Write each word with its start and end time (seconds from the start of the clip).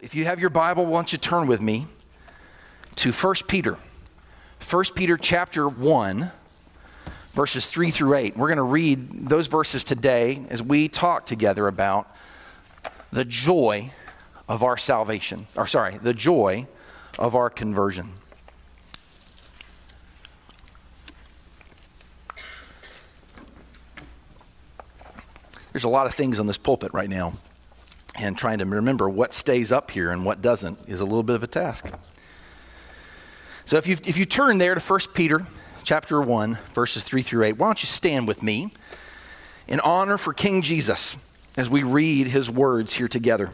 If 0.00 0.14
you 0.14 0.24
have 0.26 0.38
your 0.38 0.50
Bible, 0.50 0.86
why 0.86 0.98
don't 0.98 1.12
you 1.12 1.18
turn 1.18 1.48
with 1.48 1.60
me 1.60 1.86
to 2.96 3.10
1 3.10 3.34
Peter. 3.48 3.76
1 4.68 4.84
Peter 4.94 5.16
chapter 5.16 5.68
1, 5.68 6.30
verses 7.32 7.66
3 7.66 7.90
through 7.90 8.14
8. 8.14 8.36
We're 8.36 8.46
going 8.46 8.58
to 8.58 8.62
read 8.62 9.28
those 9.28 9.48
verses 9.48 9.82
today 9.82 10.44
as 10.50 10.62
we 10.62 10.88
talk 10.88 11.26
together 11.26 11.66
about 11.66 12.14
the 13.10 13.24
joy 13.24 13.90
of 14.48 14.62
our 14.62 14.76
salvation, 14.76 15.46
or 15.56 15.66
sorry, 15.66 15.98
the 15.98 16.14
joy 16.14 16.66
of 17.18 17.34
our 17.34 17.50
conversion. 17.50 18.12
There's 25.72 25.84
a 25.84 25.88
lot 25.88 26.06
of 26.06 26.14
things 26.14 26.38
on 26.38 26.46
this 26.46 26.58
pulpit 26.58 26.92
right 26.92 27.10
now, 27.10 27.34
and 28.18 28.36
trying 28.36 28.58
to 28.58 28.66
remember 28.66 29.08
what 29.08 29.32
stays 29.32 29.70
up 29.72 29.90
here 29.90 30.10
and 30.10 30.24
what 30.24 30.42
doesn't 30.42 30.78
is 30.86 31.00
a 31.00 31.04
little 31.04 31.22
bit 31.22 31.36
of 31.36 31.42
a 31.42 31.46
task. 31.46 31.86
So 33.64 33.76
if 33.76 33.86
you, 33.86 33.96
if 34.04 34.16
you 34.16 34.24
turn 34.24 34.58
there 34.58 34.74
to 34.74 34.80
1 34.80 35.00
Peter 35.14 35.46
chapter 35.82 36.20
1, 36.20 36.58
verses 36.72 37.04
3 37.04 37.22
through 37.22 37.44
8, 37.44 37.52
why 37.58 37.68
don't 37.68 37.82
you 37.82 37.86
stand 37.86 38.26
with 38.26 38.42
me 38.42 38.72
in 39.66 39.80
honor 39.80 40.18
for 40.18 40.32
King 40.32 40.62
Jesus 40.62 41.16
as 41.56 41.68
we 41.68 41.82
read 41.82 42.28
his 42.28 42.50
words 42.50 42.94
here 42.94 43.08
together. 43.08 43.50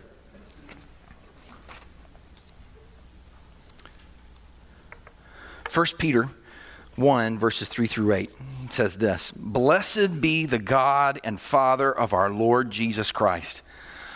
1 5.72 5.86
Peter 5.98 6.28
1, 6.94 7.38
verses 7.38 7.66
3 7.66 7.88
through 7.88 8.12
8 8.12 8.30
says 8.70 8.98
this 8.98 9.32
Blessed 9.32 10.20
be 10.20 10.46
the 10.46 10.60
God 10.60 11.18
and 11.24 11.40
Father 11.40 11.90
of 11.92 12.12
our 12.12 12.30
Lord 12.30 12.70
Jesus 12.70 13.10
Christ, 13.10 13.62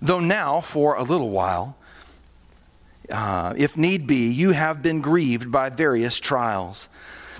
though 0.00 0.20
now 0.20 0.60
for 0.60 0.94
a 0.94 1.02
little 1.02 1.30
while, 1.30 1.76
uh, 3.10 3.54
if 3.56 3.76
need 3.76 4.06
be, 4.06 4.30
you 4.30 4.52
have 4.52 4.82
been 4.82 5.00
grieved 5.00 5.50
by 5.50 5.68
various 5.68 6.20
trials. 6.20 6.88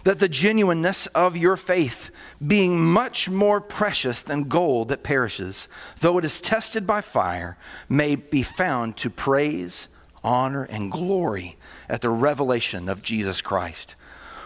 That 0.05 0.19
the 0.19 0.29
genuineness 0.29 1.07
of 1.09 1.37
your 1.37 1.57
faith, 1.57 2.11
being 2.45 2.81
much 2.81 3.29
more 3.29 3.61
precious 3.61 4.23
than 4.23 4.45
gold 4.45 4.89
that 4.89 5.03
perishes, 5.03 5.69
though 6.01 6.17
it 6.19 6.25
is 6.25 6.41
tested 6.41 6.87
by 6.87 7.03
fire, 7.03 7.59
may 7.89 8.17
be 8.17 8.43
found 8.43 8.97
to 8.99 9.11
praise, 9.11 9.89
honor, 10.25 10.65
and 10.65 10.91
glory 10.91 11.57
at 11.89 12.01
the 12.01 12.09
revelation 12.09 12.89
of 12.89 13.03
Jesus 13.03 13.43
Christ, 13.43 13.95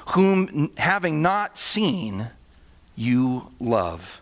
whom, 0.08 0.72
having 0.76 1.22
not 1.22 1.56
seen, 1.56 2.30
you 2.96 3.52
love. 3.60 4.20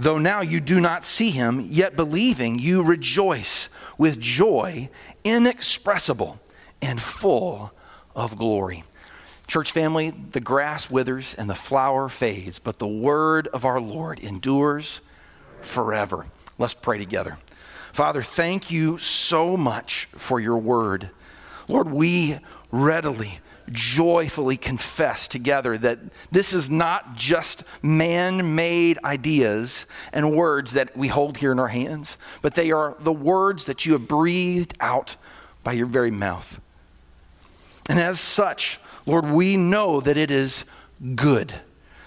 Though 0.00 0.16
now 0.16 0.40
you 0.40 0.60
do 0.60 0.80
not 0.80 1.04
see 1.04 1.28
him, 1.28 1.60
yet 1.62 1.94
believing, 1.94 2.58
you 2.58 2.82
rejoice 2.82 3.68
with 3.98 4.18
joy 4.18 4.88
inexpressible 5.24 6.40
and 6.80 6.98
full 6.98 7.70
of 8.16 8.38
glory. 8.38 8.84
Church 9.46 9.72
family, 9.72 10.08
the 10.08 10.40
grass 10.40 10.90
withers 10.90 11.34
and 11.34 11.50
the 11.50 11.54
flower 11.54 12.08
fades, 12.08 12.58
but 12.58 12.78
the 12.78 12.88
word 12.88 13.48
of 13.48 13.66
our 13.66 13.78
Lord 13.78 14.18
endures 14.20 15.02
forever. 15.60 16.24
Let's 16.56 16.72
pray 16.72 16.96
together. 16.96 17.36
Father, 17.92 18.22
thank 18.22 18.70
you 18.70 18.96
so 18.96 19.54
much 19.54 20.06
for 20.12 20.40
your 20.40 20.56
word. 20.56 21.10
Lord, 21.68 21.90
we 21.90 22.38
readily, 22.70 23.40
joyfully 23.72 24.56
confess 24.56 25.28
together 25.28 25.78
that 25.78 25.98
this 26.30 26.52
is 26.52 26.68
not 26.68 27.16
just 27.16 27.64
man 27.82 28.54
made 28.54 28.98
ideas 29.04 29.86
and 30.12 30.36
words 30.36 30.72
that 30.72 30.96
we 30.96 31.08
hold 31.08 31.38
here 31.38 31.52
in 31.52 31.58
our 31.58 31.68
hands, 31.68 32.18
but 32.42 32.54
they 32.54 32.70
are 32.70 32.96
the 33.00 33.12
words 33.12 33.66
that 33.66 33.86
you 33.86 33.92
have 33.92 34.08
breathed 34.08 34.74
out 34.80 35.16
by 35.62 35.72
your 35.72 35.86
very 35.86 36.10
mouth. 36.10 36.60
And 37.88 37.98
as 37.98 38.20
such, 38.20 38.78
Lord, 39.06 39.26
we 39.26 39.56
know 39.56 40.00
that 40.00 40.16
it 40.16 40.30
is 40.30 40.64
good, 41.14 41.54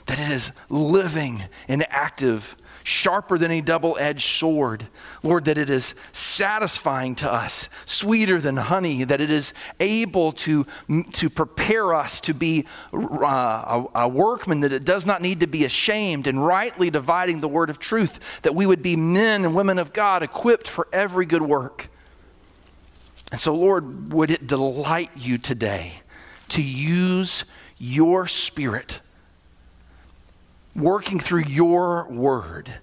that 0.06 0.20
it 0.20 0.32
is 0.32 0.52
living 0.70 1.44
and 1.68 1.86
active 1.90 2.56
sharper 2.84 3.38
than 3.38 3.52
a 3.52 3.62
double 3.62 3.98
edged 4.00 4.22
sword. 4.22 4.86
Lord, 5.24 5.46
that 5.46 5.58
it 5.58 5.70
is 5.70 5.96
satisfying 6.12 7.16
to 7.16 7.32
us, 7.32 7.70
sweeter 7.86 8.40
than 8.40 8.58
honey, 8.58 9.04
that 9.04 9.22
it 9.22 9.30
is 9.30 9.54
able 9.80 10.32
to, 10.34 10.66
to 11.14 11.30
prepare 11.30 11.94
us 11.94 12.20
to 12.22 12.34
be 12.34 12.66
uh, 12.94 13.86
a, 13.96 14.02
a 14.02 14.08
workman, 14.08 14.62
that 14.62 14.74
it 14.74 14.86
does 14.86 15.06
not 15.06 15.22
need 15.22 15.40
to 15.40 15.48
be 15.48 15.66
ashamed, 15.66 16.28
and 16.28 16.46
rightly 16.46 16.90
dividing 16.90 17.42
the 17.42 17.48
word 17.48 17.70
of 17.70 17.80
truth, 17.80 18.42
that 18.42 18.54
we 18.54 18.66
would 18.66 18.84
be 18.84 18.96
men 18.96 19.46
and 19.46 19.56
women 19.56 19.80
of 19.80 19.94
God 19.94 20.24
equipped 20.24 20.68
for 20.68 20.88
every 20.92 21.26
good 21.26 21.42
work. 21.42 21.88
And 23.32 23.40
so, 23.40 23.56
Lord, 23.56 24.14
would 24.14 24.30
it 24.30 24.46
delight 24.46 25.10
you 25.16 25.38
today 25.38 26.02
to 26.50 26.62
use 26.62 27.46
your 27.80 28.28
spirit 28.28 29.00
working 30.76 31.20
through 31.20 31.44
your 31.46 32.08
word 32.10 32.74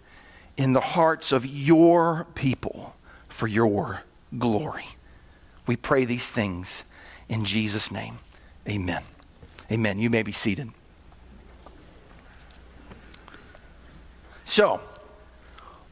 in 0.57 0.73
the 0.73 0.81
hearts 0.81 1.33
of 1.33 1.47
your 1.47 2.27
people 2.35 2.95
for 3.29 3.47
your 3.47 4.03
glory. 4.37 4.85
We 5.67 5.77
pray 5.77 6.05
these 6.05 6.31
things 6.31 6.85
in 7.29 7.45
Jesus' 7.45 7.91
name. 7.91 8.19
Amen. 8.69 9.03
Amen. 9.71 9.99
You 9.99 10.11
may 10.11 10.23
be 10.23 10.33
seated. 10.33 10.71
So, 14.45 14.81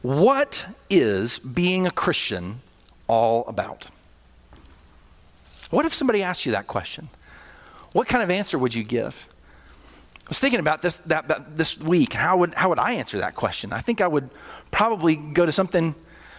what 0.01 0.67
is 0.89 1.39
being 1.39 1.87
a 1.87 1.91
Christian 1.91 2.61
all 3.07 3.45
about? 3.47 3.87
What 5.69 5.85
if 5.85 5.93
somebody 5.93 6.21
asked 6.21 6.45
you 6.45 6.51
that 6.51 6.67
question? 6.67 7.07
What 7.93 8.07
kind 8.07 8.21
of 8.21 8.29
answer 8.29 8.57
would 8.57 8.73
you 8.73 8.83
give? 8.83 9.28
I 10.29 10.31
was 10.31 10.39
thinking 10.39 10.59
about 10.59 10.83
this 10.83 10.99
that, 10.99 11.27
that, 11.29 11.57
this 11.57 11.79
week. 11.79 12.13
How 12.13 12.37
would 12.37 12.53
how 12.53 12.69
would 12.69 12.77
I 12.77 12.93
answer 12.93 13.17
that 13.17 13.33
question? 13.33 13.73
I 13.73 13.79
think 13.79 13.99
I 13.99 14.05
would 14.05 14.29
probably 14.69 15.15
go 15.15 15.43
to 15.43 15.51
something 15.51 15.95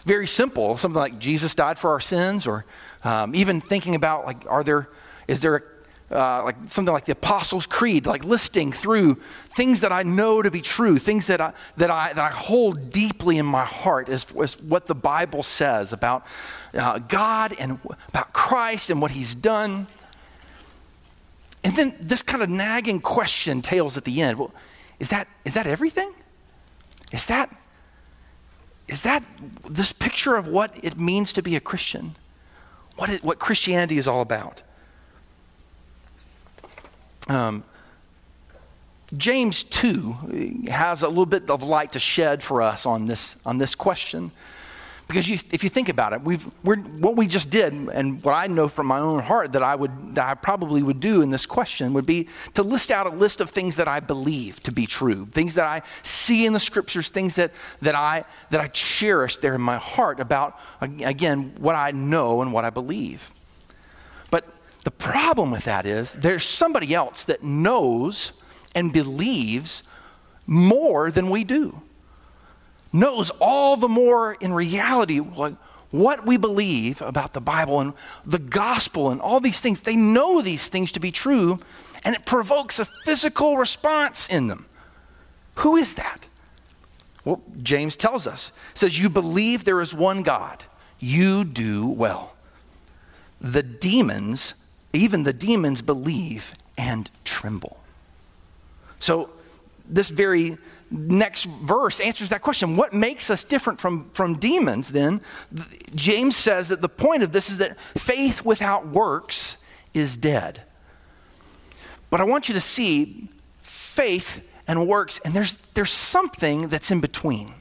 very 0.06 0.28
simple, 0.28 0.76
something 0.76 1.00
like 1.00 1.18
Jesus 1.18 1.56
died 1.56 1.76
for 1.76 1.90
our 1.90 1.98
sins, 1.98 2.46
or 2.46 2.64
um, 3.02 3.34
even 3.34 3.60
thinking 3.60 3.96
about 3.96 4.26
like, 4.26 4.46
are 4.48 4.62
there 4.62 4.88
is 5.26 5.40
there 5.40 5.64
uh, 6.12 6.44
like 6.44 6.54
something 6.66 6.94
like 6.94 7.06
the 7.06 7.12
Apostles' 7.12 7.66
Creed, 7.66 8.06
like 8.06 8.24
listing 8.24 8.70
through 8.70 9.16
things 9.46 9.80
that 9.80 9.90
I 9.90 10.04
know 10.04 10.40
to 10.40 10.52
be 10.52 10.60
true, 10.60 10.96
things 10.96 11.26
that 11.26 11.40
I 11.40 11.52
that 11.76 11.90
I 11.90 12.12
that 12.12 12.24
I 12.24 12.30
hold 12.30 12.92
deeply 12.92 13.38
in 13.38 13.46
my 13.46 13.64
heart 13.64 14.08
as, 14.08 14.24
as 14.36 14.62
what 14.62 14.86
the 14.86 14.94
Bible 14.94 15.42
says 15.42 15.92
about 15.92 16.26
uh, 16.74 17.00
God 17.00 17.56
and 17.58 17.80
about 18.08 18.32
Christ 18.32 18.88
and 18.88 19.02
what 19.02 19.10
He's 19.10 19.34
done. 19.34 19.88
And 21.62 21.76
then 21.76 21.94
this 22.00 22.22
kind 22.22 22.42
of 22.42 22.48
nagging 22.48 23.00
question 23.00 23.60
tails 23.60 23.96
at 23.96 24.04
the 24.04 24.22
end. 24.22 24.38
Well, 24.38 24.52
is 24.98 25.10
that, 25.10 25.28
is 25.44 25.54
that 25.54 25.66
everything? 25.66 26.12
Is 27.12 27.26
that, 27.26 27.54
is 28.88 29.02
that 29.02 29.22
this 29.68 29.92
picture 29.92 30.36
of 30.36 30.46
what 30.46 30.82
it 30.82 30.98
means 30.98 31.32
to 31.34 31.42
be 31.42 31.56
a 31.56 31.60
Christian? 31.60 32.16
What, 32.96 33.10
it, 33.10 33.24
what 33.24 33.38
Christianity 33.38 33.98
is 33.98 34.08
all 34.08 34.20
about? 34.20 34.62
Um, 37.28 37.64
James 39.16 39.62
2 39.64 40.66
has 40.70 41.02
a 41.02 41.08
little 41.08 41.26
bit 41.26 41.50
of 41.50 41.62
light 41.62 41.92
to 41.92 41.98
shed 41.98 42.42
for 42.42 42.62
us 42.62 42.86
on 42.86 43.06
this, 43.06 43.38
on 43.44 43.58
this 43.58 43.74
question. 43.74 44.30
Because 45.10 45.28
you, 45.28 45.38
if 45.50 45.64
you 45.64 45.70
think 45.70 45.88
about 45.88 46.12
it, 46.12 46.22
we've, 46.22 46.44
what 46.62 47.16
we 47.16 47.26
just 47.26 47.50
did, 47.50 47.72
and 47.72 48.22
what 48.22 48.32
I 48.32 48.46
know 48.46 48.68
from 48.68 48.86
my 48.86 49.00
own 49.00 49.20
heart 49.20 49.54
that 49.54 49.62
I 49.62 49.74
would, 49.74 50.14
that 50.14 50.24
I 50.24 50.34
probably 50.34 50.84
would 50.84 51.00
do 51.00 51.20
in 51.20 51.30
this 51.30 51.46
question 51.46 51.92
would 51.94 52.06
be 52.06 52.28
to 52.54 52.62
list 52.62 52.92
out 52.92 53.08
a 53.08 53.10
list 53.10 53.40
of 53.40 53.50
things 53.50 53.74
that 53.74 53.88
I 53.88 53.98
believe 53.98 54.62
to 54.62 54.70
be 54.70 54.86
true, 54.86 55.26
things 55.26 55.56
that 55.56 55.64
I 55.64 55.82
see 56.04 56.46
in 56.46 56.52
the 56.52 56.60
scriptures, 56.60 57.08
things 57.08 57.34
that, 57.34 57.50
that 57.82 57.96
I 57.96 58.24
that 58.50 58.60
I 58.60 58.68
cherish 58.68 59.38
there 59.38 59.56
in 59.56 59.60
my 59.60 59.78
heart 59.78 60.20
about 60.20 60.56
again 60.80 61.54
what 61.58 61.74
I 61.74 61.90
know 61.90 62.40
and 62.40 62.52
what 62.52 62.64
I 62.64 62.70
believe. 62.70 63.34
But 64.30 64.44
the 64.84 64.92
problem 64.92 65.50
with 65.50 65.64
that 65.64 65.86
is 65.86 66.12
there's 66.12 66.44
somebody 66.44 66.94
else 66.94 67.24
that 67.24 67.42
knows 67.42 68.30
and 68.76 68.92
believes 68.92 69.82
more 70.46 71.10
than 71.10 71.30
we 71.30 71.42
do 71.42 71.82
knows 72.92 73.30
all 73.40 73.76
the 73.76 73.88
more 73.88 74.34
in 74.34 74.52
reality 74.52 75.18
what 75.18 76.26
we 76.26 76.36
believe 76.36 77.02
about 77.02 77.32
the 77.32 77.40
Bible 77.40 77.80
and 77.80 77.94
the 78.24 78.38
gospel 78.38 79.10
and 79.10 79.20
all 79.20 79.40
these 79.40 79.60
things, 79.60 79.80
they 79.80 79.96
know 79.96 80.40
these 80.40 80.68
things 80.68 80.92
to 80.92 81.00
be 81.00 81.10
true, 81.10 81.58
and 82.04 82.14
it 82.14 82.26
provokes 82.26 82.78
a 82.78 82.84
physical 82.84 83.56
response 83.56 84.28
in 84.28 84.48
them. 84.48 84.66
Who 85.56 85.76
is 85.76 85.94
that? 85.94 86.28
Well, 87.24 87.42
James 87.62 87.96
tells 87.96 88.26
us. 88.26 88.52
says, 88.74 88.98
You 88.98 89.10
believe 89.10 89.64
there 89.64 89.80
is 89.80 89.94
one 89.94 90.22
God. 90.22 90.64
You 90.98 91.44
do 91.44 91.86
well. 91.86 92.34
The 93.40 93.62
demons, 93.62 94.54
even 94.92 95.24
the 95.24 95.32
demons, 95.32 95.82
believe 95.82 96.54
and 96.78 97.10
tremble. 97.24 97.78
So, 98.98 99.30
this 99.86 100.10
very 100.10 100.56
next 100.90 101.44
verse 101.44 102.00
answers 102.00 102.30
that 102.30 102.42
question. 102.42 102.76
What 102.76 102.92
makes 102.92 103.30
us 103.30 103.44
different 103.44 103.80
from, 103.80 104.10
from 104.10 104.38
demons 104.38 104.90
then? 104.90 105.20
James 105.94 106.36
says 106.36 106.68
that 106.68 106.82
the 106.82 106.88
point 106.88 107.22
of 107.22 107.32
this 107.32 107.50
is 107.50 107.58
that 107.58 107.78
faith 107.80 108.44
without 108.44 108.88
works 108.88 109.58
is 109.94 110.16
dead. 110.16 110.62
But 112.10 112.20
I 112.20 112.24
want 112.24 112.48
you 112.48 112.54
to 112.54 112.60
see 112.60 113.28
faith 113.62 114.46
and 114.66 114.86
works, 114.88 115.20
and 115.24 115.34
there's, 115.34 115.56
there's 115.74 115.90
something 115.90 116.68
that's 116.68 116.90
in 116.90 117.00
between. 117.00 117.54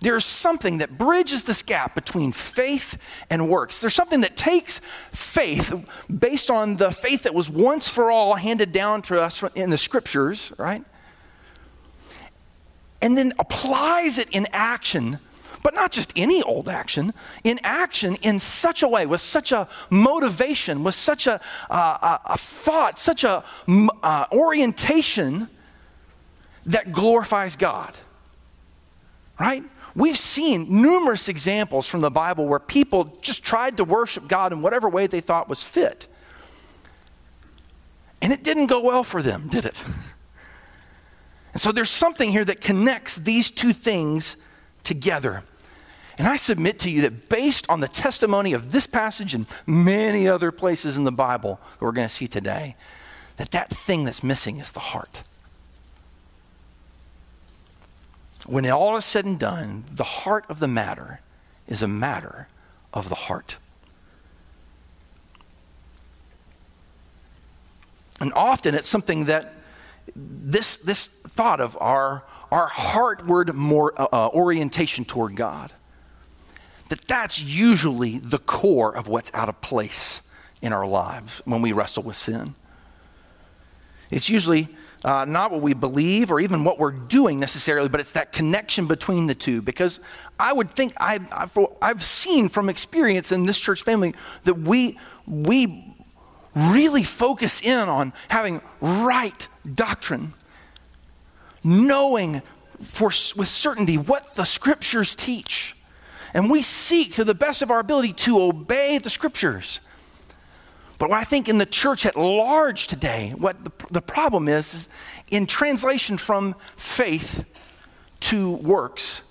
There's 0.00 0.24
something 0.24 0.78
that 0.78 0.98
bridges 0.98 1.44
this 1.44 1.62
gap 1.62 1.94
between 1.94 2.32
faith 2.32 2.98
and 3.30 3.48
works. 3.48 3.80
There's 3.80 3.94
something 3.94 4.20
that 4.20 4.36
takes 4.36 4.80
faith 5.10 5.72
based 6.18 6.50
on 6.50 6.76
the 6.76 6.90
faith 6.90 7.22
that 7.22 7.34
was 7.34 7.48
once 7.48 7.88
for 7.88 8.10
all 8.10 8.34
handed 8.34 8.70
down 8.70 9.02
to 9.02 9.20
us 9.20 9.42
in 9.54 9.70
the 9.70 9.78
scriptures, 9.78 10.52
right? 10.58 10.84
And 13.04 13.16
then 13.16 13.32
applies 13.38 14.18
it 14.18 14.28
in 14.30 14.48
action 14.52 15.20
but 15.64 15.74
not 15.74 15.90
just 15.90 16.12
any 16.14 16.42
old 16.42 16.68
action, 16.68 17.14
in 17.42 17.58
action 17.64 18.16
in 18.16 18.38
such 18.38 18.82
a 18.82 18.88
way, 18.88 19.06
with 19.06 19.22
such 19.22 19.50
a 19.50 19.66
motivation, 19.88 20.84
with 20.84 20.94
such 20.94 21.26
a, 21.26 21.40
uh, 21.70 22.18
a 22.26 22.36
thought, 22.36 22.98
such 22.98 23.24
a 23.24 23.42
uh, 24.02 24.26
orientation 24.30 25.48
that 26.66 26.92
glorifies 26.92 27.56
God. 27.56 27.94
Right? 29.40 29.64
We've 29.96 30.18
seen 30.18 30.82
numerous 30.82 31.30
examples 31.30 31.88
from 31.88 32.02
the 32.02 32.10
Bible 32.10 32.46
where 32.46 32.58
people 32.58 33.16
just 33.22 33.42
tried 33.42 33.78
to 33.78 33.84
worship 33.84 34.28
God 34.28 34.52
in 34.52 34.60
whatever 34.60 34.90
way 34.90 35.06
they 35.06 35.20
thought 35.20 35.48
was 35.48 35.62
fit. 35.62 36.08
And 38.20 38.34
it 38.34 38.44
didn't 38.44 38.66
go 38.66 38.82
well 38.82 39.02
for 39.02 39.22
them, 39.22 39.48
did 39.48 39.64
it? 39.64 39.82
And 41.54 41.60
so 41.60 41.70
there's 41.72 41.88
something 41.88 42.32
here 42.32 42.44
that 42.44 42.60
connects 42.60 43.16
these 43.16 43.50
two 43.50 43.72
things 43.72 44.36
together. 44.82 45.44
And 46.18 46.26
I 46.26 46.36
submit 46.36 46.80
to 46.80 46.90
you 46.90 47.00
that 47.02 47.28
based 47.28 47.64
on 47.70 47.78
the 47.78 47.88
testimony 47.88 48.52
of 48.52 48.72
this 48.72 48.88
passage 48.88 49.34
and 49.34 49.46
many 49.66 50.28
other 50.28 50.50
places 50.50 50.96
in 50.96 51.04
the 51.04 51.12
Bible 51.12 51.60
that 51.78 51.84
we're 51.84 51.92
going 51.92 52.08
to 52.08 52.12
see 52.12 52.26
today, 52.26 52.74
that 53.36 53.52
that 53.52 53.70
thing 53.70 54.04
that's 54.04 54.22
missing 54.22 54.58
is 54.58 54.72
the 54.72 54.80
heart. 54.80 55.22
When 58.46 58.68
all 58.70 58.96
is 58.96 59.04
said 59.04 59.24
and 59.24 59.38
done, 59.38 59.84
the 59.90 60.04
heart 60.04 60.44
of 60.48 60.58
the 60.58 60.68
matter 60.68 61.20
is 61.66 61.82
a 61.82 61.88
matter 61.88 62.48
of 62.92 63.08
the 63.08 63.14
heart. 63.14 63.58
And 68.20 68.32
often 68.34 68.74
it's 68.74 68.88
something 68.88 69.24
that 69.26 69.53
this, 70.14 70.76
this 70.76 71.06
thought 71.06 71.60
of 71.60 71.76
our, 71.80 72.24
our 72.50 72.68
heartward 72.68 73.54
more, 73.54 73.92
uh, 74.00 74.06
uh 74.12 74.28
orientation 74.28 75.04
toward 75.04 75.36
God 75.36 75.72
that 76.88 77.08
that's 77.08 77.42
usually 77.42 78.18
the 78.18 78.38
core 78.38 78.94
of 78.94 79.08
what's 79.08 79.32
out 79.34 79.48
of 79.48 79.60
place 79.60 80.22
in 80.62 80.72
our 80.72 80.86
lives 80.86 81.42
when 81.44 81.62
we 81.62 81.72
wrestle 81.72 82.02
with 82.02 82.16
sin. 82.16 82.54
It's 84.10 84.30
usually 84.30 84.68
uh, 85.04 85.24
not 85.24 85.50
what 85.50 85.60
we 85.60 85.74
believe 85.74 86.30
or 86.30 86.40
even 86.40 86.64
what 86.64 86.78
we're 86.78 86.92
doing 86.92 87.40
necessarily, 87.40 87.88
but 87.88 88.00
it's 88.00 88.12
that 88.12 88.32
connection 88.32 88.86
between 88.86 89.26
the 89.26 89.34
two. 89.34 89.60
Because 89.60 90.00
I 90.38 90.52
would 90.52 90.70
think 90.70 90.94
I've, 90.98 91.28
I've, 91.32 91.58
I've 91.82 92.02
seen 92.02 92.48
from 92.48 92.68
experience 92.68 93.32
in 93.32 93.44
this 93.44 93.58
church 93.58 93.82
family 93.82 94.14
that 94.44 94.54
we, 94.54 94.98
we 95.26 95.93
really 96.54 97.02
focus 97.02 97.60
in 97.62 97.88
on 97.88 98.12
having 98.28 98.60
right 98.80 99.48
doctrine, 99.74 100.34
knowing 101.62 102.42
for, 102.80 103.06
with 103.36 103.48
certainty 103.48 103.96
what 103.96 104.34
the 104.34 104.44
scriptures 104.44 105.14
teach 105.14 105.74
and 106.34 106.50
we 106.50 106.60
seek 106.60 107.14
to 107.14 107.24
the 107.24 107.34
best 107.34 107.62
of 107.62 107.70
our 107.70 107.78
ability 107.78 108.12
to 108.12 108.40
obey 108.40 108.98
the 108.98 109.08
scriptures. 109.08 109.80
But 110.98 111.12
I 111.12 111.24
think 111.24 111.48
in 111.48 111.58
the 111.58 111.66
church 111.66 112.04
at 112.04 112.16
large 112.16 112.88
today, 112.88 113.32
what 113.38 113.64
the, 113.64 113.72
the 113.92 114.02
problem 114.02 114.48
is, 114.48 114.74
is 114.74 114.88
in 115.30 115.46
translation 115.46 116.18
from 116.18 116.56
faith 116.76 117.44
to 118.20 118.52
works, 118.56 119.22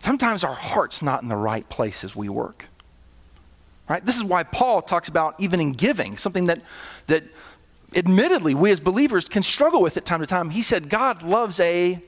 sometimes 0.00 0.42
our 0.42 0.54
heart's 0.54 1.02
not 1.02 1.22
in 1.22 1.28
the 1.28 1.36
right 1.36 1.68
place 1.68 2.02
as 2.02 2.16
we 2.16 2.28
work. 2.28 2.68
Right? 3.88 4.04
This 4.04 4.16
is 4.16 4.24
why 4.24 4.42
Paul 4.42 4.82
talks 4.82 5.08
about 5.08 5.36
even 5.38 5.60
in 5.60 5.72
giving, 5.72 6.16
something 6.16 6.46
that, 6.46 6.60
that 7.06 7.22
admittedly 7.94 8.54
we 8.54 8.72
as 8.72 8.80
believers 8.80 9.28
can 9.28 9.42
struggle 9.42 9.80
with 9.80 9.96
at 9.96 10.04
time 10.04 10.20
to 10.20 10.26
time. 10.26 10.50
He 10.50 10.62
said, 10.62 10.88
God 10.88 11.22
loves 11.22 11.60
a 11.60 12.02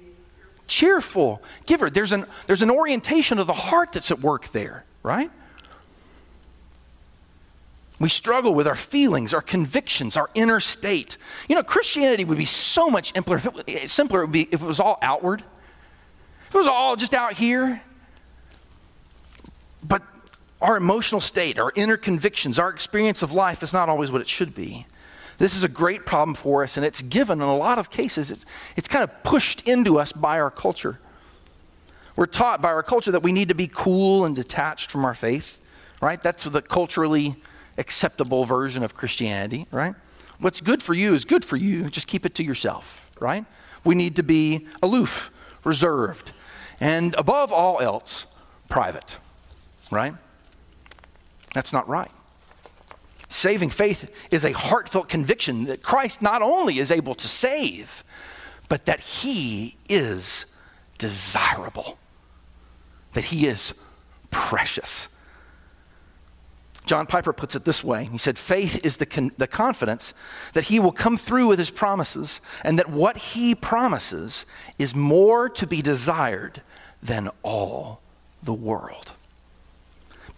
cheerful 0.66 1.42
giver. 1.66 1.88
There's 1.88 2.12
an, 2.12 2.26
there's 2.46 2.62
an 2.62 2.70
orientation 2.70 3.38
of 3.38 3.46
the 3.46 3.54
heart 3.54 3.92
that's 3.92 4.10
at 4.10 4.20
work 4.20 4.48
there, 4.48 4.84
right? 5.02 5.30
We 8.00 8.08
struggle 8.08 8.54
with 8.54 8.68
our 8.68 8.76
feelings, 8.76 9.34
our 9.34 9.42
convictions, 9.42 10.16
our 10.16 10.30
inner 10.34 10.60
state. 10.60 11.16
You 11.48 11.56
know, 11.56 11.62
Christianity 11.62 12.24
would 12.24 12.38
be 12.38 12.44
so 12.44 12.90
much 12.90 13.12
simpler 13.12 13.38
it, 13.38 13.64
eh, 13.68 13.86
simpler 13.86 14.20
it 14.20 14.26
would 14.26 14.32
be 14.32 14.48
if 14.52 14.62
it 14.62 14.66
was 14.66 14.78
all 14.78 14.98
outward. 15.02 15.42
If 16.48 16.54
it 16.54 16.58
was 16.58 16.68
all 16.68 16.94
just 16.94 17.12
out 17.12 17.32
here. 17.32 17.82
But 19.82 20.02
our 20.60 20.76
emotional 20.76 21.20
state, 21.20 21.58
our 21.58 21.72
inner 21.74 21.96
convictions, 21.96 22.58
our 22.58 22.70
experience 22.70 23.22
of 23.22 23.32
life 23.32 23.62
is 23.62 23.72
not 23.72 23.88
always 23.88 24.10
what 24.10 24.20
it 24.20 24.28
should 24.28 24.54
be. 24.54 24.86
This 25.38 25.54
is 25.54 25.62
a 25.62 25.68
great 25.68 26.04
problem 26.04 26.34
for 26.34 26.64
us, 26.64 26.76
and 26.76 26.84
it's 26.84 27.00
given 27.00 27.38
in 27.38 27.46
a 27.46 27.56
lot 27.56 27.78
of 27.78 27.90
cases. 27.90 28.30
It's, 28.30 28.44
it's 28.76 28.88
kind 28.88 29.04
of 29.04 29.22
pushed 29.22 29.66
into 29.68 29.98
us 29.98 30.12
by 30.12 30.40
our 30.40 30.50
culture. 30.50 30.98
We're 32.16 32.26
taught 32.26 32.60
by 32.60 32.70
our 32.70 32.82
culture 32.82 33.12
that 33.12 33.22
we 33.22 33.30
need 33.30 33.48
to 33.48 33.54
be 33.54 33.68
cool 33.72 34.24
and 34.24 34.34
detached 34.34 34.90
from 34.90 35.04
our 35.04 35.14
faith, 35.14 35.60
right? 36.02 36.20
That's 36.20 36.42
the 36.42 36.60
culturally 36.60 37.36
acceptable 37.76 38.44
version 38.44 38.82
of 38.82 38.96
Christianity, 38.96 39.66
right? 39.70 39.94
What's 40.40 40.60
good 40.60 40.82
for 40.82 40.94
you 40.94 41.14
is 41.14 41.24
good 41.24 41.44
for 41.44 41.56
you. 41.56 41.88
Just 41.88 42.08
keep 42.08 42.26
it 42.26 42.34
to 42.34 42.42
yourself, 42.42 43.12
right? 43.20 43.44
We 43.84 43.94
need 43.94 44.16
to 44.16 44.24
be 44.24 44.66
aloof, 44.82 45.30
reserved, 45.64 46.32
and 46.80 47.14
above 47.14 47.52
all 47.52 47.80
else, 47.80 48.26
private, 48.68 49.18
right? 49.92 50.14
That's 51.54 51.72
not 51.72 51.88
right. 51.88 52.10
Saving 53.28 53.70
faith 53.70 54.10
is 54.32 54.44
a 54.44 54.52
heartfelt 54.52 55.08
conviction 55.08 55.64
that 55.64 55.82
Christ 55.82 56.22
not 56.22 56.40
only 56.40 56.78
is 56.78 56.90
able 56.90 57.14
to 57.14 57.28
save, 57.28 58.02
but 58.68 58.86
that 58.86 59.00
he 59.00 59.76
is 59.88 60.46
desirable, 60.98 61.98
that 63.12 63.24
he 63.24 63.46
is 63.46 63.74
precious. 64.30 65.08
John 66.88 67.06
Piper 67.06 67.34
puts 67.34 67.54
it 67.54 67.66
this 67.66 67.84
way 67.84 68.04
He 68.04 68.16
said, 68.16 68.38
Faith 68.38 68.84
is 68.84 68.96
the, 68.96 69.06
con- 69.06 69.32
the 69.36 69.46
confidence 69.46 70.14
that 70.54 70.64
he 70.64 70.80
will 70.80 70.92
come 70.92 71.18
through 71.18 71.48
with 71.48 71.58
his 71.58 71.70
promises, 71.70 72.40
and 72.64 72.78
that 72.78 72.88
what 72.88 73.18
he 73.18 73.54
promises 73.54 74.46
is 74.78 74.94
more 74.94 75.50
to 75.50 75.66
be 75.66 75.82
desired 75.82 76.62
than 77.02 77.28
all 77.42 78.00
the 78.42 78.54
world. 78.54 79.12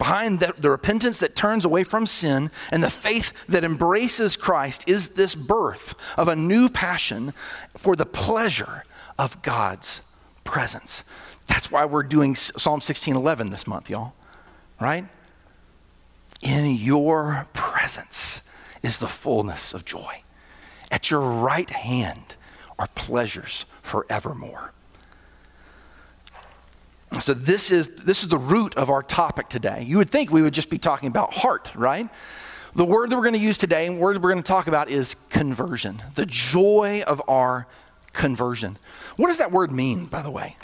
Behind 0.01 0.39
the, 0.39 0.55
the, 0.57 0.71
repentance 0.71 1.19
that 1.19 1.35
turns 1.35 1.63
away 1.63 1.83
from 1.83 2.07
sin 2.07 2.49
and 2.71 2.81
the 2.81 2.89
faith 2.89 3.45
that 3.45 3.63
embraces 3.63 4.35
Christ 4.35 4.89
is 4.89 5.09
this 5.09 5.35
birth 5.35 6.17
of 6.17 6.27
a 6.27 6.35
new 6.35 6.69
passion 6.69 7.35
for 7.77 7.95
the 7.95 8.07
pleasure 8.07 8.83
of 9.19 9.43
God's 9.43 10.01
presence. 10.43 11.03
That's 11.45 11.69
why 11.69 11.85
we're 11.85 12.01
doing 12.01 12.33
Psalm 12.33 12.79
16:11 12.79 13.51
this 13.51 13.67
month, 13.67 13.91
y'all. 13.91 14.13
Right? 14.79 15.05
In 16.41 16.65
your 16.75 17.45
presence 17.53 18.41
is 18.81 18.97
the 18.97 19.07
fullness 19.07 19.71
of 19.71 19.85
joy. 19.85 20.23
At 20.89 21.11
your 21.11 21.21
right 21.21 21.69
hand 21.69 22.37
are 22.79 22.87
pleasures 22.95 23.67
forevermore. 23.83 24.73
So 27.19 27.33
this 27.33 27.71
is 27.71 27.89
this 27.89 28.23
is 28.23 28.29
the 28.29 28.37
root 28.37 28.75
of 28.75 28.89
our 28.89 29.03
topic 29.03 29.49
today. 29.49 29.83
You 29.85 29.97
would 29.97 30.09
think 30.09 30.31
we 30.31 30.41
would 30.41 30.53
just 30.53 30.69
be 30.69 30.77
talking 30.77 31.07
about 31.07 31.33
heart, 31.33 31.73
right? 31.75 32.09
The 32.73 32.85
word 32.85 33.09
that 33.09 33.17
we're 33.17 33.23
going 33.23 33.35
to 33.35 33.39
use 33.39 33.57
today 33.57 33.85
and 33.85 33.99
word 33.99 34.23
we're 34.23 34.31
going 34.31 34.41
to 34.41 34.47
talk 34.47 34.67
about 34.67 34.89
is 34.89 35.15
conversion. 35.29 36.01
The 36.15 36.25
joy 36.25 37.03
of 37.05 37.21
our 37.27 37.67
conversion. 38.13 38.77
What 39.17 39.27
does 39.27 39.39
that 39.39 39.51
word 39.51 39.73
mean, 39.73 40.05
by 40.05 40.21
the 40.21 40.31
way? 40.31 40.55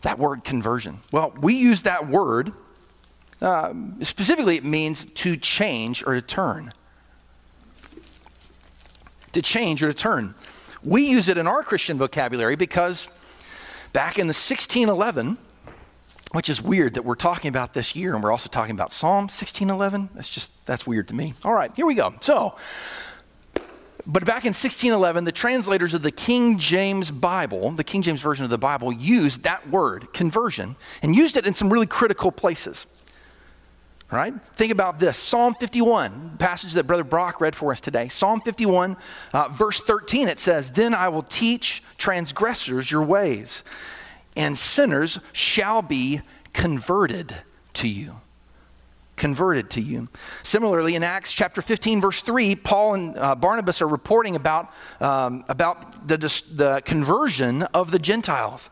That 0.00 0.18
word 0.18 0.44
conversion. 0.44 0.98
Well, 1.12 1.34
we 1.38 1.54
use 1.56 1.82
that 1.82 2.08
word 2.08 2.52
Uh, 3.42 3.72
specifically, 4.02 4.56
it 4.56 4.64
means 4.64 5.06
to 5.06 5.34
change 5.34 6.04
or 6.06 6.14
to 6.14 6.20
turn. 6.20 6.70
To 9.32 9.40
change 9.40 9.82
or 9.82 9.88
to 9.88 9.94
turn. 9.94 10.34
We 10.82 11.08
use 11.08 11.26
it 11.28 11.38
in 11.38 11.46
our 11.46 11.62
Christian 11.62 11.96
vocabulary 11.96 12.56
because 12.56 13.08
back 13.94 14.18
in 14.18 14.26
the 14.26 14.36
1611, 14.36 15.38
which 16.32 16.48
is 16.48 16.62
weird 16.62 16.94
that 16.94 17.04
we're 17.04 17.14
talking 17.16 17.48
about 17.48 17.74
this 17.74 17.96
year 17.96 18.14
and 18.14 18.22
we're 18.22 18.30
also 18.30 18.48
talking 18.48 18.74
about 18.74 18.92
Psalm 18.92 19.24
1611. 19.24 20.10
That's 20.14 20.28
just, 20.28 20.64
that's 20.66 20.86
weird 20.86 21.08
to 21.08 21.14
me. 21.14 21.34
All 21.44 21.52
right, 21.52 21.74
here 21.74 21.86
we 21.86 21.94
go. 21.94 22.14
So, 22.20 22.56
but 24.06 24.24
back 24.24 24.44
in 24.44 24.50
1611, 24.50 25.24
the 25.24 25.32
translators 25.32 25.92
of 25.92 26.02
the 26.02 26.10
King 26.10 26.58
James 26.58 27.10
Bible, 27.10 27.70
the 27.72 27.84
King 27.84 28.02
James 28.02 28.20
Version 28.20 28.44
of 28.44 28.50
the 28.50 28.58
Bible, 28.58 28.92
used 28.92 29.42
that 29.42 29.68
word, 29.68 30.12
conversion, 30.12 30.76
and 31.02 31.14
used 31.14 31.36
it 31.36 31.46
in 31.46 31.54
some 31.54 31.70
really 31.70 31.86
critical 31.86 32.32
places. 32.32 32.86
Right? 34.10 34.34
Think 34.54 34.72
about 34.72 34.98
this 34.98 35.16
Psalm 35.16 35.54
51, 35.54 36.38
passage 36.38 36.72
that 36.72 36.84
Brother 36.84 37.04
Brock 37.04 37.40
read 37.40 37.54
for 37.54 37.70
us 37.70 37.80
today. 37.80 38.08
Psalm 38.08 38.40
51, 38.40 38.96
uh, 39.32 39.48
verse 39.52 39.78
13, 39.80 40.26
it 40.26 40.40
says, 40.40 40.72
Then 40.72 40.94
I 40.94 41.08
will 41.08 41.22
teach 41.22 41.82
transgressors 41.96 42.90
your 42.90 43.04
ways, 43.04 43.62
and 44.36 44.56
sinners 44.56 45.18
shall 45.32 45.82
be 45.82 46.20
converted 46.52 47.36
to 47.74 47.88
you 47.88 48.16
converted 49.20 49.68
to 49.68 49.82
you. 49.82 50.08
Similarly, 50.42 50.94
in 50.94 51.04
Acts 51.04 51.30
chapter 51.30 51.60
15, 51.60 52.00
verse 52.00 52.22
3, 52.22 52.56
Paul 52.56 52.94
and 52.94 53.18
uh, 53.18 53.34
Barnabas 53.34 53.82
are 53.82 53.86
reporting 53.86 54.34
about, 54.34 54.72
um, 54.98 55.44
about 55.46 56.08
the, 56.08 56.16
the 56.16 56.80
conversion 56.86 57.64
of 57.74 57.90
the 57.90 57.98
Gentiles. 57.98 58.70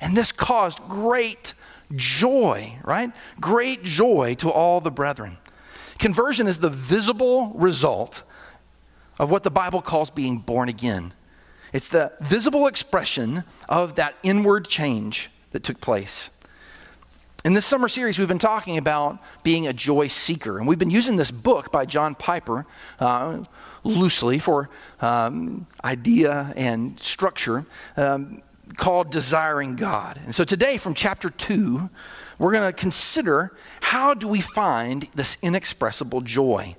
And 0.00 0.16
this 0.16 0.30
caused 0.30 0.78
great 0.84 1.54
joy, 1.96 2.78
right? 2.84 3.10
Great 3.40 3.82
joy 3.82 4.36
to 4.36 4.52
all 4.52 4.80
the 4.80 4.92
brethren. 4.92 5.36
Conversion 5.98 6.46
is 6.46 6.60
the 6.60 6.70
visible 6.70 7.52
result 7.56 8.22
of 9.18 9.32
what 9.32 9.42
the 9.42 9.50
Bible 9.50 9.82
calls 9.82 10.10
being 10.10 10.38
born 10.38 10.68
again. 10.68 11.12
It's 11.72 11.88
the 11.88 12.12
visible 12.20 12.66
expression 12.66 13.44
of 13.68 13.96
that 13.96 14.14
inward 14.22 14.68
change 14.68 15.30
that 15.50 15.62
took 15.62 15.80
place. 15.80 16.30
In 17.44 17.54
this 17.54 17.64
summer 17.64 17.88
series, 17.88 18.18
we've 18.18 18.28
been 18.28 18.38
talking 18.38 18.78
about 18.78 19.18
being 19.42 19.66
a 19.66 19.72
joy 19.72 20.08
seeker, 20.08 20.58
and 20.58 20.66
we've 20.66 20.78
been 20.78 20.90
using 20.90 21.16
this 21.16 21.30
book 21.30 21.70
by 21.70 21.86
John 21.86 22.14
Piper 22.14 22.66
uh, 22.98 23.44
loosely 23.84 24.38
for 24.38 24.68
um, 25.00 25.66
idea 25.84 26.52
and 26.56 26.98
structure 26.98 27.64
um, 27.96 28.42
called 28.76 29.10
Desiring 29.10 29.76
God. 29.76 30.20
And 30.24 30.34
so 30.34 30.42
today, 30.44 30.78
from 30.78 30.94
chapter 30.94 31.30
2, 31.30 31.88
we're 32.38 32.52
going 32.52 32.70
to 32.70 32.76
consider 32.78 33.52
how 33.82 34.14
do 34.14 34.26
we 34.26 34.40
find 34.40 35.08
this 35.14 35.38
inexpressible 35.40 36.22
joy? 36.22 36.76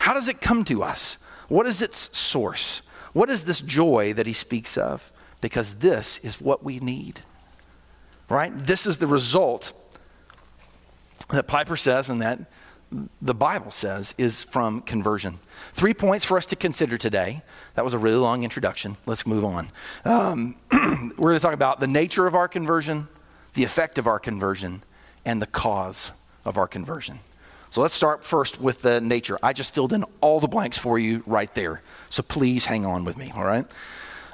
How 0.00 0.14
does 0.14 0.28
it 0.28 0.40
come 0.40 0.64
to 0.64 0.82
us? 0.82 1.16
What 1.48 1.66
is 1.66 1.80
its 1.80 2.16
source? 2.16 2.82
What 3.16 3.30
is 3.30 3.44
this 3.44 3.60
joy 3.60 4.12
that 4.12 4.26
he 4.26 4.32
speaks 4.32 4.76
of? 4.76 5.10
Because 5.40 5.76
this 5.76 6.18
is 6.18 6.40
what 6.40 6.62
we 6.62 6.80
need 6.80 7.20
right? 8.28 8.52
This 8.56 8.86
is 8.86 8.98
the 8.98 9.06
result 9.06 9.72
that 11.30 11.46
Piper 11.46 11.76
says 11.76 12.08
and 12.08 12.20
that 12.22 12.40
the 13.20 13.34
Bible 13.34 13.70
says 13.70 14.14
is 14.16 14.44
from 14.44 14.80
conversion. 14.80 15.38
Three 15.72 15.92
points 15.92 16.24
for 16.24 16.36
us 16.36 16.46
to 16.46 16.56
consider 16.56 16.96
today. 16.96 17.42
That 17.74 17.84
was 17.84 17.94
a 17.94 17.98
really 17.98 18.16
long 18.16 18.44
introduction. 18.44 18.96
Let's 19.06 19.26
move 19.26 19.44
on. 19.44 19.68
Um, 20.04 20.56
we're 20.72 21.30
going 21.30 21.36
to 21.36 21.40
talk 21.40 21.52
about 21.52 21.80
the 21.80 21.88
nature 21.88 22.26
of 22.26 22.34
our 22.34 22.46
conversion, 22.46 23.08
the 23.54 23.64
effect 23.64 23.98
of 23.98 24.06
our 24.06 24.20
conversion, 24.20 24.82
and 25.24 25.42
the 25.42 25.46
cause 25.46 26.12
of 26.44 26.56
our 26.56 26.68
conversion. 26.68 27.18
So 27.76 27.82
let's 27.82 27.92
start 27.92 28.24
first 28.24 28.58
with 28.58 28.80
the 28.80 29.02
nature. 29.02 29.38
I 29.42 29.52
just 29.52 29.74
filled 29.74 29.92
in 29.92 30.02
all 30.22 30.40
the 30.40 30.48
blanks 30.48 30.78
for 30.78 30.98
you 30.98 31.22
right 31.26 31.52
there. 31.52 31.82
So 32.08 32.22
please 32.22 32.64
hang 32.64 32.86
on 32.86 33.04
with 33.04 33.18
me, 33.18 33.30
all 33.36 33.44
right? 33.44 33.66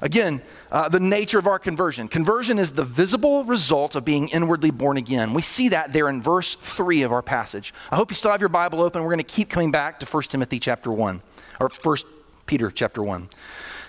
Again, 0.01 0.43
uh, 0.71 0.89
the 0.89 1.01
nature 1.01 1.41
of 1.41 1.49
our 1.49 1.59
conversion. 1.59 2.07
Conversion 2.07 2.61
is 2.61 2.71
the 2.71 2.85
visible 2.85 3.43
result 3.43 3.97
of 3.97 4.05
being 4.05 4.29
inwardly 4.29 4.71
born 4.71 4.97
again. 4.97 5.35
We 5.35 5.43
see 5.43 5.71
that 5.71 5.93
there 5.93 6.09
in 6.09 6.23
verse 6.23 6.55
3 6.55 7.03
of 7.03 7.11
our 7.11 7.21
passage. 7.21 7.75
I 7.91 7.97
hope 7.97 8.13
you 8.13 8.15
still 8.15 8.31
have 8.31 8.39
your 8.39 8.49
Bible 8.49 8.81
open. 8.81 9.03
We're 9.03 9.09
going 9.09 9.19
to 9.19 9.25
keep 9.25 9.51
coming 9.51 9.73
back 9.73 9.99
to 9.99 10.07
1 10.07 10.23
Timothy 10.29 10.61
chapter 10.61 10.93
1, 10.93 11.21
or 11.59 11.69
1 11.83 11.97
Peter 12.47 12.71
chapter 12.71 13.03
1. 13.03 13.23
It 13.23 13.29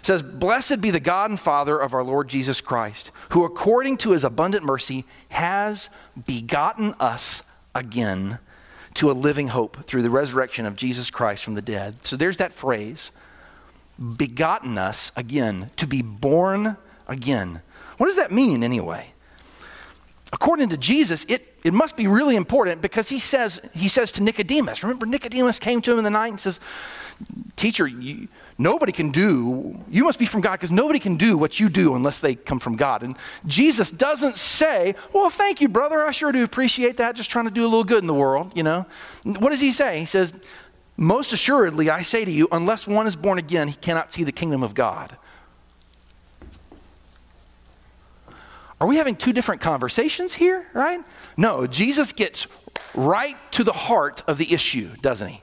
says, 0.01 0.24
Blessed 0.24 0.81
be 0.81 0.89
the 0.89 1.00
God 1.00 1.29
and 1.29 1.39
Father 1.39 1.77
of 1.77 1.93
our 1.93 2.03
Lord 2.03 2.27
Jesus 2.27 2.60
Christ, 2.60 3.12
who 3.29 3.45
according 3.45 3.98
to 3.98 4.13
his 4.13 4.24
abundant 4.24 4.65
mercy 4.65 5.05
has 5.29 5.91
begotten 6.25 6.95
us 7.00 7.43
again 7.75 8.39
to 8.95 9.09
a 9.09 9.13
living 9.13 9.50
hope 9.50 9.85
through 9.85 10.01
the 10.01 10.09
resurrection 10.09 10.65
of 10.65 10.75
Jesus 10.75 11.09
Christ 11.09 11.43
from 11.43 11.55
the 11.55 11.62
dead. 11.62 12.05
So 12.05 12.15
there's 12.15 12.38
that 12.38 12.53
phrase 12.53 13.12
begotten 14.17 14.77
us 14.77 15.12
again, 15.15 15.69
to 15.77 15.88
be 15.88 16.01
born 16.01 16.77
again. 17.07 17.62
What 17.97 18.07
does 18.07 18.17
that 18.17 18.31
mean 18.31 18.63
anyway? 18.63 19.13
According 20.31 20.69
to 20.69 20.77
Jesus, 20.77 21.25
it, 21.25 21.55
it 21.63 21.73
must 21.73 21.95
be 21.95 22.07
really 22.07 22.35
important 22.35 22.81
because 22.81 23.09
he 23.09 23.19
says, 23.19 23.62
he 23.73 23.88
says 23.88 24.12
to 24.13 24.23
Nicodemus, 24.23 24.83
remember 24.83 25.05
Nicodemus 25.05 25.59
came 25.59 25.79
to 25.81 25.91
him 25.91 26.00
in 26.00 26.03
the 26.03 26.09
night 26.09 26.29
and 26.29 26.39
says, 26.39 26.59
Teacher, 27.55 27.85
you, 27.85 28.27
nobody 28.63 28.91
can 28.91 29.12
do, 29.12 29.79
you 29.91 30.03
must 30.03 30.17
be 30.17 30.25
from 30.25 30.41
God 30.41 30.53
because 30.53 30.72
nobody 30.72 30.98
can 30.98 31.17
do 31.17 31.38
what 31.38 31.60
you 31.60 31.70
do 31.70 31.93
unless 31.93 32.20
they 32.20 32.34
come 32.34 32.60
from 32.60 32.75
God. 32.75 33.03
And 33.03 33.15
Jesus 33.46 33.91
doesn't 33.91 34.38
say, 34.38 34.96
Well, 35.13 35.29
thank 35.29 35.62
you, 35.62 35.70
brother. 35.70 36.03
I 36.03 36.12
sure 36.12 36.32
do 36.32 36.43
appreciate 36.43 36.98
that. 36.98 37.15
Just 37.15 37.29
trying 37.29 37.46
to 37.46 37.51
do 37.51 37.63
a 37.63 37.70
little 37.70 37.84
good 37.84 38.01
in 38.01 38.08
the 38.08 38.13
world, 38.13 38.53
you 38.55 38.63
know. 38.63 38.86
What 39.24 39.50
does 39.50 39.60
he 39.60 39.72
say? 39.72 40.00
He 40.00 40.05
says, 40.05 40.34
most 40.96 41.34
assuredly, 41.34 41.89
I 41.89 42.01
say 42.03 42.24
to 42.24 42.32
you, 42.32 42.48
unless 42.51 42.88
one 42.88 43.08
is 43.08 43.15
born 43.15 43.39
again, 43.39 43.67
he 43.67 43.75
cannot 43.75 44.12
see 44.13 44.24
the 44.24 44.32
kingdom 44.32 44.62
of 44.62 44.75
God. 44.75 45.17
Are 48.79 48.88
we 48.88 48.98
having 48.98 49.15
two 49.15 49.34
different 49.34 49.62
conversations 49.62 50.36
here, 50.36 50.67
right? 50.74 51.00
No, 51.38 51.65
Jesus 51.67 52.13
gets 52.13 52.48
right 52.93 53.36
to 53.51 53.63
the 53.63 53.72
heart 53.72 54.22
of 54.27 54.38
the 54.38 54.53
issue, 54.53 54.96
doesn't 54.98 55.27
he? 55.27 55.42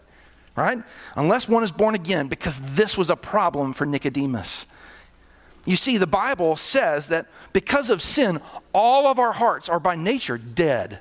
Right? 0.56 0.82
Unless 1.16 1.48
one 1.48 1.62
is 1.62 1.72
born 1.72 1.94
again, 1.94 2.28
because 2.28 2.60
this 2.60 2.98
was 2.98 3.08
a 3.08 3.16
problem 3.16 3.72
for 3.72 3.86
Nicodemus. 3.86 4.66
You 5.64 5.76
see, 5.76 5.96
the 5.96 6.06
Bible 6.06 6.56
says 6.56 7.08
that 7.08 7.26
because 7.52 7.90
of 7.90 8.02
sin, 8.02 8.40
all 8.72 9.06
of 9.06 9.18
our 9.18 9.32
hearts 9.32 9.68
are 9.68 9.80
by 9.80 9.94
nature 9.94 10.38
dead, 10.38 11.00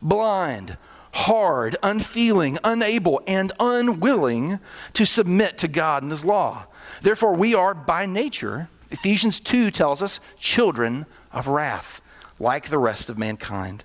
blind, 0.00 0.76
hard, 1.12 1.76
unfeeling, 1.82 2.58
unable, 2.64 3.22
and 3.26 3.52
unwilling 3.60 4.58
to 4.94 5.04
submit 5.04 5.58
to 5.58 5.68
God 5.68 6.02
and 6.02 6.10
His 6.10 6.24
law. 6.24 6.66
Therefore, 7.00 7.34
we 7.34 7.54
are 7.54 7.74
by 7.74 8.06
nature, 8.06 8.68
Ephesians 8.90 9.40
2 9.40 9.70
tells 9.70 10.02
us, 10.02 10.20
children 10.38 11.06
of 11.32 11.46
wrath, 11.48 12.00
like 12.38 12.68
the 12.68 12.78
rest 12.78 13.08
of 13.08 13.18
mankind. 13.18 13.84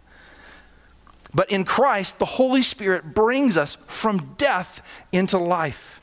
But 1.33 1.51
in 1.51 1.65
Christ, 1.65 2.19
the 2.19 2.25
Holy 2.25 2.61
Spirit 2.61 3.13
brings 3.13 3.57
us 3.57 3.75
from 3.87 4.35
death 4.37 5.05
into 5.11 5.37
life. 5.37 6.01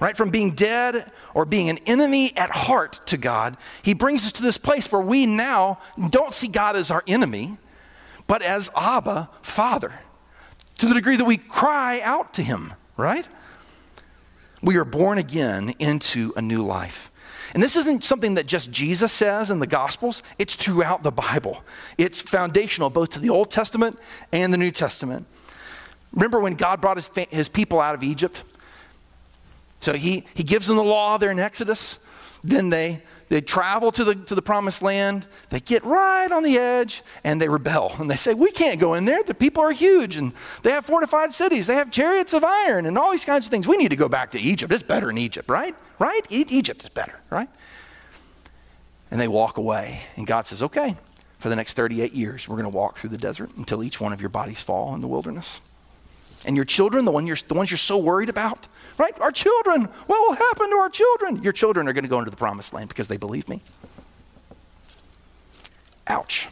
Right? 0.00 0.16
From 0.16 0.30
being 0.30 0.52
dead 0.52 1.10
or 1.34 1.44
being 1.44 1.68
an 1.68 1.78
enemy 1.86 2.34
at 2.36 2.50
heart 2.50 3.00
to 3.06 3.18
God, 3.18 3.58
He 3.82 3.92
brings 3.92 4.24
us 4.24 4.32
to 4.32 4.42
this 4.42 4.56
place 4.56 4.90
where 4.90 5.02
we 5.02 5.26
now 5.26 5.78
don't 6.08 6.32
see 6.32 6.48
God 6.48 6.74
as 6.74 6.90
our 6.90 7.02
enemy, 7.06 7.58
but 8.26 8.40
as 8.40 8.70
Abba, 8.74 9.28
Father 9.42 9.92
to 10.80 10.86
the 10.86 10.94
degree 10.94 11.16
that 11.16 11.26
we 11.26 11.36
cry 11.36 12.00
out 12.02 12.32
to 12.34 12.42
Him, 12.42 12.72
right? 12.96 13.28
We 14.62 14.78
are 14.78 14.84
born 14.84 15.18
again 15.18 15.74
into 15.78 16.32
a 16.36 16.42
new 16.42 16.62
life. 16.62 17.09
And 17.54 17.62
this 17.62 17.76
isn't 17.76 18.04
something 18.04 18.34
that 18.34 18.46
just 18.46 18.70
Jesus 18.70 19.12
says 19.12 19.50
in 19.50 19.58
the 19.58 19.66
Gospels, 19.66 20.22
it's 20.38 20.54
throughout 20.54 21.02
the 21.02 21.10
Bible. 21.10 21.64
It's 21.98 22.22
foundational 22.22 22.90
both 22.90 23.10
to 23.10 23.18
the 23.18 23.30
Old 23.30 23.50
Testament 23.50 23.98
and 24.32 24.52
the 24.52 24.58
New 24.58 24.70
Testament. 24.70 25.26
Remember 26.12 26.40
when 26.40 26.54
God 26.54 26.80
brought 26.80 26.96
his, 26.96 27.10
his 27.30 27.48
people 27.48 27.80
out 27.80 27.94
of 27.94 28.02
Egypt? 28.02 28.44
So 29.80 29.94
he, 29.94 30.24
he 30.34 30.42
gives 30.42 30.66
them 30.66 30.76
the 30.76 30.82
law 30.82 31.18
there 31.18 31.30
in 31.30 31.38
Exodus. 31.38 31.98
Then 32.44 32.70
they 32.70 33.02
they 33.30 33.40
travel 33.40 33.92
to 33.92 34.02
the, 34.02 34.16
to 34.16 34.34
the 34.34 34.42
promised 34.42 34.82
land, 34.82 35.28
they 35.50 35.60
get 35.60 35.84
right 35.84 36.30
on 36.30 36.42
the 36.42 36.58
edge, 36.58 37.02
and 37.22 37.40
they 37.40 37.48
rebel. 37.48 37.94
And 37.98 38.10
they 38.10 38.16
say, 38.16 38.34
We 38.34 38.50
can't 38.50 38.80
go 38.80 38.94
in 38.94 39.04
there. 39.04 39.22
The 39.22 39.34
people 39.34 39.62
are 39.62 39.70
huge, 39.70 40.16
and 40.16 40.32
they 40.64 40.72
have 40.72 40.84
fortified 40.84 41.32
cities, 41.32 41.68
they 41.68 41.76
have 41.76 41.92
chariots 41.92 42.32
of 42.32 42.42
iron, 42.42 42.86
and 42.86 42.98
all 42.98 43.12
these 43.12 43.24
kinds 43.24 43.46
of 43.46 43.50
things. 43.52 43.68
We 43.68 43.76
need 43.76 43.90
to 43.90 43.96
go 43.96 44.08
back 44.08 44.32
to 44.32 44.40
Egypt. 44.40 44.72
It's 44.72 44.82
better 44.82 45.08
in 45.08 45.16
Egypt, 45.16 45.48
right? 45.48 45.76
Right? 46.00 46.22
E- 46.28 46.44
Egypt 46.48 46.82
is 46.82 46.90
better, 46.90 47.20
right? 47.30 47.48
And 49.12 49.20
they 49.20 49.28
walk 49.28 49.58
away. 49.58 50.00
And 50.16 50.26
God 50.26 50.44
says, 50.44 50.60
Okay, 50.60 50.96
for 51.38 51.48
the 51.48 51.56
next 51.56 51.74
38 51.74 52.12
years, 52.12 52.48
we're 52.48 52.56
going 52.56 52.70
to 52.70 52.76
walk 52.76 52.98
through 52.98 53.10
the 53.10 53.18
desert 53.18 53.50
until 53.56 53.84
each 53.84 54.00
one 54.00 54.12
of 54.12 54.20
your 54.20 54.30
bodies 54.30 54.60
fall 54.60 54.92
in 54.92 55.00
the 55.00 55.08
wilderness. 55.08 55.60
And 56.46 56.56
your 56.56 56.64
children, 56.64 57.04
the, 57.04 57.10
one 57.10 57.26
you're, 57.26 57.36
the 57.36 57.54
ones 57.54 57.70
you're 57.70 57.78
so 57.78 57.98
worried 57.98 58.28
about, 58.28 58.66
right? 58.98 59.18
Our 59.20 59.30
children, 59.30 59.84
what 59.84 60.28
will 60.28 60.34
happen 60.34 60.70
to 60.70 60.76
our 60.76 60.88
children? 60.88 61.42
Your 61.42 61.52
children 61.52 61.86
are 61.88 61.92
going 61.92 62.04
to 62.04 62.08
go 62.08 62.18
into 62.18 62.30
the 62.30 62.36
promised 62.36 62.72
land 62.72 62.88
because 62.88 63.08
they 63.08 63.18
believe 63.18 63.48
me. 63.48 63.60
Ouch. 66.06 66.48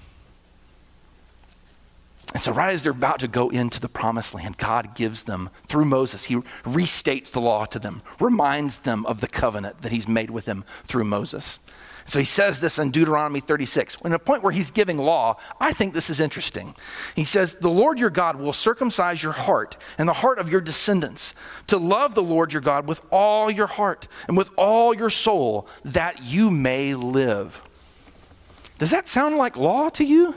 And 2.35 2.43
so, 2.43 2.53
right 2.53 2.75
as 2.75 2.83
they're 2.83 2.93
about 2.93 3.21
to 3.21 3.29
go 3.29 3.49
into 3.49 3.81
the 3.81 3.89
promised 3.89 4.35
land, 4.35 4.59
God 4.59 4.95
gives 4.95 5.25
them, 5.25 5.49
through 5.67 5.87
Moses, 5.87 6.27
He 6.27 6.37
restates 6.37 7.33
the 7.33 7.41
law 7.41 7.65
to 7.65 7.79
them, 7.79 8.03
reminds 8.21 8.81
them 8.81 9.07
of 9.07 9.21
the 9.21 9.29
covenant 9.29 9.81
that 9.81 9.93
He's 9.93 10.07
made 10.07 10.31
with 10.31 10.45
them 10.45 10.65
through 10.85 11.05
Moses. 11.05 11.59
So 12.09 12.19
he 12.19 12.25
says 12.25 12.59
this 12.59 12.79
in 12.79 12.91
Deuteronomy 12.91 13.41
36. 13.41 13.99
In 14.03 14.15
a 14.15 14.19
point 14.19 14.43
where 14.43 14.51
he's 14.51 14.71
giving 14.71 14.97
law, 14.97 15.37
I 15.61 15.75
think 15.75 15.93
this 15.93 16.09
is 16.09 16.21
interesting. 16.21 16.75
He 17.15 17.27
says, 17.27 17.57
The 17.57 17.69
Lord 17.69 17.99
your 17.99 18.09
God 18.09 18.37
will 18.37 18.55
circumcise 18.55 19.23
your 19.23 19.33
heart 19.33 19.77
and 19.99 20.09
the 20.09 20.15
heart 20.15 20.39
of 20.39 20.49
your 20.49 20.63
descendants 20.63 21.35
to 21.67 21.77
love 21.77 22.15
the 22.15 22.23
Lord 22.23 22.55
your 22.55 22.63
God 22.63 22.89
with 22.89 23.03
all 23.11 23.51
your 23.51 23.67
heart 23.67 24.09
and 24.27 24.39
with 24.39 24.51
all 24.57 24.95
your 24.95 25.11
soul, 25.11 25.69
that 25.85 26.23
you 26.25 26.51
may 26.51 26.95
live. 26.95 27.63
Does 28.79 28.91
that 28.91 29.07
sound 29.07 29.37
like 29.37 29.59
law 29.59 29.91
to 29.91 30.05
you? 30.05 30.35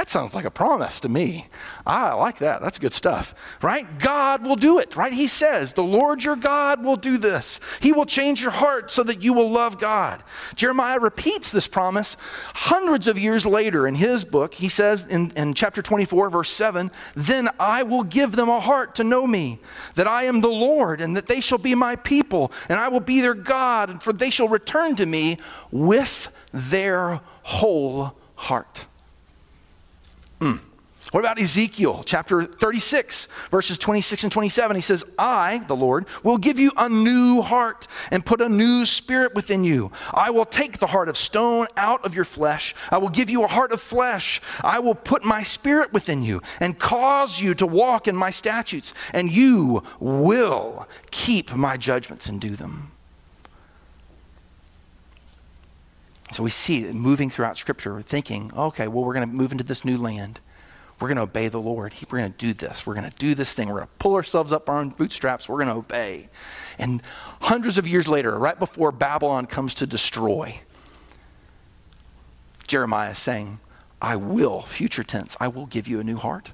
That 0.00 0.08
sounds 0.08 0.34
like 0.34 0.46
a 0.46 0.50
promise 0.50 0.98
to 1.00 1.10
me. 1.10 1.48
Ah, 1.86 2.12
I 2.12 2.14
like 2.14 2.38
that. 2.38 2.62
That's 2.62 2.78
good 2.78 2.94
stuff, 2.94 3.34
right? 3.60 3.84
God 3.98 4.42
will 4.42 4.56
do 4.56 4.78
it, 4.78 4.96
right? 4.96 5.12
He 5.12 5.26
says, 5.26 5.74
The 5.74 5.82
Lord 5.82 6.24
your 6.24 6.36
God 6.36 6.82
will 6.82 6.96
do 6.96 7.18
this. 7.18 7.60
He 7.82 7.92
will 7.92 8.06
change 8.06 8.40
your 8.40 8.50
heart 8.50 8.90
so 8.90 9.02
that 9.02 9.22
you 9.22 9.34
will 9.34 9.52
love 9.52 9.78
God. 9.78 10.22
Jeremiah 10.56 10.98
repeats 10.98 11.52
this 11.52 11.68
promise 11.68 12.16
hundreds 12.54 13.08
of 13.08 13.18
years 13.18 13.44
later 13.44 13.86
in 13.86 13.94
his 13.94 14.24
book. 14.24 14.54
He 14.54 14.70
says 14.70 15.04
in, 15.04 15.32
in 15.36 15.52
chapter 15.52 15.82
24, 15.82 16.30
verse 16.30 16.50
7, 16.50 16.90
Then 17.14 17.50
I 17.60 17.82
will 17.82 18.04
give 18.04 18.32
them 18.32 18.48
a 18.48 18.58
heart 18.58 18.94
to 18.94 19.04
know 19.04 19.26
me, 19.26 19.60
that 19.96 20.06
I 20.06 20.22
am 20.22 20.40
the 20.40 20.48
Lord, 20.48 21.02
and 21.02 21.14
that 21.14 21.26
they 21.26 21.42
shall 21.42 21.58
be 21.58 21.74
my 21.74 21.96
people, 21.96 22.52
and 22.70 22.80
I 22.80 22.88
will 22.88 23.00
be 23.00 23.20
their 23.20 23.34
God, 23.34 23.90
and 23.90 24.02
for 24.02 24.14
they 24.14 24.30
shall 24.30 24.48
return 24.48 24.96
to 24.96 25.04
me 25.04 25.36
with 25.70 26.32
their 26.54 27.20
whole 27.42 28.16
heart. 28.36 28.86
Mm. 30.40 30.60
What 31.12 31.20
about 31.20 31.40
Ezekiel 31.40 32.02
chapter 32.04 32.44
36, 32.44 33.26
verses 33.50 33.78
26 33.78 34.24
and 34.24 34.32
27? 34.32 34.76
He 34.76 34.80
says, 34.80 35.02
I, 35.18 35.64
the 35.66 35.74
Lord, 35.74 36.06
will 36.22 36.38
give 36.38 36.56
you 36.56 36.70
a 36.76 36.88
new 36.88 37.42
heart 37.42 37.88
and 38.12 38.24
put 38.24 38.40
a 38.40 38.48
new 38.48 38.84
spirit 38.86 39.34
within 39.34 39.64
you. 39.64 39.90
I 40.14 40.30
will 40.30 40.44
take 40.44 40.78
the 40.78 40.86
heart 40.86 41.08
of 41.08 41.16
stone 41.16 41.66
out 41.76 42.04
of 42.04 42.14
your 42.14 42.24
flesh. 42.24 42.76
I 42.92 42.98
will 42.98 43.08
give 43.08 43.28
you 43.28 43.42
a 43.42 43.48
heart 43.48 43.72
of 43.72 43.80
flesh. 43.80 44.40
I 44.62 44.78
will 44.78 44.94
put 44.94 45.24
my 45.24 45.42
spirit 45.42 45.92
within 45.92 46.22
you 46.22 46.42
and 46.60 46.78
cause 46.78 47.40
you 47.40 47.54
to 47.56 47.66
walk 47.66 48.06
in 48.06 48.14
my 48.14 48.30
statutes, 48.30 48.94
and 49.12 49.32
you 49.32 49.82
will 49.98 50.86
keep 51.10 51.52
my 51.56 51.76
judgments 51.76 52.28
and 52.28 52.40
do 52.40 52.54
them. 52.54 52.92
So 56.32 56.42
we 56.42 56.50
see 56.50 56.84
it 56.84 56.94
moving 56.94 57.28
throughout 57.28 57.58
Scripture, 57.58 58.00
thinking, 58.02 58.52
okay, 58.56 58.86
well, 58.88 59.04
we're 59.04 59.14
going 59.14 59.28
to 59.28 59.34
move 59.34 59.52
into 59.52 59.64
this 59.64 59.84
new 59.84 59.96
land. 59.96 60.40
We're 61.00 61.08
going 61.08 61.16
to 61.16 61.22
obey 61.22 61.48
the 61.48 61.58
Lord. 61.58 61.92
We're 62.10 62.18
going 62.18 62.32
to 62.32 62.38
do 62.38 62.52
this. 62.52 62.86
We're 62.86 62.94
going 62.94 63.10
to 63.10 63.16
do 63.16 63.34
this 63.34 63.54
thing. 63.54 63.68
We're 63.68 63.76
going 63.76 63.88
to 63.88 63.94
pull 63.98 64.14
ourselves 64.14 64.52
up 64.52 64.68
our 64.68 64.78
own 64.78 64.90
bootstraps. 64.90 65.48
We're 65.48 65.64
going 65.64 65.68
to 65.68 65.74
obey. 65.74 66.28
And 66.78 67.02
hundreds 67.40 67.78
of 67.78 67.88
years 67.88 68.06
later, 68.06 68.38
right 68.38 68.58
before 68.58 68.92
Babylon 68.92 69.46
comes 69.46 69.74
to 69.76 69.86
destroy, 69.86 70.60
Jeremiah 72.68 73.12
is 73.12 73.18
saying, 73.18 73.58
I 74.00 74.16
will, 74.16 74.60
future 74.60 75.02
tense, 75.02 75.36
I 75.40 75.48
will 75.48 75.66
give 75.66 75.88
you 75.88 76.00
a 76.00 76.04
new 76.04 76.16
heart. 76.16 76.52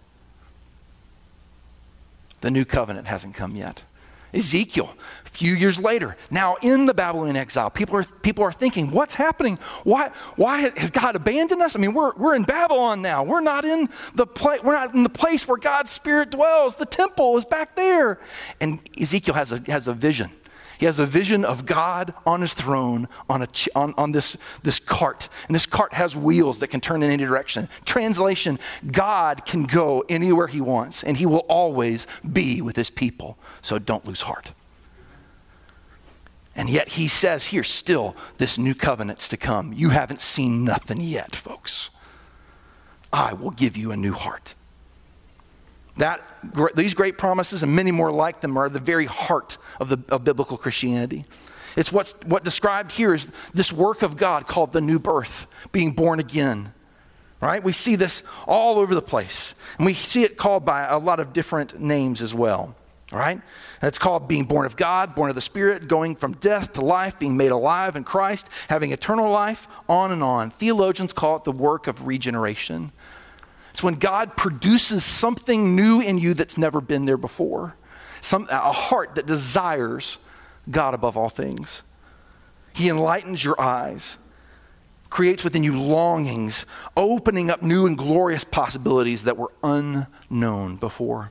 The 2.41 2.51
new 2.51 2.65
covenant 2.65 3.09
hasn't 3.09 3.35
come 3.35 3.57
yet. 3.57 3.83
Ezekiel, 4.37 4.95
a 5.25 5.29
few 5.29 5.55
years 5.55 5.81
later, 5.81 6.17
now 6.31 6.57
in 6.63 6.87
the 6.87 6.95
Babylonian 6.95 7.37
exile, 7.37 7.71
people 7.71 7.97
are, 7.97 8.05
people 8.05 8.45
are 8.45 8.53
thinking, 8.53 8.91
what's 8.91 9.15
happening? 9.15 9.59
Why, 9.85 10.11
why 10.37 10.71
has 10.77 10.91
God 10.91 11.17
abandoned 11.17 11.63
us? 11.63 11.75
I 11.75 11.79
mean, 11.79 11.95
we're, 11.95 12.15
we're 12.17 12.35
in 12.35 12.45
Babylon 12.45 13.03
now. 13.03 13.25
We're 13.25 13.41
not, 13.41 13.65
in 13.65 13.89
the 14.15 14.27
pla- 14.27 14.59
we're 14.63 14.75
not 14.75 14.95
in 14.95 15.03
the 15.03 15.09
place 15.09 15.49
where 15.49 15.57
God's 15.57 15.91
Spirit 15.91 16.31
dwells. 16.31 16.77
The 16.77 16.87
temple 16.87 17.37
is 17.39 17.45
back 17.45 17.77
there. 17.77 18.21
And 18.61 18.81
Ezekiel 19.01 19.35
has 19.35 19.53
a, 19.53 19.63
has 19.67 19.89
a 19.89 19.93
vision. 19.95 20.31
He 20.79 20.87
has 20.87 20.99
a 20.99 21.07
vision 21.07 21.45
of 21.45 21.67
God 21.67 22.15
on 22.27 22.41
his 22.41 22.55
throne 22.55 23.09
on, 23.29 23.43
a, 23.43 23.49
on, 23.75 23.95
on 23.97 24.13
this, 24.13 24.37
this 24.63 24.79
cart. 24.79 25.29
And 25.47 25.55
this 25.55 25.67
cart 25.67 25.95
has 25.95 26.15
wheels 26.15 26.59
that 26.59 26.69
can 26.69 26.81
turn 26.81 27.03
in 27.03 27.11
any 27.11 27.25
direction. 27.25 27.69
Translation 27.85 28.59
God 28.91 29.47
can 29.47 29.65
go 29.65 30.05
anywhere 30.09 30.49
he 30.49 30.61
wants, 30.61 31.03
and 31.03 31.17
he 31.17 31.27
will 31.27 31.47
always 31.49 32.07
be 32.21 32.61
with 32.61 32.77
his 32.77 32.91
people. 32.91 33.39
So 33.63 33.79
don't 33.79 34.07
lose 34.07 34.23
heart. 34.23 34.53
And 36.57 36.71
yet 36.71 36.91
he 36.91 37.07
says 37.07 37.47
here, 37.47 37.63
still, 37.63 38.17
this 38.39 38.59
new 38.59 38.75
covenant's 38.75 39.29
to 39.29 39.37
come. 39.37 39.75
You 39.75 39.91
haven't 39.91 40.23
seen 40.23 40.65
nothing 40.65 41.01
yet, 41.01 41.37
folks. 41.37 41.91
I 43.13 43.35
will 43.35 43.51
give 43.51 43.77
you 43.77 43.93
a 43.93 43.97
new 43.97 44.13
heart. 44.13 44.55
That, 45.97 46.29
these 46.75 46.95
great 46.95 47.17
promises 47.17 47.63
and 47.63 47.75
many 47.75 47.91
more 47.91 48.13
like 48.13 48.41
them 48.41 48.57
are 48.57 48.69
the 48.69 48.81
very 48.81 49.07
heart 49.07 49.57
of, 49.81 49.89
the, 49.89 49.99
of 50.11 50.25
biblical 50.25 50.59
Christianity. 50.59 51.25
It's 51.77 51.93
what's, 51.93 52.13
what 52.25 52.45
described 52.45 52.93
here 52.93 53.15
is 53.15 53.31
this 53.53 53.73
work 53.73 54.03
of 54.03 54.17
God 54.17 54.47
called 54.47 54.73
the 54.73 54.81
new 54.81 54.99
birth, 54.99 55.47
being 55.73 55.93
born 55.93 56.21
again. 56.21 56.73
Right? 57.41 57.63
We 57.63 57.73
see 57.73 57.97
this 57.97 58.23
all 58.47 58.79
over 58.79 58.95
the 58.95 59.03
place. 59.03 59.55
And 59.77 59.87
we 59.87 59.93
see 59.93 60.23
it 60.23 60.37
called 60.37 60.65
by 60.65 60.87
a 60.87 60.99
lot 60.99 61.21
of 61.21 61.33
different 61.33 61.79
names 61.81 62.23
as 62.23 62.35
well. 62.35 62.75
Right? 63.13 63.41
It's 63.83 63.99
called 63.99 64.27
being 64.27 64.47
born 64.47 64.67
of 64.67 64.77
God, 64.77 65.15
born 65.15 65.29
of 65.29 65.37
the 65.37 65.43
Spirit, 65.43 65.87
going 65.87 66.17
from 66.17 66.33
death 66.33 66.73
to 66.73 66.81
life, 66.81 67.19
being 67.19 67.37
made 67.37 67.53
alive 67.53 67.95
in 67.95 68.05
Christ, 68.05 68.49
having 68.69 68.91
eternal 68.91 69.31
life, 69.31 69.69
on 69.89 70.11
and 70.13 70.23
on. 70.23 70.51
Theologians 70.51 71.13
call 71.13 71.37
it 71.37 71.45
the 71.45 71.53
work 71.53 71.87
of 71.87 72.07
regeneration. 72.07 72.91
It's 73.77 73.83
when 73.83 73.97
God 73.97 74.39
produces 74.39 75.05
something 75.05 75.77
new 75.77 76.01
in 76.01 76.17
you 76.17 76.33
that's 76.33 76.57
never 76.57 76.81
been 76.81 77.05
there 77.05 77.19
before. 77.19 77.77
Some, 78.23 78.49
a 78.51 78.73
heart 78.73 79.17
that 79.17 79.27
desires 79.27 80.17
God 80.71 80.95
above 80.95 81.19
all 81.19 81.29
things. 81.29 81.83
He 82.75 82.89
enlightens 82.89 83.45
your 83.45 83.61
eyes, 83.61 84.17
creates 85.11 85.45
within 85.45 85.63
you 85.63 85.79
longings, 85.79 86.65
opening 86.97 87.51
up 87.51 87.63
new 87.63 87.85
and 87.85 87.99
glorious 87.99 88.45
possibilities 88.45 89.25
that 89.25 89.37
were 89.37 89.53
unknown 89.63 90.77
before. 90.77 91.31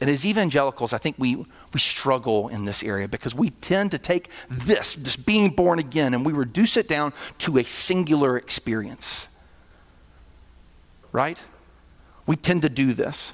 And 0.00 0.08
as 0.08 0.24
evangelicals, 0.24 0.92
I 0.92 0.98
think 0.98 1.16
we, 1.18 1.34
we 1.34 1.80
struggle 1.80 2.46
in 2.46 2.64
this 2.64 2.84
area 2.84 3.08
because 3.08 3.34
we 3.34 3.50
tend 3.50 3.90
to 3.90 3.98
take 3.98 4.30
this, 4.48 4.94
this 4.94 5.16
being 5.16 5.50
born 5.50 5.80
again, 5.80 6.14
and 6.14 6.24
we 6.24 6.32
reduce 6.32 6.76
it 6.76 6.86
down 6.86 7.12
to 7.38 7.58
a 7.58 7.64
singular 7.64 8.36
experience. 8.36 9.26
Right? 11.10 11.42
We 12.26 12.36
tend 12.36 12.62
to 12.62 12.68
do 12.68 12.94
this. 12.94 13.32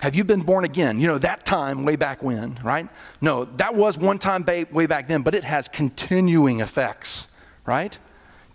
Have 0.00 0.14
you 0.14 0.22
been 0.22 0.42
born 0.42 0.64
again? 0.64 1.00
You 1.00 1.08
know, 1.08 1.18
that 1.18 1.44
time 1.44 1.84
way 1.84 1.96
back 1.96 2.22
when, 2.22 2.56
right? 2.62 2.88
No, 3.20 3.44
that 3.44 3.74
was 3.74 3.98
one 3.98 4.18
time 4.18 4.44
way 4.70 4.86
back 4.86 5.08
then, 5.08 5.22
but 5.22 5.34
it 5.34 5.44
has 5.44 5.66
continuing 5.66 6.60
effects, 6.60 7.26
right? 7.66 7.98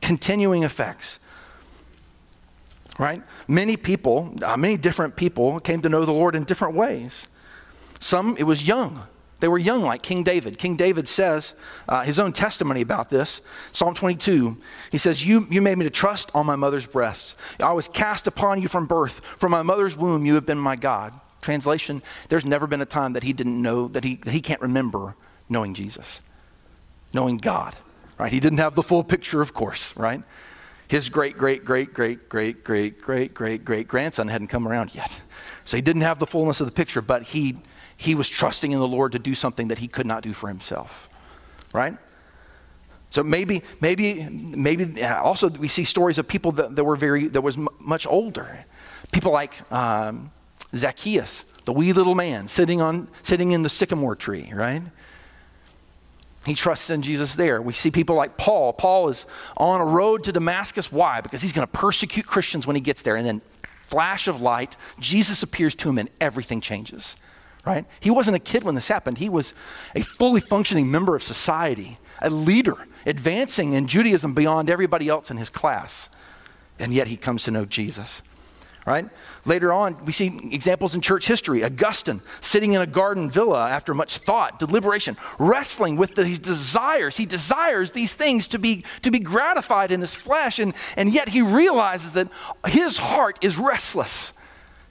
Continuing 0.02 0.63
effects, 0.63 1.19
right? 2.97 3.21
Many 3.47 3.76
people, 3.76 4.34
uh, 4.41 4.56
many 4.56 4.78
different 4.78 5.17
people 5.17 5.60
came 5.60 5.82
to 5.82 5.89
know 5.89 6.06
the 6.06 6.13
Lord 6.13 6.36
in 6.36 6.45
different 6.45 6.76
ways. 6.76 7.28
Some, 7.99 8.38
it 8.38 8.43
was 8.43 8.65
young. 8.65 9.04
They 9.44 9.50
were 9.50 9.58
young, 9.58 9.82
like 9.82 10.02
King 10.02 10.24
David. 10.24 10.58
King 10.58 10.78
David 10.78 11.06
says 11.06 11.54
uh, 11.90 12.04
his 12.04 12.18
own 12.18 12.32
testimony 12.32 12.80
about 12.80 13.10
this. 13.10 13.42
Psalm 13.74 13.94
22, 13.94 14.56
he 14.90 14.98
says, 14.98 15.26
you, 15.26 15.46
you 15.50 15.62
made 15.62 15.78
me 15.78 15.84
to 15.84 15.90
trust 15.90 16.32
on 16.34 16.46
my 16.46 16.56
mother's 16.56 16.88
breasts. 16.88 17.36
I 17.60 17.74
was 17.74 17.90
cast 17.90 18.26
upon 18.26 18.62
you 18.62 18.70
from 18.70 18.86
birth. 18.86 19.20
From 19.20 19.52
my 19.52 19.62
mother's 19.62 19.98
womb, 19.98 20.26
you 20.26 20.36
have 20.36 20.46
been 20.46 20.58
my 20.58 20.78
God. 20.78 21.20
Translation, 21.42 22.02
there's 22.30 22.46
never 22.46 22.68
been 22.68 22.80
a 22.80 22.86
time 22.86 23.12
that 23.12 23.24
he 23.24 23.34
didn't 23.34 23.62
know, 23.62 23.90
that 23.90 24.06
he, 24.06 24.16
that 24.16 24.32
he 24.32 24.40
can't 24.40 24.62
remember 24.62 25.18
knowing 25.50 25.74
Jesus, 25.74 26.22
knowing 27.14 27.36
God, 27.36 27.76
right? 28.18 28.32
He 28.32 28.40
didn't 28.40 28.60
have 28.60 28.76
the 28.76 28.82
full 28.82 29.04
picture, 29.04 29.42
of 29.42 29.54
course, 29.54 29.94
right? 29.98 30.24
His 30.88 31.10
great, 31.10 31.36
great, 31.36 31.66
great, 31.66 31.94
great, 31.94 32.30
great, 32.30 32.64
great, 32.64 33.02
great, 33.02 33.34
great, 33.34 33.66
great 33.66 33.88
grandson 33.90 34.30
hadn't 34.30 34.48
come 34.48 34.66
around 34.66 34.96
yet. 34.96 35.20
So 35.66 35.76
he 35.76 35.82
didn't 35.82 36.04
have 36.04 36.20
the 36.20 36.28
fullness 36.28 36.62
of 36.62 36.66
the 36.66 36.72
picture, 36.72 37.02
but 37.02 37.24
he 37.24 37.58
he 38.04 38.16
was 38.16 38.28
trusting 38.28 38.74
in 38.74 38.80
the 38.80 38.88
Lord 38.88 39.13
to 39.13 39.20
do 39.20 39.34
something 39.34 39.70
that 39.70 39.80
he 39.80 39.88
could 39.88 40.06
not 40.06 40.24
do 40.24 40.34
for 40.34 40.50
himself. 40.50 41.10
Right? 41.74 41.98
So 43.10 43.24
maybe, 43.24 43.62
maybe, 43.80 44.28
maybe 44.30 45.04
also 45.04 45.50
we 45.50 45.68
see 45.70 45.86
stories 45.86 46.18
of 46.18 46.28
people 46.28 46.52
that, 46.54 46.76
that 46.76 46.84
were 46.84 46.98
very, 46.98 47.28
that 47.30 47.42
was 47.42 47.58
m- 47.58 47.70
much 47.80 48.06
older. 48.06 48.66
People 49.12 49.32
like 49.32 49.72
um, 49.72 50.32
Zacchaeus, 50.76 51.44
the 51.66 51.72
wee 51.72 51.94
little 51.94 52.16
man 52.16 52.48
sitting 52.48 52.82
on, 52.82 53.08
sitting 53.22 53.52
in 53.52 53.62
the 53.62 53.70
sycamore 53.70 54.16
tree, 54.16 54.52
right? 54.54 54.82
He 56.46 56.56
trusts 56.56 56.89
in 56.89 57.04
Jesus 57.04 57.36
there. 57.36 57.62
We 57.62 57.72
see 57.72 57.89
people 57.89 58.18
like 58.18 58.36
Paul. 58.36 58.74
Paul 58.74 59.08
is 59.08 59.26
on 59.56 59.80
a 59.80 59.86
road 59.86 60.26
to 60.26 60.34
Damascus. 60.34 60.92
Why? 60.92 61.22
Because 61.22 61.42
he's 61.42 61.54
going 61.54 61.66
to 61.66 61.72
persecute 61.72 62.26
Christians 62.26 62.68
when 62.68 62.76
he 62.76 62.82
gets 62.82 63.02
there. 63.04 63.16
And 63.16 63.26
then, 63.26 63.42
flash 63.62 64.28
of 64.28 64.42
light, 64.42 64.76
Jesus 65.00 65.42
appears 65.42 65.74
to 65.76 65.89
him 65.89 65.98
and 66.00 66.10
everything 66.20 66.60
changes 66.60 67.16
right? 67.65 67.86
He 67.99 68.12
wasn't 68.12 68.36
a 68.36 68.39
kid 68.39 68.63
when 68.63 68.76
this 68.76 68.88
happened. 68.88 69.17
He 69.17 69.30
was 69.30 69.54
a 69.95 70.02
fully 70.02 70.41
functioning 70.41 70.91
member 70.91 71.15
of 71.15 71.23
society, 71.23 71.97
a 72.21 72.30
leader, 72.30 72.76
advancing 73.06 73.73
in 73.73 73.88
Judaism 73.88 74.34
beyond 74.34 74.69
everybody 74.69 75.08
else 75.08 75.32
in 75.32 75.38
his 75.38 75.49
class. 75.49 76.10
And 76.80 76.93
yet 76.93 77.08
he 77.08 77.15
comes 77.15 77.43
to 77.43 77.52
know 77.52 77.65
Jesus, 77.65 78.21
right? 78.86 79.08
Later 79.45 79.71
on, 79.71 80.04
we 80.06 80.12
see 80.12 80.39
examples 80.52 80.95
in 80.95 81.02
church 81.02 81.28
history. 81.28 81.63
Augustine 81.63 82.21
sitting 82.41 82.73
in 82.73 82.82
a 82.82 82.86
garden 82.86 83.30
villa 83.30 83.69
after 83.69 83.93
much 83.93 84.17
thought, 84.17 84.60
deliberation, 84.60 85.15
wrestling 85.39 85.95
with 85.95 86.15
these 86.15 86.39
desires. 86.39 87.15
He 87.15 87.26
desires 87.26 87.91
these 87.91 88.13
things 88.13 88.49
to 88.49 88.60
be, 88.60 88.84
to 89.04 89.12
be 89.12 89.19
gratified 89.19 89.91
in 89.91 90.02
his 90.02 90.15
flesh, 90.15 90.60
and, 90.60 90.73
and 90.97 91.13
yet 91.13 91.30
he 91.30 91.41
realizes 91.41 92.13
that 92.13 92.28
his 92.67 92.97
heart 92.97 93.38
is 93.41 93.58
restless. 93.58 94.34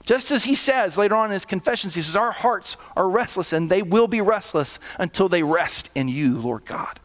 Just 0.05 0.31
as 0.31 0.43
he 0.43 0.55
says 0.55 0.97
later 0.97 1.15
on 1.15 1.27
in 1.27 1.31
his 1.31 1.45
confessions, 1.45 1.95
he 1.95 2.01
says, 2.01 2.15
Our 2.15 2.31
hearts 2.31 2.75
are 2.95 3.09
restless, 3.09 3.53
and 3.53 3.69
they 3.69 3.81
will 3.81 4.07
be 4.07 4.21
restless 4.21 4.79
until 4.99 5.29
they 5.29 5.43
rest 5.43 5.89
in 5.95 6.07
you, 6.07 6.39
Lord 6.39 6.65
God 6.65 6.99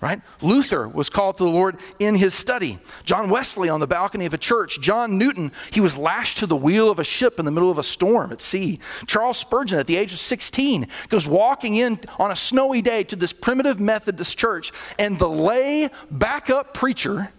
right? 0.00 0.20
Luther 0.40 0.86
was 0.86 1.10
called 1.10 1.38
to 1.38 1.44
the 1.44 1.50
Lord 1.50 1.76
in 1.98 2.14
his 2.14 2.32
study. 2.32 2.78
John 3.04 3.30
Wesley 3.30 3.68
on 3.68 3.80
the 3.80 3.86
balcony 3.86 4.26
of 4.26 4.34
a 4.34 4.38
church. 4.38 4.80
John 4.80 5.18
Newton, 5.18 5.50
he 5.72 5.80
was 5.80 5.96
lashed 5.96 6.38
to 6.38 6.46
the 6.46 6.56
wheel 6.56 6.90
of 6.90 6.98
a 6.98 7.04
ship 7.04 7.38
in 7.38 7.44
the 7.44 7.50
middle 7.50 7.70
of 7.70 7.78
a 7.78 7.82
storm 7.82 8.30
at 8.30 8.40
sea. 8.40 8.78
Charles 9.06 9.38
Spurgeon, 9.38 9.78
at 9.78 9.86
the 9.86 9.96
age 9.96 10.12
of 10.12 10.18
16, 10.18 10.86
goes 11.08 11.26
walking 11.26 11.74
in 11.74 11.98
on 12.18 12.30
a 12.30 12.36
snowy 12.36 12.80
day 12.80 13.02
to 13.04 13.16
this 13.16 13.32
primitive 13.32 13.80
Methodist 13.80 14.38
church, 14.38 14.70
and 14.98 15.18
the 15.18 15.28
lay 15.28 15.88
backup 16.10 16.74
preacher 16.74 17.32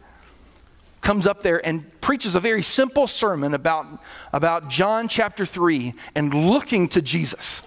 comes 1.02 1.26
up 1.26 1.42
there 1.42 1.66
and 1.66 1.90
preaches 2.02 2.36
a 2.36 2.40
very 2.40 2.62
simple 2.62 3.08
sermon 3.08 3.54
about, 3.54 3.86
about 4.34 4.70
John 4.70 5.08
chapter 5.08 5.46
3 5.46 5.94
and 6.16 6.34
looking 6.34 6.88
to 6.90 7.02
Jesus. 7.02 7.64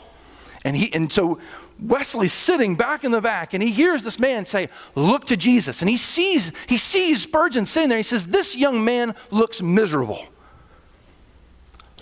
And, 0.64 0.76
he, 0.76 0.92
and 0.92 1.10
so 1.10 1.38
Wesley's 1.80 2.32
sitting 2.32 2.76
back 2.76 3.04
in 3.04 3.10
the 3.10 3.20
back 3.20 3.54
and 3.54 3.62
he 3.62 3.70
hears 3.70 4.04
this 4.04 4.20
man 4.20 4.44
say, 4.44 4.68
Look 4.94 5.26
to 5.26 5.36
Jesus. 5.36 5.82
And 5.82 5.88
he 5.88 5.96
sees, 5.96 6.52
he 6.68 6.78
sees 6.78 7.22
Spurgeon 7.22 7.64
sitting 7.64 7.88
there. 7.88 7.98
He 7.98 8.04
says, 8.04 8.26
This 8.26 8.56
young 8.56 8.84
man 8.84 9.14
looks 9.30 9.60
miserable. 9.62 10.24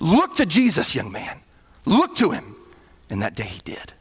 Look 0.01 0.37
to 0.37 0.47
Jesus, 0.47 0.95
young 0.95 1.13
man. 1.13 1.41
Look 1.87 2.17
to 2.17 2.31
him. 2.31 2.57
And 3.09 3.23
that 3.23 3.35
day 3.35 3.45
he 3.45 3.61
did 3.65 3.93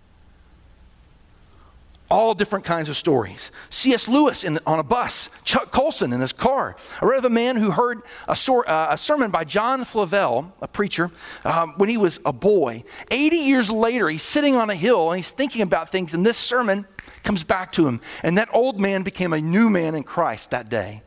all 2.09 2.33
different 2.33 2.65
kinds 2.65 2.89
of 2.89 2.97
stories. 2.97 3.51
C.S. 3.69 4.07
Lewis 4.07 4.43
in, 4.43 4.59
on 4.65 4.79
a 4.79 4.83
bus, 4.83 5.29
Chuck 5.43 5.71
Colson 5.71 6.11
in 6.11 6.21
his 6.21 6.33
car. 6.33 6.75
I 7.01 7.05
read 7.05 7.19
of 7.19 7.25
a 7.25 7.29
man 7.29 7.55
who 7.57 7.71
heard 7.71 8.01
a, 8.27 8.35
sor, 8.35 8.69
uh, 8.69 8.93
a 8.93 8.97
sermon 8.97 9.31
by 9.31 9.43
John 9.43 9.83
Flavel, 9.83 10.53
a 10.61 10.67
preacher, 10.67 11.11
um, 11.45 11.73
when 11.77 11.89
he 11.89 11.97
was 11.97 12.19
a 12.25 12.33
boy. 12.33 12.83
80 13.11 13.35
years 13.35 13.69
later, 13.69 14.09
he's 14.09 14.23
sitting 14.23 14.55
on 14.55 14.69
a 14.69 14.75
hill 14.75 15.11
and 15.11 15.17
he's 15.17 15.31
thinking 15.31 15.61
about 15.61 15.89
things, 15.89 16.13
and 16.13 16.25
this 16.25 16.37
sermon 16.37 16.85
comes 17.23 17.43
back 17.43 17.71
to 17.73 17.87
him. 17.87 18.01
And 18.23 18.37
that 18.37 18.49
old 18.53 18.79
man 18.79 19.03
became 19.03 19.33
a 19.33 19.41
new 19.41 19.69
man 19.69 19.95
in 19.95 20.03
Christ 20.03 20.51
that 20.51 20.69
day. 20.69 21.03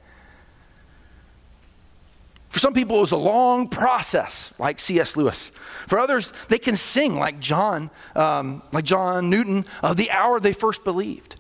For 2.53 2.59
some 2.59 2.75
people, 2.75 2.99
it 2.99 3.01
was 3.01 3.13
a 3.13 3.17
long 3.17 3.67
process, 3.67 4.53
like 4.59 4.79
C.S. 4.79 5.17
Lewis. 5.17 5.53
For 5.87 5.99
others, 5.99 6.35
they 6.51 6.59
can 6.59 6.77
sing 6.77 7.19
like 7.19 7.41
John, 7.41 7.89
um, 8.15 8.63
like 8.75 8.85
John 8.85 9.31
Newton, 9.31 9.65
uh, 9.83 9.95
the 9.95 10.11
hour 10.11 10.39
they 10.39 10.53
first 10.53 10.85
believed. 10.85 11.37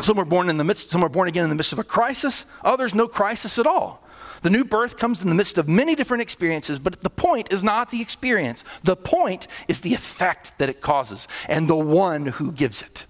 Some 0.00 0.16
were 0.16 0.24
born 0.24 0.50
in 0.50 0.56
the 0.56 0.64
midst, 0.64 0.90
some 0.90 1.02
were 1.02 1.08
born 1.08 1.28
again 1.28 1.44
in 1.44 1.50
the 1.50 1.54
midst 1.54 1.72
of 1.72 1.78
a 1.78 1.84
crisis. 1.84 2.46
Others, 2.64 2.96
no 2.96 3.06
crisis 3.06 3.60
at 3.60 3.66
all. 3.66 4.02
The 4.40 4.50
new 4.50 4.64
birth 4.64 4.98
comes 4.98 5.22
in 5.22 5.28
the 5.28 5.36
midst 5.36 5.56
of 5.56 5.68
many 5.68 5.94
different 5.94 6.22
experiences, 6.22 6.80
but 6.80 7.00
the 7.02 7.10
point 7.10 7.52
is 7.52 7.62
not 7.62 7.92
the 7.92 8.02
experience. 8.02 8.64
The 8.82 8.96
point 8.96 9.46
is 9.68 9.82
the 9.82 9.94
effect 9.94 10.58
that 10.58 10.68
it 10.68 10.80
causes 10.80 11.28
and 11.48 11.68
the 11.68 11.76
one 11.76 12.26
who 12.26 12.50
gives 12.50 12.82
it. 12.82 13.06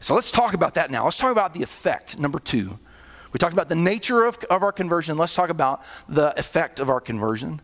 So 0.00 0.16
let's 0.16 0.32
talk 0.32 0.54
about 0.54 0.74
that 0.74 0.90
now. 0.90 1.04
Let's 1.04 1.18
talk 1.18 1.30
about 1.30 1.54
the 1.54 1.62
effect, 1.62 2.18
number 2.18 2.40
two. 2.40 2.80
We 3.34 3.38
talked 3.38 3.52
about 3.52 3.68
the 3.68 3.74
nature 3.74 4.24
of, 4.24 4.38
of 4.48 4.62
our 4.62 4.70
conversion. 4.70 5.18
Let's 5.18 5.34
talk 5.34 5.50
about 5.50 5.82
the 6.08 6.38
effect 6.38 6.78
of 6.78 6.88
our 6.88 7.00
conversion. 7.00 7.60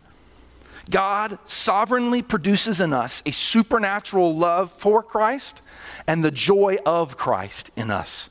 God 0.91 1.39
sovereignly 1.47 2.23
produces 2.23 2.81
in 2.81 2.93
us 2.93 3.23
a 3.25 3.31
supernatural 3.31 4.37
love 4.37 4.73
for 4.73 5.01
Christ 5.01 5.63
and 6.09 6.25
the 6.25 6.33
joy 6.33 6.79
of 6.85 7.17
Christ 7.17 7.71
in 7.77 7.93
us. 7.93 8.31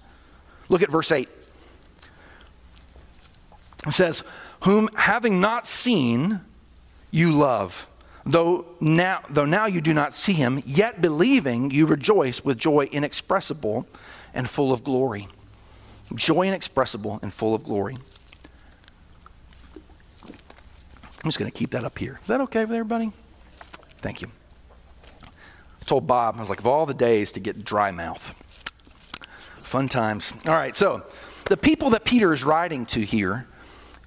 Look 0.68 0.84
at 0.84 0.92
verse 0.92 1.14
8. 1.14 1.30
It 3.88 3.92
says, 3.92 4.22
Whom 4.64 4.90
having 4.98 5.40
not 5.40 5.66
seen, 5.66 6.42
you 7.10 7.32
love. 7.32 7.88
Though 8.26 8.66
now, 8.82 9.22
though 9.30 9.46
now 9.46 9.66
you 9.66 9.80
do 9.80 9.94
not 9.94 10.14
see 10.14 10.34
him, 10.34 10.62
yet 10.66 11.02
believing, 11.02 11.72
you 11.72 11.86
rejoice 11.86 12.44
with 12.44 12.58
joy 12.58 12.90
inexpressible 12.92 13.88
and 14.34 14.50
full 14.50 14.74
of 14.74 14.84
glory 14.84 15.30
joy 16.16 16.48
inexpressible 16.48 17.20
and 17.22 17.32
full 17.34 17.54
of 17.56 17.64
glory. 17.64 17.98
I'm 20.26 21.26
just 21.26 21.40
going 21.40 21.52
to 21.52 21.58
keep 21.58 21.72
that 21.72 21.84
up 21.84 21.98
here. 21.98 22.20
Is 22.22 22.28
that 22.28 22.42
okay 22.42 22.62
with 22.62 22.72
everybody? 22.72 23.12
Thank 23.98 24.22
you. 24.22 24.30
I 25.26 25.86
told 25.86 26.08
Bob, 26.08 26.38
I 26.38 26.40
was 26.40 26.50
like, 26.50 26.60
of 26.60 26.68
all 26.68 26.86
the 26.86 26.94
days 26.94 27.32
to 27.34 27.40
get 27.40 27.66
dry 27.66 27.92
mouth. 27.92 28.34
Fun 29.60 29.90
times. 29.90 30.34
All 30.48 30.56
right, 30.56 30.76
so 30.76 31.04
the 31.46 31.58
people 31.58 31.90
that 31.92 32.06
Peter 32.06 32.32
is 32.32 32.44
writing 32.44 32.86
to 32.88 33.02
here, 33.02 33.48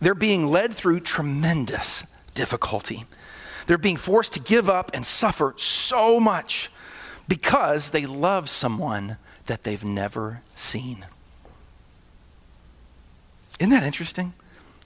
they're 0.01 0.15
being 0.15 0.47
led 0.47 0.73
through 0.73 1.01
tremendous 1.01 2.07
difficulty. 2.35 3.05
They're 3.67 3.79
being 3.79 3.97
forced 3.97 4.33
to 4.33 4.41
give 4.41 4.71
up 4.71 4.91
and 4.95 5.05
suffer 5.05 5.55
so 5.57 6.19
much 6.19 6.71
because 7.29 7.91
they 7.91 8.07
love 8.07 8.49
someone 8.49 9.19
that 9.47 9.65
they've 9.65 9.85
never 9.85 10.41
seen. 10.55 11.05
Isn't 13.63 13.71
that 13.71 13.85
interesting? 13.85 14.33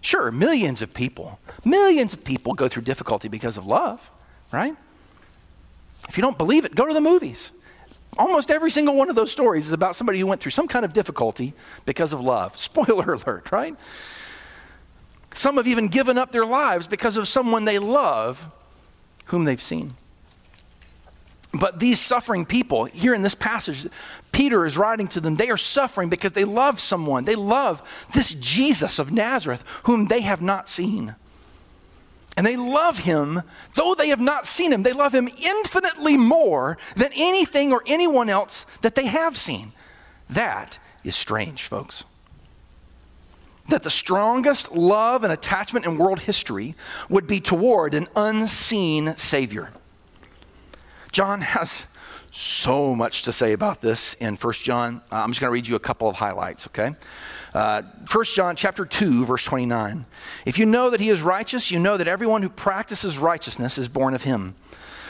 Sure, 0.02 0.30
millions 0.30 0.82
of 0.82 0.92
people, 0.92 1.40
millions 1.64 2.12
of 2.12 2.22
people 2.26 2.52
go 2.52 2.68
through 2.68 2.82
difficulty 2.82 3.26
because 3.26 3.56
of 3.56 3.64
love, 3.64 4.10
right? 4.52 4.76
If 6.10 6.18
you 6.18 6.20
don't 6.20 6.36
believe 6.36 6.66
it, 6.66 6.74
go 6.74 6.84
to 6.84 6.92
the 6.92 7.00
movies. 7.00 7.52
Almost 8.18 8.50
every 8.50 8.70
single 8.70 8.94
one 8.94 9.08
of 9.08 9.16
those 9.16 9.32
stories 9.32 9.66
is 9.66 9.72
about 9.72 9.96
somebody 9.96 10.18
who 10.18 10.26
went 10.26 10.42
through 10.42 10.50
some 10.50 10.68
kind 10.68 10.84
of 10.84 10.92
difficulty 10.92 11.54
because 11.86 12.12
of 12.12 12.20
love. 12.20 12.54
Spoiler 12.60 13.14
alert, 13.14 13.50
right? 13.50 13.74
Some 15.32 15.56
have 15.56 15.66
even 15.66 15.88
given 15.88 16.18
up 16.18 16.30
their 16.30 16.44
lives 16.44 16.86
because 16.86 17.16
of 17.16 17.26
someone 17.26 17.64
they 17.64 17.78
love 17.78 18.50
whom 19.28 19.44
they've 19.44 19.58
seen. 19.58 19.94
But 21.54 21.80
these 21.80 22.00
suffering 22.00 22.44
people, 22.44 22.84
here 22.84 23.14
in 23.14 23.22
this 23.22 23.34
passage, 23.34 23.86
Peter 24.32 24.66
is 24.66 24.76
writing 24.76 25.08
to 25.08 25.20
them, 25.20 25.36
they 25.36 25.48
are 25.48 25.56
suffering 25.56 26.08
because 26.08 26.32
they 26.32 26.44
love 26.44 26.80
someone. 26.80 27.24
They 27.24 27.34
love 27.34 28.06
this 28.12 28.34
Jesus 28.34 28.98
of 28.98 29.12
Nazareth, 29.12 29.64
whom 29.84 30.06
they 30.06 30.20
have 30.22 30.42
not 30.42 30.68
seen. 30.68 31.14
And 32.36 32.46
they 32.46 32.56
love 32.56 32.98
him, 32.98 33.42
though 33.74 33.94
they 33.94 34.08
have 34.08 34.20
not 34.20 34.44
seen 34.44 34.72
him, 34.72 34.82
they 34.82 34.92
love 34.92 35.14
him 35.14 35.28
infinitely 35.38 36.18
more 36.18 36.76
than 36.94 37.10
anything 37.14 37.72
or 37.72 37.82
anyone 37.86 38.28
else 38.28 38.66
that 38.82 38.94
they 38.94 39.06
have 39.06 39.36
seen. 39.36 39.72
That 40.28 40.78
is 41.02 41.16
strange, 41.16 41.62
folks. 41.62 42.04
That 43.68 43.82
the 43.82 43.90
strongest 43.90 44.72
love 44.72 45.24
and 45.24 45.32
attachment 45.32 45.86
in 45.86 45.96
world 45.96 46.20
history 46.20 46.74
would 47.08 47.26
be 47.26 47.40
toward 47.40 47.94
an 47.94 48.08
unseen 48.14 49.16
Savior. 49.16 49.70
John 51.16 51.40
has 51.40 51.86
so 52.30 52.94
much 52.94 53.22
to 53.22 53.32
say 53.32 53.54
about 53.54 53.80
this 53.80 54.12
in 54.20 54.36
1 54.36 54.52
John. 54.52 55.00
Uh, 55.10 55.22
I'm 55.22 55.30
just 55.30 55.40
going 55.40 55.48
to 55.48 55.52
read 55.54 55.66
you 55.66 55.74
a 55.74 55.80
couple 55.80 56.10
of 56.10 56.16
highlights, 56.16 56.66
okay? 56.66 56.90
Uh, 57.54 57.80
1 58.12 58.24
John 58.34 58.54
chapter 58.54 58.84
2, 58.84 59.24
verse 59.24 59.42
29. 59.46 60.04
If 60.44 60.58
you 60.58 60.66
know 60.66 60.90
that 60.90 61.00
he 61.00 61.08
is 61.08 61.22
righteous, 61.22 61.70
you 61.70 61.78
know 61.78 61.96
that 61.96 62.06
everyone 62.06 62.42
who 62.42 62.50
practices 62.50 63.16
righteousness 63.16 63.78
is 63.78 63.88
born 63.88 64.12
of 64.12 64.24
him. 64.24 64.56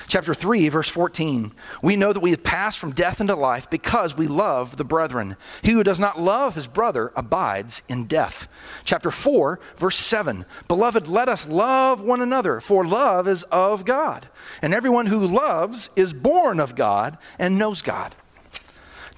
Chapter 0.08 0.34
3, 0.34 0.68
verse 0.68 0.88
14. 0.88 1.52
We 1.82 1.96
know 1.96 2.12
that 2.12 2.20
we 2.20 2.30
have 2.30 2.44
passed 2.44 2.78
from 2.78 2.92
death 2.92 3.20
into 3.20 3.34
life 3.34 3.68
because 3.68 4.16
we 4.16 4.28
love 4.28 4.76
the 4.76 4.84
brethren. 4.84 5.36
He 5.62 5.72
who 5.72 5.82
does 5.82 5.98
not 5.98 6.20
love 6.20 6.54
his 6.54 6.68
brother 6.68 7.12
abides 7.16 7.82
in 7.88 8.04
death. 8.04 8.48
Chapter 8.84 9.10
4, 9.10 9.58
verse 9.76 9.96
7. 9.96 10.46
Beloved, 10.68 11.08
let 11.08 11.28
us 11.28 11.48
love 11.48 12.02
one 12.02 12.20
another, 12.20 12.60
for 12.60 12.86
love 12.86 13.26
is 13.26 13.42
of 13.44 13.84
God. 13.84 14.28
And 14.62 14.72
everyone 14.72 15.06
who 15.06 15.18
loves 15.18 15.90
is 15.96 16.12
born 16.12 16.60
of 16.60 16.76
God 16.76 17.18
and 17.38 17.58
knows 17.58 17.82
God. 17.82 18.14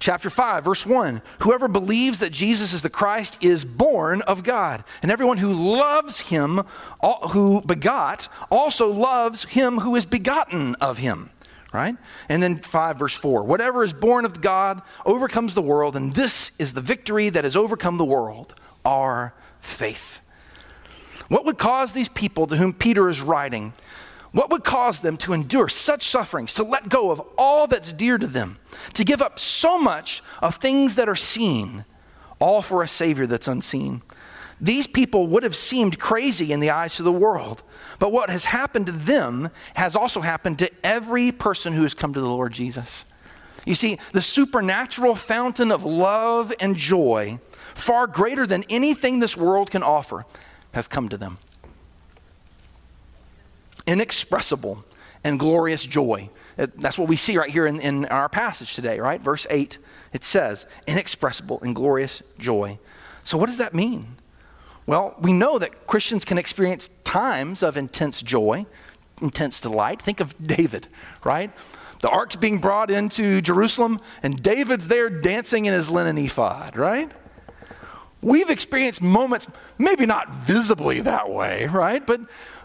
Chapter 0.01 0.31
5, 0.31 0.65
verse 0.65 0.87
1 0.87 1.23
Whoever 1.41 1.69
believes 1.69 2.21
that 2.21 2.33
Jesus 2.33 2.73
is 2.73 2.83
the 2.83 2.91
Christ 2.91 3.43
is 3.43 3.65
born 3.65 4.23
of 4.23 4.45
God. 4.45 4.85
And 5.03 5.11
everyone 5.11 5.39
who 5.39 5.53
loves 5.53 6.21
him, 6.23 6.63
who 7.31 7.61
begot, 7.63 8.29
also 8.51 8.93
loves 8.93 9.45
him 9.45 9.79
who 9.79 9.97
is 9.97 10.07
begotten 10.07 10.75
of 10.77 10.99
him. 10.99 11.31
Right? 11.73 11.97
And 12.31 12.43
then 12.43 12.59
5, 12.59 12.99
verse 12.99 13.17
4 13.17 13.45
Whatever 13.45 13.83
is 13.83 13.93
born 13.93 14.25
of 14.25 14.41
God 14.41 14.81
overcomes 15.05 15.55
the 15.55 15.63
world, 15.63 15.97
and 15.97 16.15
this 16.15 16.53
is 16.59 16.73
the 16.73 16.81
victory 16.81 17.29
that 17.29 17.45
has 17.45 17.57
overcome 17.57 17.99
the 17.99 18.05
world 18.05 18.55
our 18.85 19.35
faith. 19.61 20.21
What 21.29 21.45
would 21.45 21.59
cause 21.59 21.93
these 21.93 22.09
people 22.09 22.47
to 22.47 22.57
whom 22.57 22.73
Peter 22.73 23.09
is 23.09 23.21
writing 23.21 23.75
what 24.39 24.51
would 24.51 24.63
cause 24.63 25.01
them 25.01 25.17
to 25.17 25.33
endure 25.33 25.69
such 25.69 26.05
sufferings, 26.05 26.55
to 26.55 26.63
let 26.63 26.89
go 26.89 27.11
of 27.11 27.21
all 27.37 27.67
that's 27.67 27.93
dear 27.93 28.17
to 28.17 28.27
them, 28.29 28.57
to 28.95 29.03
give 29.03 29.21
up 29.21 29.37
so 29.37 29.81
much 29.81 30.23
of 30.41 30.55
things 30.55 30.95
that 30.95 31.09
are 31.09 31.17
seen, 31.17 31.85
all 32.39 32.63
for 32.63 32.85
a 32.85 32.87
Savior 32.87 33.27
that's 33.27 33.49
unseen? 33.49 34.01
These 34.61 34.87
people 34.87 35.27
would 35.27 35.43
have 35.43 35.57
seemed 35.57 35.99
crazy 35.99 36.53
in 36.53 36.61
the 36.61 36.71
eyes 36.71 37.01
of 37.01 37.05
the 37.05 37.11
world. 37.11 37.65
But 37.99 38.13
what 38.13 38.31
has 38.31 38.45
happened 38.45 38.87
to 38.87 38.93
them 38.93 39.51
has 39.75 39.97
also 39.97 40.21
happened 40.21 40.61
to 40.61 40.71
every 40.85 41.33
person 41.33 41.73
who 41.73 41.83
has 41.83 41.95
come 41.95 42.15
to 42.15 42.21
the 42.21 42.29
Lord 42.29 42.53
Jesus. 42.53 43.05
You 43.67 43.75
see, 43.75 43.99
the 44.13 44.23
supernatural 44.23 45.17
fountain 45.17 45.73
of 45.73 45.83
love 45.83 46.53
and 46.61 46.77
joy, 46.77 47.41
far 47.75 48.07
greater 48.07 48.47
than 48.47 48.63
anything 48.71 49.19
this 49.19 49.37
world 49.37 49.73
can 49.73 49.83
offer, 49.83 50.27
has 50.75 50.87
come 50.87 51.09
to 51.09 51.17
them. 51.17 51.39
Inexpressible 53.89 54.85
and 55.25 55.41
glorious 55.41 55.85
joy. 55.85 56.31
That's 56.57 56.99
what 56.99 57.09
we 57.09 57.17
see 57.17 57.39
right 57.39 57.51
here 57.51 57.67
in, 57.67 57.81
in 57.81 58.05
our 58.07 58.29
passage 58.29 58.75
today, 58.75 59.01
right? 59.01 59.21
Verse 59.21 59.47
8, 59.49 59.79
it 60.13 60.23
says, 60.23 60.67
inexpressible 60.87 61.59
and 61.63 61.75
glorious 61.75 62.23
joy. 62.39 62.79
So, 63.25 63.39
what 63.39 63.47
does 63.47 63.59
that 63.59 63.75
mean? 63.75 64.17
Well, 64.87 65.15
we 65.19 65.33
know 65.33 65.59
that 65.59 65.87
Christians 65.87 66.25
can 66.25 66.39
experience 66.39 66.89
times 67.05 67.63
of 67.63 67.77
intense 67.77 68.23
joy, 68.23 68.67
intense 69.23 69.61
delight. 69.61 70.03
Think 70.03 70.21
of 70.21 70.35
David, 70.45 70.87
right? 71.25 71.51
The 72.01 72.11
ark's 72.11 72.37
being 72.37 72.59
brought 72.59 72.91
into 72.91 73.41
Jerusalem, 73.41 74.01
and 74.23 74.43
David's 74.43 74.89
there 74.89 75.11
dancing 75.11 75.65
in 75.65 75.73
his 75.73 75.91
linen 75.91 76.19
ephod, 76.19 76.77
right? 76.77 77.11
We've 78.21 78.51
experienced 78.51 79.03
moments, 79.03 79.47
maybe 79.79 80.05
not 80.05 80.33
visibly 80.35 81.01
that 81.01 81.31
way, 81.31 81.67
right? 81.67 82.05
But, 82.05 82.21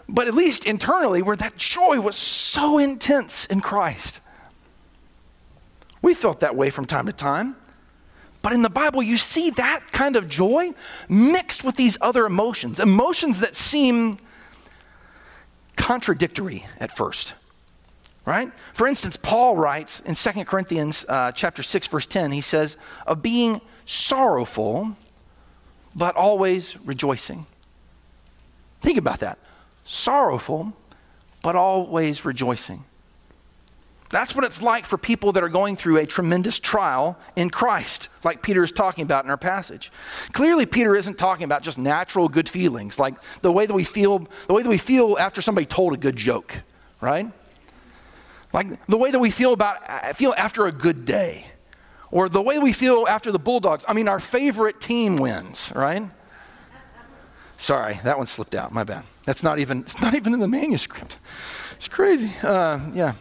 but 0.08 0.28
at 0.28 0.34
least 0.34 0.66
internally, 0.66 1.22
where 1.22 1.36
that 1.36 1.56
joy 1.56 2.00
was 2.00 2.16
so 2.16 2.78
intense 2.78 3.46
in 3.46 3.60
Christ. 3.60 4.20
We 6.02 6.14
felt 6.14 6.40
that 6.40 6.54
way 6.54 6.70
from 6.70 6.84
time 6.84 7.06
to 7.06 7.12
time. 7.12 7.56
But 8.42 8.52
in 8.52 8.60
the 8.60 8.68
Bible, 8.68 9.02
you 9.02 9.16
see 9.16 9.48
that 9.52 9.90
kind 9.90 10.16
of 10.16 10.28
joy 10.28 10.72
mixed 11.08 11.64
with 11.64 11.76
these 11.76 11.96
other 12.02 12.26
emotions, 12.26 12.78
emotions 12.78 13.40
that 13.40 13.54
seem 13.54 14.18
contradictory 15.78 16.66
at 16.78 16.94
first. 16.94 17.34
Right? 18.26 18.52
For 18.74 18.86
instance, 18.86 19.16
Paul 19.16 19.56
writes 19.56 20.00
in 20.00 20.14
2 20.14 20.44
Corinthians 20.44 21.06
uh, 21.08 21.32
chapter 21.32 21.62
6, 21.62 21.86
verse 21.86 22.06
10, 22.06 22.32
he 22.32 22.42
says, 22.42 22.76
of 23.06 23.22
being 23.22 23.62
sorrowful, 23.86 24.96
but 25.94 26.14
always 26.14 26.76
rejoicing. 26.84 27.46
Think 28.82 28.98
about 28.98 29.20
that. 29.20 29.38
Sorrowful, 29.84 30.72
but 31.42 31.56
always 31.56 32.24
rejoicing. 32.24 32.84
That's 34.10 34.34
what 34.34 34.44
it's 34.44 34.62
like 34.62 34.86
for 34.86 34.96
people 34.96 35.32
that 35.32 35.42
are 35.42 35.48
going 35.48 35.74
through 35.76 35.96
a 35.96 36.06
tremendous 36.06 36.60
trial 36.60 37.18
in 37.34 37.50
Christ, 37.50 38.08
like 38.22 38.42
Peter 38.42 38.62
is 38.62 38.70
talking 38.70 39.02
about 39.02 39.24
in 39.24 39.30
our 39.30 39.36
passage. 39.36 39.90
Clearly, 40.32 40.66
Peter 40.66 40.94
isn't 40.94 41.18
talking 41.18 41.44
about 41.44 41.62
just 41.62 41.78
natural 41.78 42.28
good 42.28 42.48
feelings, 42.48 42.98
like 42.98 43.14
the 43.40 43.50
way 43.50 43.66
that 43.66 43.74
we 43.74 43.82
feel, 43.82 44.20
the 44.46 44.54
way 44.54 44.62
that 44.62 44.68
we 44.68 44.78
feel 44.78 45.16
after 45.18 45.42
somebody 45.42 45.66
told 45.66 45.94
a 45.94 45.96
good 45.96 46.14
joke, 46.14 46.62
right? 47.00 47.26
Like 48.52 48.86
the 48.86 48.96
way 48.96 49.10
that 49.10 49.18
we 49.18 49.30
feel 49.30 49.52
about 49.52 50.16
feel 50.16 50.32
after 50.38 50.66
a 50.66 50.72
good 50.72 51.04
day. 51.04 51.46
Or 52.12 52.28
the 52.28 52.42
way 52.42 52.60
we 52.60 52.72
feel 52.72 53.06
after 53.08 53.32
the 53.32 53.40
Bulldogs. 53.40 53.84
I 53.88 53.92
mean, 53.92 54.06
our 54.06 54.20
favorite 54.20 54.80
team 54.80 55.16
wins, 55.16 55.72
right? 55.74 56.04
Sorry, 57.64 57.98
that 58.04 58.18
one 58.18 58.26
slipped 58.26 58.54
out. 58.54 58.72
My 58.74 58.84
bad. 58.84 59.04
That's 59.24 59.42
not 59.42 59.58
even. 59.58 59.80
It's 59.80 59.98
not 59.98 60.14
even 60.14 60.34
in 60.34 60.40
the 60.40 60.46
manuscript. 60.46 61.16
It's 61.72 61.88
crazy. 61.88 62.30
Uh, 62.42 62.78
yeah. 62.92 63.14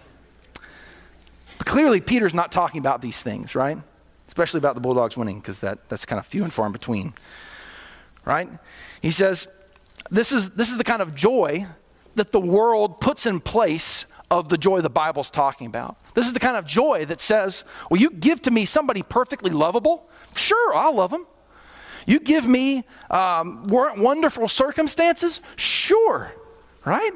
But 1.57 1.65
clearly, 1.65 2.01
Peter's 2.01 2.33
not 2.33 2.51
talking 2.51 2.79
about 2.79 3.01
these 3.01 3.23
things, 3.23 3.55
right? 3.55 3.77
Especially 4.27 4.57
about 4.57 4.75
the 4.75 4.81
Bulldogs 4.81 5.15
winning, 5.15 5.39
because 5.39 5.61
that, 5.61 5.87
that's 5.87 6.05
kind 6.05 6.19
of 6.19 6.25
few 6.25 6.43
and 6.43 6.51
far 6.51 6.65
in 6.65 6.73
between, 6.73 7.13
right? 8.25 8.49
He 9.01 9.11
says, 9.11 9.47
this 10.11 10.33
is, 10.33 10.49
this 10.49 10.71
is 10.71 10.77
the 10.77 10.83
kind 10.83 11.01
of 11.01 11.15
joy 11.15 11.65
that 12.15 12.33
the 12.33 12.41
world 12.41 12.99
puts 12.99 13.25
in 13.25 13.39
place 13.39 14.07
of 14.29 14.49
the 14.49 14.57
joy 14.57 14.81
the 14.81 14.89
Bible's 14.89 15.29
talking 15.29 15.67
about. 15.67 15.95
This 16.15 16.27
is 16.27 16.33
the 16.33 16.41
kind 16.41 16.57
of 16.57 16.65
joy 16.65 17.05
that 17.05 17.21
says, 17.21 17.63
Will 17.89 17.99
you 17.99 18.09
give 18.09 18.41
to 18.41 18.51
me 18.51 18.65
somebody 18.65 19.03
perfectly 19.03 19.51
lovable? 19.51 20.09
Sure, 20.35 20.75
I'll 20.75 20.95
love 20.95 21.11
them. 21.11 21.27
You 22.05 22.19
give 22.19 22.47
me 22.47 22.83
um, 23.09 23.65
wonderful 23.67 24.47
circumstances? 24.47 25.41
Sure, 25.55 26.31
right? 26.85 27.11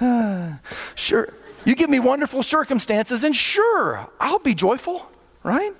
sure. 0.94 1.34
You 1.64 1.74
give 1.74 1.88
me 1.88 1.98
wonderful 1.98 2.42
circumstances, 2.42 3.24
and 3.24 3.34
sure, 3.34 4.08
I'll 4.20 4.38
be 4.38 4.54
joyful, 4.54 5.10
right? 5.42 5.72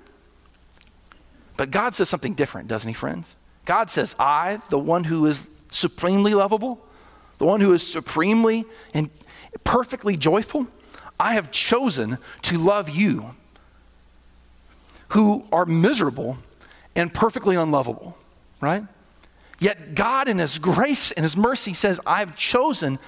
But 1.57 1.71
God 1.71 1.93
says 1.93 2.09
something 2.09 2.33
different, 2.33 2.67
doesn't 2.67 2.87
He, 2.87 2.93
friends? 2.93 3.35
God 3.65 3.89
says, 3.89 4.15
I, 4.19 4.61
the 4.69 4.79
one 4.79 5.03
who 5.03 5.25
is 5.25 5.47
supremely 5.69 6.33
lovable, 6.33 6.83
the 7.37 7.45
one 7.45 7.61
who 7.61 7.73
is 7.73 7.85
supremely 7.85 8.65
and 8.93 9.09
perfectly 9.63 10.17
joyful, 10.17 10.67
I 11.19 11.33
have 11.33 11.51
chosen 11.51 12.17
to 12.43 12.57
love 12.57 12.89
you 12.89 13.35
who 15.09 15.45
are 15.51 15.65
miserable 15.65 16.37
and 16.95 17.13
perfectly 17.13 17.55
unlovable, 17.55 18.17
right? 18.61 18.83
Yet 19.59 19.95
God, 19.95 20.27
in 20.27 20.39
His 20.39 20.59
grace 20.59 21.11
and 21.11 21.23
His 21.23 21.37
mercy, 21.37 21.73
says, 21.73 21.99
I've 22.05 22.35
chosen 22.35 22.99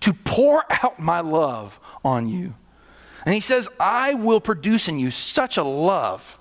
to 0.00 0.12
pour 0.12 0.64
out 0.82 0.98
my 0.98 1.20
love 1.20 1.80
on 2.04 2.28
you. 2.28 2.54
And 3.24 3.34
He 3.34 3.40
says, 3.40 3.68
I 3.80 4.14
will 4.14 4.40
produce 4.40 4.88
in 4.88 4.98
you 4.98 5.10
such 5.10 5.56
a 5.56 5.64
love 5.64 6.38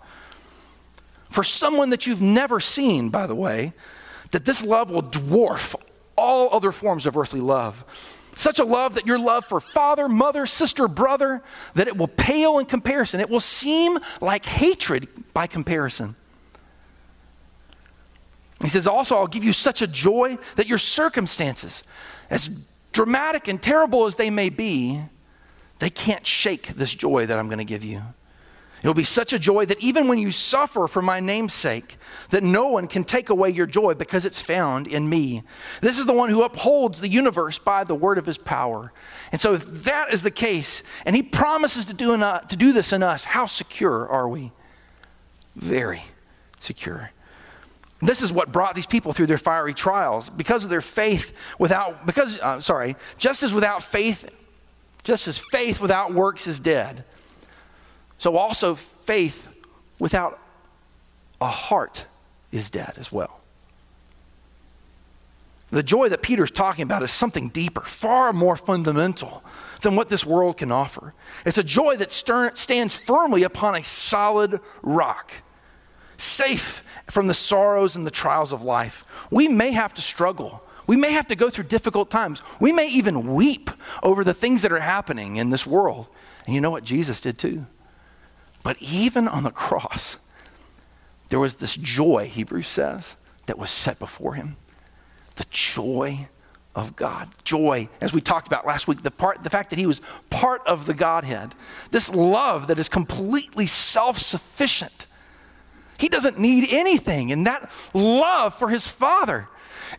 for 1.29 1.43
someone 1.43 1.89
that 1.89 2.07
you've 2.07 2.21
never 2.21 2.59
seen, 2.59 3.09
by 3.09 3.27
the 3.27 3.35
way, 3.35 3.73
that 4.31 4.45
this 4.45 4.63
love 4.63 4.89
will 4.89 5.03
dwarf 5.03 5.75
all 6.15 6.53
other 6.53 6.71
forms 6.71 7.05
of 7.05 7.17
earthly 7.17 7.41
love. 7.41 7.83
Such 8.35 8.59
a 8.59 8.63
love 8.63 8.95
that 8.95 9.07
your 9.07 9.17
love 9.17 9.45
for 9.45 9.59
father, 9.59 10.09
mother, 10.09 10.45
sister, 10.45 10.87
brother, 10.87 11.41
that 11.73 11.87
it 11.87 11.97
will 11.97 12.07
pale 12.07 12.59
in 12.59 12.65
comparison. 12.65 13.19
It 13.19 13.29
will 13.29 13.39
seem 13.39 13.97
like 14.21 14.45
hatred 14.45 15.07
by 15.33 15.47
comparison. 15.47 16.15
He 18.61 18.69
says, 18.69 18.87
Also, 18.87 19.15
I'll 19.15 19.27
give 19.27 19.43
you 19.43 19.53
such 19.53 19.81
a 19.81 19.87
joy 19.87 20.37
that 20.55 20.67
your 20.67 20.77
circumstances, 20.77 21.83
as 22.29 22.49
dramatic 22.91 23.47
and 23.47 23.61
terrible 23.61 24.05
as 24.05 24.15
they 24.15 24.29
may 24.29 24.49
be, 24.49 25.01
they 25.79 25.89
can't 25.89 26.25
shake 26.25 26.67
this 26.67 26.93
joy 26.93 27.25
that 27.25 27.37
I'm 27.37 27.47
going 27.47 27.59
to 27.59 27.65
give 27.65 27.83
you. 27.83 28.01
It'll 28.85 28.93
be 28.93 29.03
such 29.03 29.33
a 29.33 29.39
joy 29.39 29.65
that 29.65 29.79
even 29.79 30.07
when 30.07 30.19
you 30.19 30.29
suffer 30.29 30.87
for 30.87 31.01
my 31.01 31.19
name's 31.19 31.55
sake, 31.55 31.97
that 32.29 32.43
no 32.43 32.67
one 32.67 32.87
can 32.87 33.03
take 33.03 33.31
away 33.31 33.49
your 33.49 33.65
joy 33.65 33.95
because 33.95 34.25
it's 34.25 34.39
found 34.39 34.85
in 34.85 35.09
me. 35.09 35.41
This 35.81 35.97
is 35.97 36.05
the 36.05 36.13
one 36.13 36.29
who 36.29 36.43
upholds 36.43 37.01
the 37.01 37.07
universe 37.07 37.57
by 37.57 37.83
the 37.83 37.95
word 37.95 38.19
of 38.19 38.27
his 38.27 38.37
power. 38.37 38.93
And 39.31 39.41
so 39.41 39.55
if 39.55 39.65
that 39.85 40.13
is 40.13 40.21
the 40.21 40.29
case, 40.29 40.83
and 41.03 41.15
he 41.15 41.23
promises 41.23 41.85
to 41.85 41.95
do, 41.95 42.13
in, 42.13 42.21
uh, 42.21 42.41
to 42.41 42.55
do 42.55 42.73
this 42.73 42.93
in 42.93 43.01
us, 43.01 43.25
how 43.25 43.47
secure 43.47 44.07
are 44.07 44.29
we? 44.29 44.51
Very 45.55 46.03
secure. 46.59 47.11
This 48.05 48.21
is 48.21 48.31
what 48.31 48.51
brought 48.51 48.75
these 48.75 48.85
people 48.85 49.13
through 49.13 49.27
their 49.27 49.37
fiery 49.37 49.73
trials 49.73 50.29
because 50.29 50.63
of 50.63 50.69
their 50.69 50.81
faith 50.81 51.55
without, 51.57 52.05
because, 52.05 52.39
uh, 52.39 52.59
sorry, 52.59 52.95
just 53.17 53.43
as 53.43 53.53
without 53.53 53.81
faith, 53.81 54.29
just 55.03 55.27
as 55.27 55.37
faith 55.37 55.81
without 55.81 56.13
works 56.13 56.47
is 56.47 56.59
dead, 56.59 57.03
so 58.17 58.37
also 58.37 58.75
faith 58.75 59.49
without 59.99 60.39
a 61.41 61.47
heart 61.47 62.05
is 62.51 62.69
dead 62.69 62.93
as 62.97 63.11
well. 63.11 63.41
The 65.69 65.83
joy 65.83 66.09
that 66.09 66.21
Peter's 66.21 66.51
talking 66.51 66.83
about 66.83 67.03
is 67.03 67.11
something 67.11 67.49
deeper, 67.49 67.81
far 67.81 68.31
more 68.33 68.55
fundamental 68.55 69.43
than 69.81 69.95
what 69.95 70.09
this 70.09 70.25
world 70.25 70.57
can 70.57 70.71
offer. 70.71 71.13
It's 71.45 71.57
a 71.57 71.63
joy 71.63 71.97
that 71.97 72.11
stands 72.11 72.93
firmly 72.93 73.43
upon 73.43 73.75
a 73.75 73.83
solid 73.83 74.59
rock 74.81 75.41
safe 76.17 76.83
from 77.07 77.27
the 77.27 77.33
sorrows 77.33 77.95
and 77.95 78.05
the 78.05 78.11
trials 78.11 78.51
of 78.51 78.61
life. 78.61 79.05
We 79.31 79.47
may 79.47 79.71
have 79.71 79.93
to 79.95 80.01
struggle. 80.01 80.63
We 80.87 80.95
may 80.95 81.13
have 81.13 81.27
to 81.27 81.35
go 81.35 81.49
through 81.49 81.65
difficult 81.65 82.11
times. 82.11 82.41
We 82.59 82.71
may 82.71 82.87
even 82.89 83.33
weep 83.33 83.69
over 84.03 84.23
the 84.23 84.33
things 84.33 84.61
that 84.61 84.71
are 84.71 84.79
happening 84.79 85.37
in 85.37 85.49
this 85.49 85.65
world. 85.65 86.07
And 86.45 86.53
you 86.53 86.61
know 86.61 86.71
what? 86.71 86.83
Jesus 86.83 87.21
did 87.21 87.37
too. 87.37 87.65
But 88.63 88.77
even 88.79 89.27
on 89.27 89.43
the 89.43 89.51
cross, 89.51 90.17
there 91.29 91.39
was 91.39 91.55
this 91.57 91.75
joy, 91.75 92.27
Hebrews 92.27 92.67
says, 92.67 93.15
that 93.45 93.57
was 93.57 93.71
set 93.71 93.99
before 93.99 94.33
him. 94.35 94.57
The 95.35 95.45
joy 95.49 96.29
of 96.75 96.95
God. 96.95 97.29
Joy, 97.43 97.89
as 98.01 98.13
we 98.13 98.21
talked 98.21 98.47
about 98.47 98.65
last 98.67 98.87
week, 98.87 99.01
the 99.01 99.11
part 99.11 99.43
the 99.43 99.49
fact 99.49 99.69
that 99.69 99.79
he 99.79 99.85
was 99.85 100.01
part 100.29 100.61
of 100.67 100.85
the 100.85 100.93
Godhead. 100.93 101.53
This 101.91 102.13
love 102.13 102.67
that 102.67 102.77
is 102.77 102.89
completely 102.89 103.65
self-sufficient 103.65 105.04
he 105.97 106.09
doesn't 106.09 106.39
need 106.39 106.67
anything. 106.71 107.31
And 107.31 107.47
that 107.47 107.71
love 107.93 108.53
for 108.53 108.69
his 108.69 108.87
father. 108.87 109.47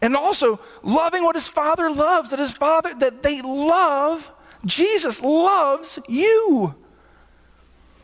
And 0.02 0.16
also 0.16 0.60
loving 0.82 1.24
what 1.24 1.36
his 1.36 1.48
father 1.48 1.90
loves, 1.90 2.30
that 2.30 2.38
his 2.38 2.56
father, 2.56 2.94
that 2.96 3.22
they 3.22 3.40
love, 3.40 4.30
Jesus 4.64 5.22
loves 5.22 5.98
you. 6.08 6.74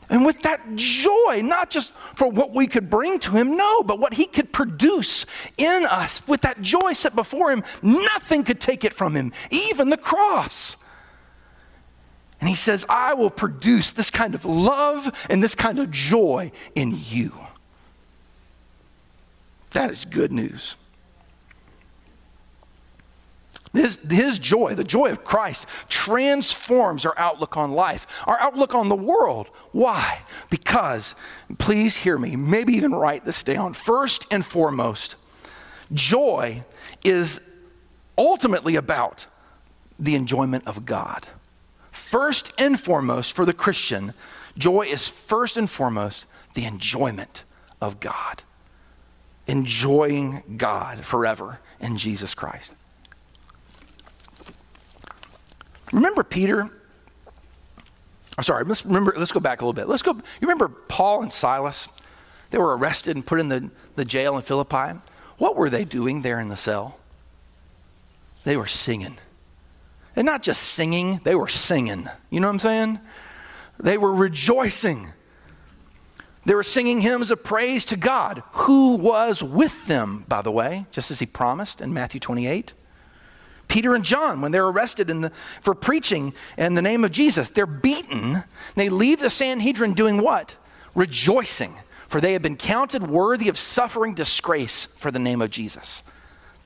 And 0.08 0.26
with 0.26 0.42
that 0.42 0.52
that 0.52 0.74
joy, 0.74 1.40
not 1.42 1.70
just 1.70 1.92
for 1.92 2.28
what 2.28 2.52
we 2.52 2.66
could 2.66 2.90
bring 2.90 3.18
to 3.20 3.32
him, 3.32 3.56
no, 3.56 3.82
but 3.82 3.98
what 3.98 4.14
he 4.14 4.26
could 4.26 4.52
produce 4.52 5.26
in 5.56 5.86
us. 5.86 6.26
With 6.28 6.42
that 6.42 6.60
joy 6.60 6.92
set 6.92 7.14
before 7.14 7.50
him, 7.50 7.62
nothing 7.82 8.44
could 8.44 8.60
take 8.60 8.84
it 8.84 8.92
from 8.92 9.14
him, 9.14 9.32
even 9.50 9.88
the 9.88 9.96
cross. 9.96 10.76
And 12.40 12.48
he 12.48 12.56
says, 12.56 12.84
I 12.88 13.14
will 13.14 13.30
produce 13.30 13.92
this 13.92 14.10
kind 14.10 14.34
of 14.34 14.44
love 14.44 15.26
and 15.30 15.42
this 15.42 15.54
kind 15.54 15.78
of 15.78 15.90
joy 15.90 16.50
in 16.74 16.98
you. 17.08 17.32
That 19.72 19.90
is 19.90 20.04
good 20.04 20.32
news. 20.32 20.76
His, 23.72 23.98
his 24.10 24.38
joy, 24.38 24.74
the 24.74 24.84
joy 24.84 25.10
of 25.10 25.24
Christ, 25.24 25.66
transforms 25.88 27.06
our 27.06 27.14
outlook 27.16 27.56
on 27.56 27.70
life, 27.70 28.06
our 28.26 28.38
outlook 28.38 28.74
on 28.74 28.90
the 28.90 28.94
world. 28.96 29.48
Why? 29.72 30.20
Because, 30.50 31.14
please 31.58 31.96
hear 31.96 32.18
me, 32.18 32.36
maybe 32.36 32.74
even 32.74 32.94
write 32.94 33.24
this 33.24 33.42
down. 33.42 33.72
First 33.72 34.26
and 34.30 34.44
foremost, 34.44 35.16
joy 35.92 36.64
is 37.02 37.40
ultimately 38.18 38.76
about 38.76 39.26
the 39.98 40.16
enjoyment 40.16 40.66
of 40.66 40.84
God. 40.84 41.28
First 41.90 42.52
and 42.58 42.78
foremost, 42.78 43.32
for 43.32 43.46
the 43.46 43.54
Christian, 43.54 44.12
joy 44.58 44.82
is 44.82 45.08
first 45.08 45.56
and 45.56 45.68
foremost 45.68 46.26
the 46.52 46.66
enjoyment 46.66 47.44
of 47.80 48.00
God. 48.00 48.42
Enjoying 49.46 50.56
God 50.56 51.04
forever 51.04 51.60
in 51.80 51.96
Jesus 51.96 52.34
Christ. 52.34 52.74
Remember 55.92 56.22
Peter? 56.22 56.70
I'm 58.38 58.44
sorry, 58.44 58.64
let's 58.64 58.84
remember, 58.86 59.14
let's 59.16 59.32
go 59.32 59.40
back 59.40 59.60
a 59.60 59.64
little 59.64 59.74
bit. 59.74 59.88
Let's 59.88 60.02
go. 60.02 60.12
You 60.12 60.22
remember 60.42 60.68
Paul 60.68 61.22
and 61.22 61.32
Silas? 61.32 61.88
They 62.50 62.58
were 62.58 62.76
arrested 62.76 63.16
and 63.16 63.26
put 63.26 63.40
in 63.40 63.48
the, 63.48 63.70
the 63.94 64.04
jail 64.04 64.36
in 64.36 64.42
Philippi. 64.42 64.98
What 65.38 65.56
were 65.56 65.68
they 65.70 65.84
doing 65.84 66.22
there 66.22 66.40
in 66.40 66.48
the 66.48 66.56
cell? 66.56 66.98
They 68.44 68.56
were 68.56 68.66
singing. 68.66 69.18
And 70.16 70.26
not 70.26 70.42
just 70.42 70.62
singing, 70.62 71.20
they 71.24 71.34
were 71.34 71.48
singing. 71.48 72.08
You 72.30 72.40
know 72.40 72.48
what 72.48 72.54
I'm 72.54 72.58
saying? 72.58 73.00
They 73.78 73.98
were 73.98 74.12
rejoicing. 74.12 75.12
They 76.44 76.54
were 76.54 76.62
singing 76.62 77.00
hymns 77.00 77.30
of 77.30 77.44
praise 77.44 77.84
to 77.86 77.96
God, 77.96 78.42
who 78.52 78.96
was 78.96 79.42
with 79.42 79.86
them, 79.86 80.24
by 80.26 80.42
the 80.42 80.50
way, 80.50 80.86
just 80.90 81.10
as 81.10 81.20
he 81.20 81.26
promised 81.26 81.80
in 81.80 81.94
Matthew 81.94 82.18
28. 82.18 82.72
Peter 83.68 83.94
and 83.94 84.04
John, 84.04 84.40
when 84.40 84.52
they're 84.52 84.66
arrested 84.66 85.06
the, 85.06 85.30
for 85.30 85.74
preaching 85.74 86.34
in 86.58 86.74
the 86.74 86.82
name 86.82 87.04
of 87.04 87.10
Jesus, 87.10 87.48
they're 87.48 87.64
beaten. 87.64 88.44
They 88.74 88.88
leave 88.88 89.20
the 89.20 89.30
Sanhedrin 89.30 89.94
doing 89.94 90.22
what? 90.22 90.56
Rejoicing, 90.94 91.78
for 92.08 92.20
they 92.20 92.34
have 92.34 92.42
been 92.42 92.56
counted 92.56 93.08
worthy 93.08 93.48
of 93.48 93.56
suffering 93.56 94.12
disgrace 94.12 94.86
for 94.86 95.10
the 95.10 95.18
name 95.18 95.40
of 95.40 95.50
Jesus. 95.50 96.02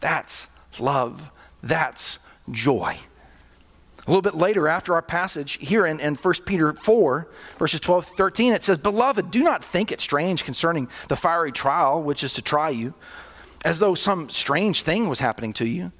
That's 0.00 0.48
love. 0.80 1.30
That's 1.62 2.18
joy. 2.50 2.98
A 4.06 4.10
little 4.10 4.22
bit 4.22 4.36
later, 4.36 4.68
after 4.68 4.94
our 4.94 5.02
passage 5.02 5.58
here 5.60 5.84
in, 5.84 5.98
in 5.98 6.14
1 6.14 6.34
Peter 6.44 6.72
4, 6.72 7.28
verses 7.58 7.80
12 7.80 8.06
13, 8.06 8.52
it 8.52 8.62
says, 8.62 8.78
Beloved, 8.78 9.30
do 9.30 9.42
not 9.42 9.64
think 9.64 9.90
it 9.90 10.00
strange 10.00 10.44
concerning 10.44 10.88
the 11.08 11.16
fiery 11.16 11.50
trial 11.50 12.00
which 12.02 12.22
is 12.22 12.32
to 12.34 12.42
try 12.42 12.68
you, 12.68 12.94
as 13.64 13.80
though 13.80 13.94
some 13.94 14.30
strange 14.30 14.82
thing 14.82 15.08
was 15.08 15.20
happening 15.20 15.52
to 15.54 15.66
you 15.66 15.92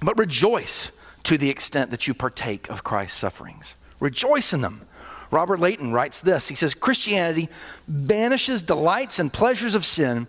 but 0.00 0.18
rejoice 0.18 0.92
to 1.24 1.38
the 1.38 1.50
extent 1.50 1.90
that 1.90 2.06
you 2.06 2.14
partake 2.14 2.68
of 2.68 2.84
Christ's 2.84 3.18
sufferings. 3.18 3.76
Rejoice 4.00 4.52
in 4.52 4.62
them. 4.62 4.82
Robert 5.30 5.60
Leighton 5.60 5.92
writes 5.92 6.20
this 6.20 6.48
He 6.48 6.54
says, 6.54 6.74
Christianity 6.74 7.48
banishes 7.86 8.62
delights 8.62 9.18
and 9.18 9.32
pleasures 9.32 9.74
of 9.74 9.84
sin, 9.84 10.26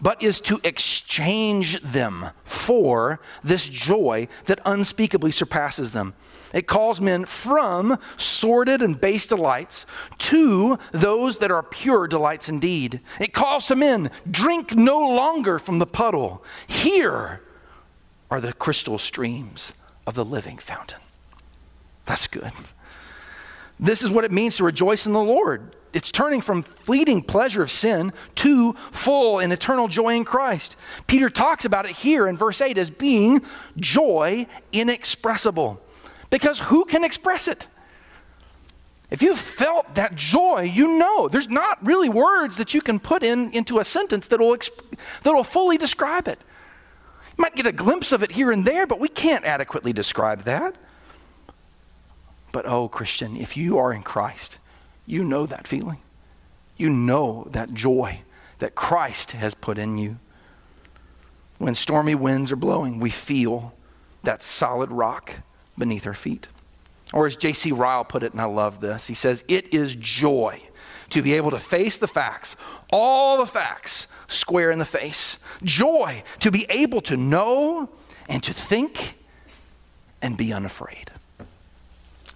but 0.00 0.22
is 0.22 0.40
to 0.40 0.60
exchange 0.64 1.80
them 1.80 2.26
for 2.44 3.20
this 3.42 3.68
joy 3.68 4.28
that 4.44 4.60
unspeakably 4.64 5.30
surpasses 5.30 5.92
them. 5.92 6.14
It 6.54 6.66
calls 6.66 7.00
men 7.00 7.24
from 7.24 7.98
sordid 8.16 8.82
and 8.82 9.00
base 9.00 9.26
delights 9.26 9.86
to 10.18 10.78
those 10.92 11.38
that 11.38 11.50
are 11.50 11.62
pure 11.62 12.06
delights 12.06 12.48
indeed. 12.48 13.00
It 13.20 13.32
calls 13.32 13.66
some 13.66 13.82
in, 13.82 14.10
drink 14.30 14.74
no 14.74 14.98
longer 15.00 15.58
from 15.58 15.78
the 15.78 15.86
puddle. 15.86 16.44
Here 16.66 17.42
are 18.30 18.40
the 18.40 18.52
crystal 18.52 18.98
streams 18.98 19.72
of 20.06 20.14
the 20.14 20.24
living 20.24 20.58
fountain. 20.58 21.00
That's 22.06 22.26
good. 22.26 22.52
This 23.78 24.02
is 24.02 24.10
what 24.10 24.24
it 24.24 24.32
means 24.32 24.56
to 24.56 24.64
rejoice 24.64 25.06
in 25.06 25.12
the 25.12 25.22
Lord. 25.22 25.74
It's 25.96 26.12
turning 26.12 26.42
from 26.42 26.60
fleeting 26.60 27.22
pleasure 27.22 27.62
of 27.62 27.70
sin 27.70 28.12
to 28.34 28.74
full 28.74 29.38
and 29.38 29.50
eternal 29.50 29.88
joy 29.88 30.14
in 30.14 30.26
Christ. 30.26 30.76
Peter 31.06 31.30
talks 31.30 31.64
about 31.64 31.86
it 31.86 31.92
here 31.92 32.28
in 32.28 32.36
verse 32.36 32.60
8 32.60 32.76
as 32.76 32.90
being 32.90 33.40
joy 33.78 34.46
inexpressible. 34.72 35.80
Because 36.28 36.60
who 36.60 36.84
can 36.84 37.02
express 37.02 37.48
it? 37.48 37.66
If 39.10 39.22
you've 39.22 39.38
felt 39.38 39.94
that 39.94 40.16
joy, 40.16 40.70
you 40.70 40.98
know 40.98 41.28
there's 41.28 41.48
not 41.48 41.78
really 41.82 42.10
words 42.10 42.58
that 42.58 42.74
you 42.74 42.82
can 42.82 43.00
put 43.00 43.22
in 43.22 43.50
into 43.52 43.78
a 43.78 43.84
sentence 43.84 44.28
that 44.28 44.38
will, 44.38 44.54
that 44.54 45.32
will 45.32 45.44
fully 45.44 45.78
describe 45.78 46.28
it 46.28 46.38
You 47.38 47.42
might 47.42 47.56
get 47.56 47.66
a 47.66 47.72
glimpse 47.72 48.12
of 48.12 48.22
it 48.22 48.32
here 48.32 48.50
and 48.50 48.66
there, 48.66 48.86
but 48.86 49.00
we 49.00 49.08
can't 49.08 49.46
adequately 49.46 49.94
describe 49.94 50.42
that. 50.42 50.74
But 52.52 52.66
oh, 52.66 52.86
Christian, 52.86 53.34
if 53.34 53.56
you 53.56 53.78
are 53.78 53.94
in 53.94 54.02
Christ, 54.02 54.58
you 55.06 55.24
know 55.24 55.46
that 55.46 55.66
feeling. 55.66 55.98
You 56.76 56.90
know 56.90 57.46
that 57.50 57.72
joy 57.72 58.20
that 58.58 58.74
Christ 58.74 59.32
has 59.32 59.54
put 59.54 59.78
in 59.78 59.96
you. 59.98 60.18
When 61.58 61.74
stormy 61.74 62.14
winds 62.14 62.52
are 62.52 62.56
blowing, 62.56 63.00
we 63.00 63.10
feel 63.10 63.74
that 64.22 64.42
solid 64.42 64.90
rock 64.90 65.40
beneath 65.78 66.06
our 66.06 66.14
feet. 66.14 66.48
Or 67.12 67.26
as 67.26 67.36
J.C. 67.36 67.72
Ryle 67.72 68.04
put 68.04 68.22
it, 68.22 68.32
and 68.32 68.40
I 68.40 68.46
love 68.46 68.80
this, 68.80 69.06
he 69.06 69.14
says, 69.14 69.44
It 69.48 69.72
is 69.72 69.96
joy 69.96 70.60
to 71.10 71.22
be 71.22 71.34
able 71.34 71.52
to 71.52 71.58
face 71.58 71.98
the 71.98 72.08
facts, 72.08 72.56
all 72.92 73.38
the 73.38 73.46
facts, 73.46 74.08
square 74.26 74.70
in 74.70 74.78
the 74.78 74.84
face. 74.84 75.38
Joy 75.62 76.24
to 76.40 76.50
be 76.50 76.66
able 76.68 77.00
to 77.02 77.16
know 77.16 77.88
and 78.28 78.42
to 78.42 78.52
think 78.52 79.14
and 80.20 80.36
be 80.36 80.52
unafraid. 80.52 81.12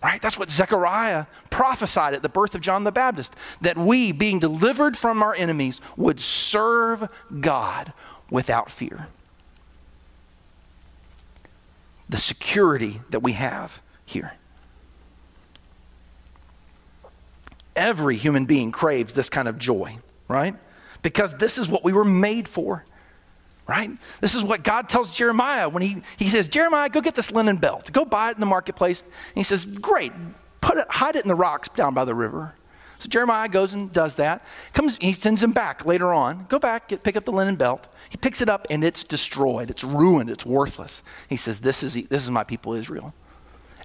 Right? 0.03 0.21
That's 0.23 0.39
what 0.39 0.51
Zechariah 0.51 1.27
prophesied 1.51 2.15
at 2.15 2.23
the 2.23 2.29
birth 2.29 2.55
of 2.55 2.63
John 2.63 2.85
the 2.85 2.93
Baptist 2.93 3.35
that 3.61 3.77
we, 3.77 4.13
being 4.13 4.39
delivered 4.39 4.97
from 4.97 5.23
our 5.23 5.35
enemies, 5.35 5.81
would 5.97 6.21
serve 6.21 7.09
God 7.41 7.93
without 8.31 8.71
fear. 8.71 9.09
The 12.09 12.17
security 12.17 13.03
that 13.11 13.21
we 13.21 13.33
have 13.33 13.83
here. 14.07 14.33
Every 17.77 18.17
human 18.17 18.47
being 18.47 18.73
craves 18.73 19.13
this 19.13 19.29
kind 19.29 19.49
of 19.49 19.59
joy, 19.59 19.99
right? 20.29 20.55
because 21.03 21.35
this 21.35 21.59
is 21.59 21.69
what 21.69 21.85
we 21.85 21.93
were 21.93 22.05
made 22.05 22.49
for, 22.49 22.85
right? 23.71 23.91
This 24.21 24.35
is 24.35 24.43
what 24.43 24.65
God 24.65 24.89
tells 24.89 25.15
Jeremiah 25.15 25.69
when 25.69 25.83
he, 25.83 26.03
he 26.19 26.29
says, 26.29 26.49
Jeremiah, 26.49 26.89
go 26.89 27.01
get 27.01 27.15
this 27.15 27.31
linen 27.31 27.57
belt. 27.57 27.93
Go 27.93 28.05
buy 28.05 28.31
it 28.31 28.35
in 28.35 28.41
the 28.41 28.47
marketplace. 28.47 29.03
And 29.03 29.37
he 29.37 29.45
says, 29.45 29.65
Great, 29.65 30.13
put 30.61 30.77
it, 30.77 30.87
hide 30.91 31.15
it 31.15 31.23
in 31.23 31.29
the 31.29 31.37
rocks 31.37 31.69
down 31.69 31.95
by 31.95 32.05
the 32.05 32.15
river. 32.15 32.55
So 32.99 33.09
Jeremiah 33.09 33.49
goes 33.49 33.73
and 33.73 33.91
does 33.93 34.17
that. 34.17 34.45
Comes, 34.75 34.97
he 34.97 35.13
sends 35.13 35.43
him 35.43 35.53
back 35.53 35.87
later 35.87 36.13
on. 36.13 36.47
Go 36.49 36.59
back, 36.59 36.89
get, 36.89 37.05
pick 37.05 37.17
up 37.17 37.25
the 37.25 37.31
linen 37.31 37.55
belt. 37.55 37.89
He 38.11 38.17
picks 38.17 38.43
it 38.43 38.49
up 38.49 38.67
and 38.69 38.83
it's 38.83 39.05
destroyed. 39.05 39.71
It's 39.71 39.85
ruined. 39.85 40.29
It's 40.29 40.45
worthless. 40.45 41.03
He 41.29 41.37
says, 41.37 41.61
"This 41.61 41.83
is 41.83 41.95
this 41.95 42.23
is 42.25 42.31
my 42.31 42.45
people 42.45 42.75
Israel." 42.75 43.15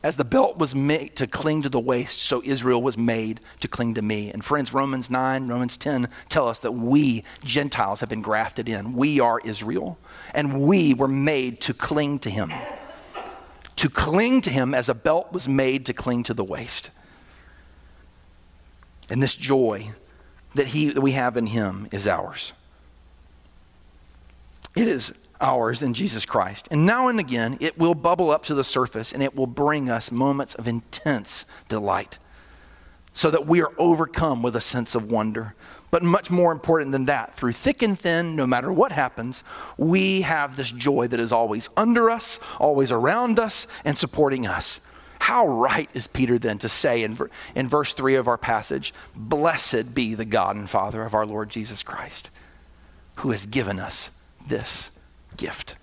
As 0.05 0.17
the 0.17 0.23
belt 0.23 0.59
was 0.59 0.75
made 0.75 1.15
to 1.15 1.25
cling 1.25 1.63
to 1.63 1.69
the 1.69 1.79
waist, 1.79 2.19
so 2.19 2.39
Israel 2.45 2.79
was 2.79 2.95
made 2.95 3.39
to 3.61 3.67
cling 3.67 3.95
to 3.95 4.03
me. 4.03 4.29
And 4.29 4.45
friends, 4.45 4.71
Romans 4.71 5.09
9, 5.09 5.47
Romans 5.47 5.77
10 5.77 6.09
tell 6.29 6.47
us 6.47 6.59
that 6.59 6.73
we, 6.73 7.23
Gentiles, 7.43 8.01
have 8.01 8.09
been 8.09 8.21
grafted 8.21 8.69
in. 8.69 8.93
We 8.93 9.19
are 9.19 9.39
Israel. 9.39 9.97
And 10.35 10.61
we 10.61 10.93
were 10.93 11.07
made 11.07 11.59
to 11.61 11.73
cling 11.73 12.19
to 12.19 12.29
him. 12.29 12.53
To 13.77 13.89
cling 13.89 14.41
to 14.41 14.51
him 14.51 14.75
as 14.75 14.89
a 14.89 14.93
belt 14.93 15.33
was 15.33 15.47
made 15.47 15.87
to 15.87 15.93
cling 15.93 16.21
to 16.25 16.35
the 16.35 16.43
waist. 16.43 16.91
And 19.09 19.23
this 19.23 19.35
joy 19.35 19.89
that, 20.53 20.67
he, 20.67 20.91
that 20.91 21.01
we 21.01 21.13
have 21.13 21.35
in 21.35 21.47
him 21.47 21.87
is 21.91 22.05
ours. 22.05 22.53
It 24.75 24.87
is 24.87 25.15
ours 25.45 25.83
in 25.83 25.93
Jesus 25.93 26.25
Christ. 26.25 26.67
And 26.71 26.87
now 26.87 27.07
and 27.07 27.19
again, 27.19 27.57
it 27.61 27.77
will 27.77 27.93
bubble 27.93 28.31
up 28.31 28.43
to 28.45 28.55
the 28.55 28.63
surface 28.63 29.13
and 29.13 29.21
it 29.21 29.35
will 29.35 29.47
bring 29.47 29.89
us 29.89 30.11
moments 30.11 30.55
of 30.55 30.67
intense 30.67 31.45
delight 31.69 32.17
so 33.13 33.29
that 33.29 33.45
we 33.45 33.61
are 33.61 33.71
overcome 33.77 34.41
with 34.41 34.55
a 34.55 34.61
sense 34.61 34.95
of 34.95 35.11
wonder. 35.11 35.53
But 35.91 36.01
much 36.01 36.31
more 36.31 36.51
important 36.51 36.91
than 36.91 37.05
that, 37.05 37.35
through 37.35 37.53
thick 37.53 37.83
and 37.83 37.97
thin, 37.97 38.35
no 38.35 38.47
matter 38.47 38.73
what 38.73 38.91
happens, 38.91 39.43
we 39.77 40.21
have 40.21 40.57
this 40.57 40.71
joy 40.71 41.07
that 41.07 41.19
is 41.19 41.31
always 41.31 41.69
under 41.77 42.09
us, 42.09 42.39
always 42.59 42.91
around 42.91 43.39
us, 43.39 43.67
and 43.85 43.97
supporting 43.97 44.47
us. 44.47 44.81
How 45.19 45.47
right 45.47 45.89
is 45.93 46.07
Peter 46.07 46.37
then 46.39 46.57
to 46.57 46.67
say 46.67 47.03
in, 47.03 47.17
in 47.53 47.67
verse 47.67 47.93
3 47.93 48.15
of 48.15 48.27
our 48.27 48.37
passage, 48.37 48.93
Blessed 49.15 49.93
be 49.93 50.15
the 50.15 50.25
God 50.25 50.55
and 50.55 50.69
Father 50.69 51.03
of 51.03 51.13
our 51.13 51.25
Lord 51.25 51.49
Jesus 51.49 51.83
Christ, 51.83 52.31
who 53.17 53.31
has 53.31 53.45
given 53.45 53.79
us 53.79 54.11
this 54.45 54.91
gift? 55.37 55.75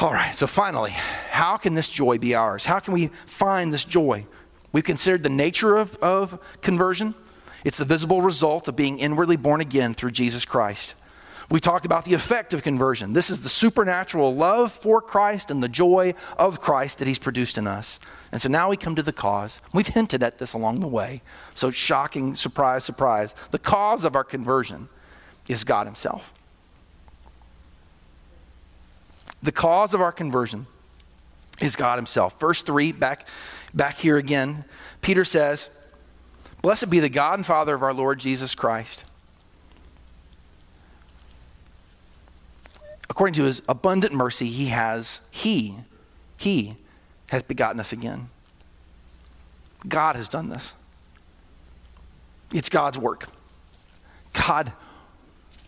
All 0.00 0.12
right, 0.12 0.34
so 0.34 0.46
finally, 0.46 0.90
how 0.90 1.56
can 1.56 1.74
this 1.74 1.88
joy 1.88 2.18
be 2.18 2.34
ours? 2.34 2.64
How 2.66 2.80
can 2.80 2.94
we 2.94 3.08
find 3.26 3.72
this 3.72 3.84
joy? 3.84 4.26
We've 4.72 4.82
considered 4.82 5.22
the 5.22 5.28
nature 5.28 5.76
of, 5.76 5.94
of 5.96 6.58
conversion. 6.62 7.14
It's 7.64 7.78
the 7.78 7.84
visible 7.84 8.20
result 8.20 8.66
of 8.66 8.74
being 8.74 8.98
inwardly 8.98 9.36
born 9.36 9.60
again 9.60 9.94
through 9.94 10.10
Jesus 10.10 10.44
Christ. 10.44 10.96
We 11.50 11.60
talked 11.60 11.86
about 11.86 12.04
the 12.04 12.14
effect 12.14 12.54
of 12.54 12.64
conversion. 12.64 13.12
This 13.12 13.30
is 13.30 13.42
the 13.42 13.48
supernatural 13.48 14.34
love 14.34 14.72
for 14.72 15.00
Christ 15.00 15.50
and 15.50 15.62
the 15.62 15.68
joy 15.68 16.14
of 16.36 16.60
Christ 16.60 16.98
that 16.98 17.06
He's 17.06 17.20
produced 17.20 17.56
in 17.56 17.68
us. 17.68 18.00
And 18.32 18.42
so 18.42 18.48
now 18.48 18.68
we 18.70 18.76
come 18.76 18.96
to 18.96 19.02
the 19.02 19.12
cause. 19.12 19.62
We've 19.72 19.86
hinted 19.86 20.24
at 20.24 20.38
this 20.38 20.54
along 20.54 20.80
the 20.80 20.88
way. 20.88 21.22
So, 21.54 21.70
shocking, 21.70 22.34
surprise, 22.34 22.82
surprise. 22.82 23.34
The 23.52 23.60
cause 23.60 24.04
of 24.04 24.16
our 24.16 24.24
conversion 24.24 24.88
is 25.48 25.62
God 25.62 25.86
Himself. 25.86 26.33
The 29.44 29.52
cause 29.52 29.92
of 29.92 30.00
our 30.00 30.10
conversion 30.10 30.66
is 31.60 31.76
God 31.76 31.98
Himself. 31.98 32.40
Verse 32.40 32.62
3, 32.62 32.92
back, 32.92 33.28
back 33.74 33.98
here 33.98 34.16
again, 34.16 34.64
Peter 35.02 35.22
says, 35.22 35.68
Blessed 36.62 36.88
be 36.88 36.98
the 36.98 37.10
God 37.10 37.34
and 37.34 37.44
Father 37.44 37.74
of 37.74 37.82
our 37.82 37.92
Lord 37.92 38.18
Jesus 38.18 38.54
Christ. 38.54 39.04
According 43.10 43.34
to 43.34 43.44
his 43.44 43.60
abundant 43.68 44.14
mercy, 44.14 44.46
he 44.46 44.66
has, 44.68 45.20
he, 45.30 45.74
he 46.38 46.76
has 47.28 47.42
begotten 47.42 47.78
us 47.78 47.92
again. 47.92 48.30
God 49.86 50.16
has 50.16 50.26
done 50.26 50.48
this. 50.48 50.72
It's 52.50 52.70
God's 52.70 52.96
work. 52.96 53.28
God 54.46 54.72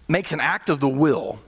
makes 0.08 0.32
an 0.32 0.40
act 0.40 0.70
of 0.70 0.80
the 0.80 0.88
will 0.88 1.40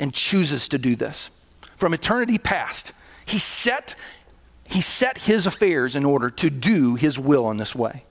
and 0.00 0.12
chooses 0.12 0.66
to 0.68 0.78
do 0.78 0.96
this 0.96 1.30
from 1.76 1.94
eternity 1.94 2.38
past, 2.38 2.92
he 3.24 3.38
set, 3.38 3.94
he 4.66 4.80
set 4.80 5.18
his 5.18 5.46
affairs 5.46 5.94
in 5.94 6.04
order 6.04 6.30
to 6.30 6.50
do 6.50 6.94
his 6.96 7.18
will 7.18 7.50
in 7.50 7.56
this 7.56 7.74
way 7.74 8.04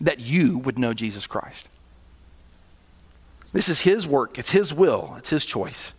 that 0.00 0.20
you 0.20 0.58
would 0.58 0.78
know 0.78 0.94
Jesus 0.94 1.26
Christ. 1.26 1.68
This 3.52 3.68
is 3.68 3.80
his 3.82 4.06
work, 4.06 4.38
it's 4.38 4.50
his 4.50 4.72
will, 4.72 5.14
it's 5.18 5.30
his 5.30 5.44
choice. 5.44 5.92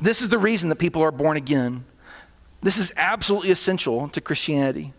This 0.00 0.22
is 0.22 0.28
the 0.28 0.38
reason 0.38 0.68
that 0.68 0.76
people 0.76 1.02
are 1.02 1.10
born 1.10 1.36
again. 1.36 1.84
This 2.62 2.78
is 2.78 2.92
absolutely 2.96 3.50
essential 3.50 4.08
to 4.08 4.20
Christianity. 4.20 4.92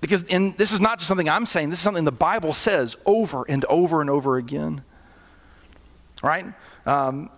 Because 0.00 0.22
in, 0.24 0.54
this 0.56 0.72
is 0.72 0.80
not 0.80 0.98
just 0.98 1.08
something 1.08 1.28
I'm 1.28 1.46
saying, 1.46 1.70
this 1.70 1.78
is 1.78 1.82
something 1.82 2.04
the 2.04 2.12
Bible 2.12 2.52
says 2.52 2.96
over 3.06 3.44
and 3.48 3.64
over 3.66 4.00
and 4.00 4.10
over 4.10 4.36
again. 4.36 4.82
Right? 6.22 6.46
Um, 6.86 7.30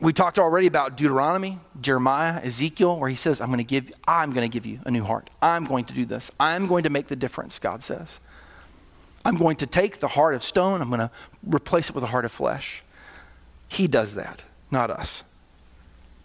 we 0.00 0.14
talked 0.14 0.38
already 0.38 0.66
about 0.66 0.96
Deuteronomy, 0.96 1.58
Jeremiah, 1.80 2.40
Ezekiel, 2.42 2.98
where 2.98 3.10
he 3.10 3.14
says, 3.14 3.40
I'm 3.40 3.48
going 3.48 3.58
to 3.58 3.64
give, 3.64 3.90
I'm 4.08 4.32
going 4.32 4.48
to 4.48 4.52
give 4.52 4.64
you 4.64 4.80
a 4.86 4.90
new 4.90 5.04
heart. 5.04 5.28
I'm 5.42 5.64
going 5.64 5.84
to 5.84 5.94
do 5.94 6.06
this. 6.06 6.30
I'm 6.40 6.66
going 6.66 6.84
to 6.84 6.90
make 6.90 7.08
the 7.08 7.16
difference, 7.16 7.58
God 7.58 7.82
says. 7.82 8.18
I'm 9.24 9.36
going 9.36 9.56
to 9.56 9.66
take 9.66 10.00
the 10.00 10.08
heart 10.08 10.34
of 10.34 10.42
stone, 10.42 10.80
I'm 10.80 10.88
going 10.88 11.00
to 11.00 11.10
replace 11.46 11.90
it 11.90 11.94
with 11.94 12.04
a 12.04 12.08
heart 12.08 12.24
of 12.24 12.32
flesh. 12.32 12.82
He 13.68 13.86
does 13.86 14.14
that, 14.14 14.44
not 14.70 14.90
us. 14.90 15.22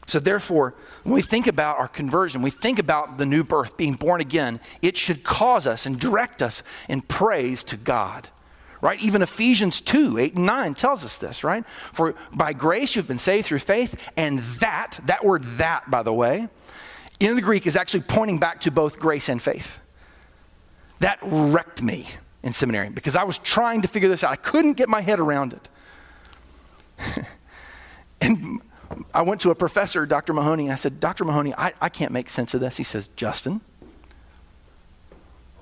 So, 0.08 0.20
therefore, 0.20 0.76
when 1.04 1.14
we 1.14 1.22
think 1.22 1.48
about 1.48 1.78
our 1.78 1.88
conversion, 1.88 2.42
we 2.42 2.52
think 2.52 2.80
about 2.80 3.18
the 3.18 3.26
new 3.26 3.44
birth, 3.44 3.76
being 3.76 3.96
born 3.96 4.22
again, 4.22 4.60
it 4.82 4.98
should 4.98 5.24
cause 5.24 5.66
us 5.66 5.86
and 5.86 6.00
direct 6.00 6.42
us 6.42 6.64
in 6.88 7.02
praise 7.02 7.64
to 7.66 7.78
God 7.78 8.30
right? 8.82 9.02
Even 9.02 9.22
Ephesians 9.22 9.82
2 9.82 10.18
8 10.18 10.36
and 10.36 10.46
9 10.46 10.74
tells 10.74 11.04
us 11.04 11.18
this, 11.18 11.44
right? 11.44 11.66
For 11.66 12.16
by 12.34 12.54
grace 12.54 12.96
you've 12.96 13.08
been 13.08 13.20
saved 13.20 13.48
through 13.48 13.60
faith, 13.60 14.12
and 14.18 14.40
that, 14.60 15.00
that 15.06 15.26
word 15.26 15.44
that, 15.44 15.90
by 15.90 16.04
the 16.04 16.14
way, 16.14 16.48
in 17.20 17.36
the 17.36 17.42
Greek 17.42 17.66
is 17.68 17.76
actually 17.76 18.02
pointing 18.02 18.40
back 18.40 18.62
to 18.62 18.72
both 18.72 19.00
grace 19.00 19.30
and 19.30 19.42
faith. 19.42 19.80
That 21.00 21.20
wrecked 21.22 21.82
me 21.82 22.08
in 22.44 22.54
seminary 22.54 22.90
because 22.90 23.16
I 23.16 23.24
was 23.24 23.40
trying 23.40 23.82
to 23.82 23.88
figure 23.88 24.10
this 24.10 24.24
out. 24.24 24.32
I 24.32 24.38
couldn't 24.38 24.74
get 24.74 24.90
my 24.90 25.02
head 25.02 25.20
around 25.20 25.54
it. 25.54 25.70
and 28.22 28.62
I 29.14 29.22
went 29.24 29.42
to 29.42 29.52
a 29.52 29.56
professor, 29.56 30.06
Dr. 30.06 30.34
Mahoney, 30.34 30.64
and 30.64 30.72
I 30.72 30.76
said, 30.76 31.00
Dr. 31.00 31.26
Mahoney, 31.26 31.54
I, 31.58 31.74
I 31.82 31.90
can't 31.90 32.12
make 32.12 32.30
sense 32.30 32.54
of 32.54 32.62
this. 32.62 32.78
He 32.78 32.84
says, 32.84 33.08
Justin, 33.16 33.62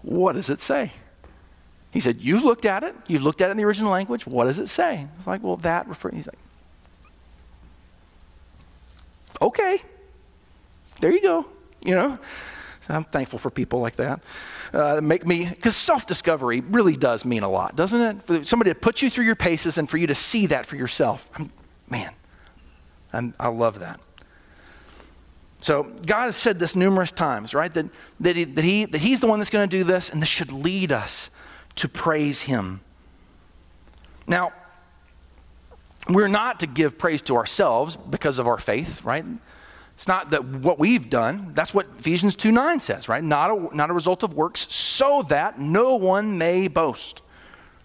what 0.02 0.34
does 0.34 0.50
it 0.50 0.60
say? 0.60 0.92
He 1.94 2.00
said, 2.00 2.20
You 2.20 2.44
looked 2.44 2.66
at 2.66 2.84
it. 2.84 2.96
You 3.08 3.20
looked 3.20 3.40
at 3.40 3.50
it 3.50 3.52
in 3.52 3.58
the 3.58 3.64
original 3.66 3.92
language. 3.92 4.26
What 4.26 4.46
does 4.46 4.58
it 4.58 4.68
say? 4.68 4.98
I 4.98 5.18
was 5.18 5.28
like, 5.28 5.44
Well, 5.44 5.58
that 5.58 5.88
refers. 5.88 6.16
He's 6.16 6.28
like, 6.28 6.40
Okay. 9.40 9.78
There 11.00 11.12
you 11.12 11.22
go. 11.22 11.46
You 11.86 11.94
know? 11.94 12.20
So 12.82 12.96
I'm 12.96 13.04
thankful 13.04 13.38
for 13.38 13.52
people 13.52 13.80
like 13.80 13.96
that. 13.98 14.22
Uh, 14.74 15.02
make 15.04 15.28
me, 15.28 15.48
because 15.48 15.76
self 15.76 16.08
discovery 16.08 16.62
really 16.62 16.98
does 16.98 17.26
mean 17.26 17.44
a 17.44 17.50
lot, 17.50 17.76
doesn't 17.76 18.02
it? 18.02 18.24
For 18.24 18.44
somebody 18.44 18.72
to 18.72 18.76
put 18.76 19.04
you 19.04 19.10
through 19.12 19.26
your 19.26 19.36
paces 19.36 19.78
and 19.78 19.88
for 19.88 19.98
you 19.98 20.08
to 20.08 20.16
see 20.16 20.48
that 20.48 20.66
for 20.66 20.76
yourself. 20.76 21.30
I'm, 21.36 21.52
man, 21.90 22.12
I'm, 23.14 23.36
I 23.40 23.50
love 23.50 23.80
that. 23.80 24.00
So 25.62 25.84
God 25.84 26.24
has 26.24 26.36
said 26.36 26.60
this 26.60 26.76
numerous 26.76 27.12
times, 27.12 27.54
right? 27.54 27.74
That, 27.74 27.86
that, 28.20 28.36
he, 28.36 28.44
that, 28.46 28.66
he, 28.66 28.86
that 28.86 29.00
He's 29.00 29.22
the 29.22 29.28
one 29.28 29.40
that's 29.40 29.52
going 29.52 29.70
to 29.70 29.78
do 29.78 29.84
this, 29.84 30.10
and 30.10 30.22
this 30.22 30.28
should 30.28 30.52
lead 30.52 30.92
us 30.92 31.30
to 31.76 31.88
praise 31.88 32.44
Him. 32.44 32.82
Now, 34.28 34.54
we're 36.10 36.28
not 36.28 36.60
to 36.62 36.68
give 36.68 36.98
praise 36.98 37.22
to 37.24 37.36
ourselves 37.36 37.96
because 37.96 38.40
of 38.40 38.48
our 38.48 38.58
faith, 38.58 39.04
right? 39.06 39.24
It's 39.96 40.08
not 40.08 40.32
that 40.32 40.44
what 40.44 40.80
we've 40.80 41.10
done. 41.10 41.52
That's 41.54 41.74
what 41.74 41.88
Ephesians 42.00 42.36
2 42.36 42.52
9 42.52 42.80
says, 42.80 43.08
right? 43.08 43.24
Not 43.24 43.52
a, 43.52 43.76
not 43.76 43.90
a 43.90 43.94
result 43.94 44.24
of 44.24 44.34
works, 44.34 44.74
so 44.74 45.22
that 45.24 45.60
no 45.60 45.96
one 45.96 46.38
may 46.38 46.68
boast, 46.68 47.22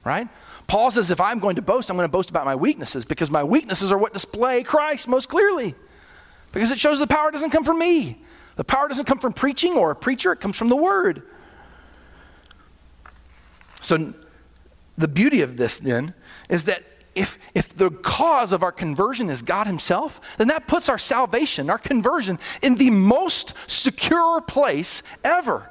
right? 0.05 0.29
Paul 0.67 0.91
says, 0.91 1.11
if 1.11 1.21
I'm 1.21 1.39
going 1.39 1.57
to 1.57 1.63
boast, 1.63 1.91
I'm 1.91 1.97
going 1.97 2.09
to 2.09 2.13
boast 2.13 2.29
about 2.29 2.45
my 2.45 2.55
weaknesses 2.55 3.05
because 3.05 3.31
my 3.31 3.43
weaknesses 3.43 3.91
are 3.91 3.99
what 3.99 4.13
display 4.13 4.63
Christ 4.63 5.09
most 5.09 5.29
clearly. 5.29 5.75
Because 6.53 6.71
it 6.71 6.79
shows 6.79 6.99
the 6.99 7.07
power 7.07 7.31
doesn't 7.31 7.51
come 7.51 7.65
from 7.65 7.79
me. 7.79 8.21
The 8.57 8.65
power 8.65 8.89
doesn't 8.89 9.05
come 9.05 9.19
from 9.19 9.33
preaching 9.33 9.75
or 9.75 9.91
a 9.91 9.97
preacher, 9.97 10.33
it 10.33 10.41
comes 10.41 10.57
from 10.57 10.69
the 10.69 10.77
word. 10.77 11.23
So, 13.81 14.15
the 14.97 15.09
beauty 15.09 15.43
of 15.43 15.57
this 15.57 15.79
then 15.79 16.15
is 16.49 16.65
that 16.65 16.83
if, 17.15 17.39
if 17.55 17.75
the 17.75 17.91
cause 17.91 18.53
of 18.53 18.63
our 18.63 18.73
conversion 18.73 19.29
is 19.29 19.43
God 19.43 19.67
Himself, 19.67 20.37
then 20.39 20.49
that 20.49 20.67
puts 20.67 20.89
our 20.89 20.99
salvation, 20.99 21.69
our 21.71 21.79
conversion, 21.79 22.39
in 22.63 22.77
the 22.77 22.91
most 22.91 23.55
secure 23.69 24.41
place 24.41 25.03
ever. 25.25 25.71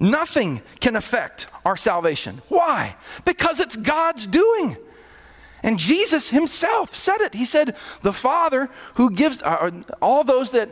Nothing 0.00 0.62
can 0.80 0.96
affect 0.96 1.46
our 1.64 1.76
salvation. 1.76 2.42
Why? 2.48 2.96
Because 3.24 3.60
it's 3.60 3.76
God's 3.76 4.26
doing. 4.26 4.76
And 5.62 5.78
Jesus 5.78 6.30
Himself 6.30 6.94
said 6.94 7.20
it. 7.20 7.34
He 7.34 7.44
said, 7.44 7.76
The 8.02 8.12
Father 8.12 8.68
who 8.94 9.10
gives, 9.10 9.42
uh, 9.42 9.70
all 10.02 10.24
those 10.24 10.50
that 10.50 10.68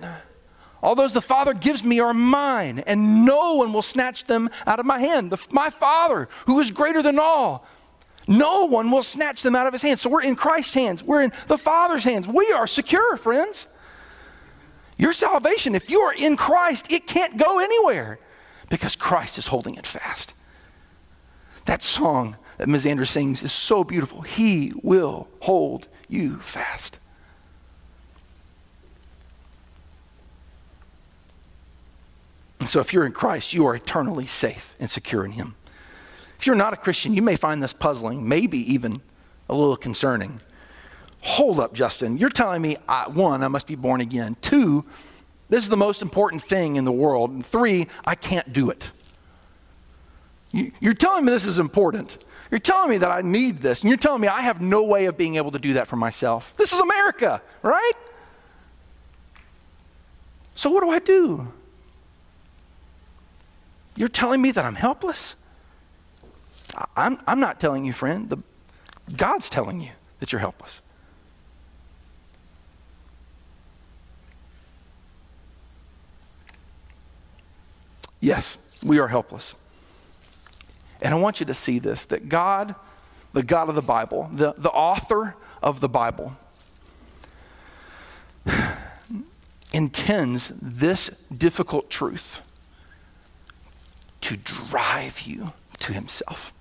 all 0.83 0.95
those 0.95 1.13
the 1.13 1.21
Father 1.21 1.55
gives 1.55 1.85
me 1.85 2.01
are 2.01 2.13
mine, 2.13 2.81
and 2.81 3.25
no 3.25 3.55
one 3.55 3.73
will 3.73 3.83
snatch 3.83 4.25
them 4.25 4.51
out 4.67 4.81
of 4.81 4.87
my 4.87 4.99
hand. 4.99 5.31
The, 5.31 5.47
my 5.51 5.71
Father, 5.71 6.29
who 6.47 6.59
is 6.59 6.71
greater 6.71 7.03
than 7.03 7.19
all, 7.19 7.65
no 8.27 8.67
one 8.67 8.91
will 8.91 9.03
snatch 9.03 9.43
them 9.43 9.55
out 9.55 9.67
of 9.67 9.73
his 9.73 9.83
hands. 9.83 10.01
So 10.01 10.11
we're 10.11 10.23
in 10.23 10.37
Christ's 10.37 10.75
hands, 10.75 11.03
we're 11.03 11.23
in 11.23 11.33
the 11.47 11.59
Father's 11.59 12.05
hands. 12.05 12.27
We 12.27 12.53
are 12.57 12.67
secure, 12.67 13.17
friends. 13.17 13.69
Your 14.99 15.13
salvation, 15.13 15.75
if 15.75 15.91
you 15.91 16.01
are 16.01 16.15
in 16.15 16.37
Christ, 16.37 16.91
it 16.91 17.07
can't 17.07 17.39
go 17.39 17.59
anywhere 17.59 18.19
because 18.69 18.95
Christ 18.95 19.39
is 19.39 19.49
holding 19.49 19.75
it 19.77 19.87
fast. 19.87 20.35
That 21.67 21.83
song 21.83 22.37
that 22.59 22.69
Ms. 22.69 22.87
Andrews 22.87 23.11
sings 23.11 23.43
is 23.43 23.53
so 23.53 23.85
beautiful. 23.85 24.23
He 24.23 24.73
will 24.83 25.29
hold 25.41 25.89
you 26.09 26.39
fast. 26.39 26.99
And 32.63 32.69
so, 32.69 32.79
if 32.79 32.93
you're 32.93 33.05
in 33.05 33.11
Christ, 33.11 33.53
you 33.53 33.67
are 33.67 33.75
eternally 33.75 34.25
safe 34.25 34.77
and 34.79 34.89
secure 34.89 35.25
in 35.25 35.33
Him. 35.33 35.57
If 36.39 36.47
you're 36.47 36.55
not 36.55 36.73
a 36.73 36.77
Christian, 36.77 37.13
you 37.13 37.21
may 37.21 37.35
find 37.35 37.61
this 37.61 37.73
puzzling, 37.73 38.29
maybe 38.29 38.59
even 38.73 39.01
a 39.49 39.55
little 39.57 39.77
concerning. 39.77 40.41
Hold 41.23 41.59
up, 41.59 41.75
Justin. 41.75 42.19
You're 42.19 42.31
telling 42.31 42.63
me, 42.63 42.77
I, 42.89 43.09
one, 43.09 43.43
I 43.43 43.49
must 43.49 43.67
be 43.67 43.75
born 43.75 44.01
again. 44.01 44.37
Two, 44.43 44.85
this 45.49 45.65
is 45.65 45.71
the 45.71 45.77
most 45.77 46.03
important 46.03 46.41
thing 46.41 46.77
in 46.77 46.85
the 46.85 46.93
world. 46.93 47.31
And 47.31 47.45
three, 47.45 47.89
I 48.05 48.15
can't 48.15 48.53
do 48.53 48.71
it. 48.71 48.93
You, 50.53 50.71
you're 50.79 50.95
telling 50.95 51.25
me 51.25 51.33
this 51.33 51.47
is 51.47 51.59
important. 51.59 52.25
You're 52.53 52.61
telling 52.61 52.91
me 52.91 52.99
that 52.99 53.11
I 53.11 53.23
need 53.23 53.59
this. 53.59 53.81
And 53.83 53.91
you're 53.91 53.99
telling 53.99 54.21
me 54.21 54.29
I 54.29 54.43
have 54.43 54.61
no 54.61 54.85
way 54.85 55.07
of 55.07 55.19
being 55.19 55.35
able 55.35 55.51
to 55.51 55.59
do 55.59 55.73
that 55.73 55.89
for 55.89 55.97
myself. 55.97 56.57
This 56.57 56.73
is 56.73 56.81
America, 56.81 57.43
right? 57.63 57.93
So, 60.55 60.71
what 60.71 60.85
do 60.85 60.91
I 60.91 61.01
do? 61.01 61.53
You're 63.97 64.09
telling 64.09 64.41
me 64.41 64.51
that 64.53 64.65
I'm 64.65 64.75
helpless? 64.75 65.37
I'm, 66.97 67.19
I'm 67.27 67.41
not 67.41 67.61
telling 67.61 67.85
you, 67.85 67.93
friend. 67.93 68.31
The, 68.31 68.39
God's 69.17 69.51
telling 69.51 69.81
you 69.81 69.91
that 70.21 70.33
you're 70.33 70.41
helpless. 70.41 70.81
Yes, 78.21 78.57
we 78.85 78.99
are 79.01 79.09
helpless. 79.09 79.57
And 81.03 81.13
I 81.13 81.17
want 81.19 81.41
you 81.41 81.47
to 81.47 81.55
see 81.55 81.81
this 81.81 82.05
that 82.07 82.29
God, 82.29 82.77
the 83.33 83.43
God 83.43 83.69
of 83.69 83.75
the 83.75 83.83
Bible, 83.83 84.31
the, 84.33 84.55
the 84.57 84.71
author 84.71 85.35
of 85.61 85.81
the 85.81 85.89
Bible, 85.89 86.33
intends 89.73 90.51
this 90.61 91.09
difficult 91.37 91.91
truth 91.91 92.43
to 94.33 94.69
drive 94.69 95.23
you 95.23 95.53
to 95.79 95.93
Himself 95.93 96.53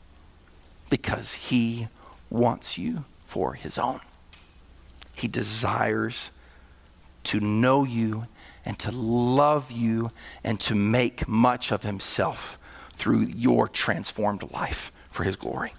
because 0.89 1.33
He 1.33 1.87
wants 2.29 2.77
you 2.77 3.05
for 3.19 3.53
His 3.53 3.77
own. 3.77 4.01
He 5.13 5.27
desires 5.27 6.31
to 7.25 7.39
know 7.39 7.83
you 7.83 8.25
and 8.65 8.77
to 8.79 8.91
love 8.91 9.71
you 9.71 10.11
and 10.43 10.59
to 10.61 10.75
make 10.75 11.27
much 11.27 11.71
of 11.71 11.83
Himself 11.83 12.57
through 12.93 13.27
your 13.35 13.67
transformed 13.67 14.51
life 14.51 14.91
for 15.09 15.23
His 15.23 15.35
glory. 15.35 15.73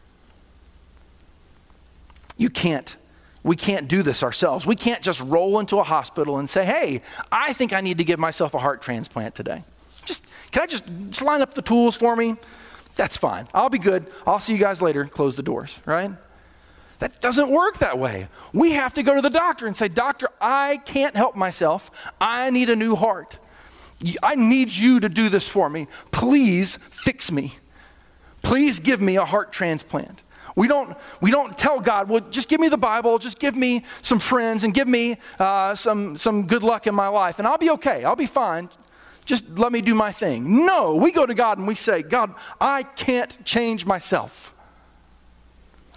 You 2.37 2.49
can't 2.49 2.97
we 3.45 3.57
can't 3.57 3.89
do 3.89 4.05
this 4.05 4.23
ourselves. 4.23 4.65
We 4.65 4.77
can't 4.77 5.03
just 5.03 5.21
roll 5.21 5.59
into 5.59 5.79
a 5.79 5.83
hospital 5.83 6.39
and 6.39 6.49
say, 6.49 6.65
hey, 6.65 7.03
I 7.33 7.53
think 7.53 7.73
I 7.73 7.81
need 7.81 7.99
to 7.99 8.05
give 8.05 8.21
myself 8.21 8.55
a 8.55 8.59
heart 8.59 8.83
transplant 8.83 9.35
today. 9.35 9.65
Can 10.53 10.63
I 10.63 10.67
just, 10.67 10.85
just 11.11 11.23
line 11.23 11.41
up 11.41 11.55
the 11.55 11.63
tools 11.63 11.97
for 11.97 12.15
me? 12.15 12.37
That's 12.95 13.17
fine. 13.17 13.47
I'll 13.55 13.71
be 13.71 13.79
good. 13.79 14.07
I'll 14.27 14.39
see 14.39 14.53
you 14.53 14.59
guys 14.59 14.83
later. 14.83 15.05
Close 15.05 15.35
the 15.35 15.43
doors, 15.43 15.81
right? 15.87 16.11
That 16.99 17.21
doesn't 17.21 17.51
work 17.51 17.79
that 17.79 17.99
way. 17.99 18.29
We 18.53 18.73
have 18.73 18.95
to 18.95 19.03
go 19.03 19.17
to 19.17 19.21
the 19.21 19.31
doctor 19.31 19.67
and 19.67 19.77
say, 19.77 19.89
Doctor, 19.89 20.29
I 20.41 20.77
can't 20.85 21.17
help 21.17 21.35
myself. 21.35 21.91
I 22.21 22.51
need 22.51 22.71
a 22.71 22.77
new 22.77 22.95
heart. 22.95 23.39
I 24.23 24.35
need 24.35 24.73
you 24.73 25.01
to 25.01 25.09
do 25.09 25.29
this 25.29 25.49
for 25.49 25.69
me. 25.71 25.87
Please 26.11 26.77
fix 26.77 27.33
me. 27.33 27.55
Please 28.43 28.79
give 28.79 29.01
me 29.01 29.17
a 29.17 29.25
heart 29.25 29.53
transplant. 29.53 30.23
We 30.55 30.69
don't, 30.69 30.97
we 31.21 31.31
don't 31.31 31.57
tell 31.57 31.81
God, 31.81 32.09
well, 32.09 32.21
just 32.31 32.49
give 32.49 32.61
me 32.61 32.69
the 32.69 32.77
Bible, 32.77 33.19
just 33.19 33.41
give 33.41 33.57
me 33.57 33.85
some 34.03 34.19
friends, 34.19 34.65
and 34.65 34.75
give 34.75 34.87
me 34.87 35.17
uh, 35.39 35.75
some, 35.75 36.17
some 36.17 36.47
good 36.47 36.63
luck 36.63 36.87
in 36.87 36.95
my 36.95 37.09
life, 37.09 37.39
and 37.39 37.49
I'll 37.49 37.59
be 37.59 37.71
okay. 37.71 38.05
I'll 38.05 38.17
be 38.17 38.27
fine. 38.27 38.69
Just 39.25 39.59
let 39.59 39.73
me 39.73 39.81
do 39.81 39.95
my 39.95 40.13
thing. 40.13 40.67
No, 40.67 40.97
we 40.97 41.13
go 41.13 41.27
to 41.27 41.35
God 41.35 41.59
and 41.59 41.67
we 41.67 41.75
say, 41.75 42.03
God, 42.03 42.35
I 42.61 42.83
can't 42.83 43.45
change 43.45 43.87
myself. 43.87 44.55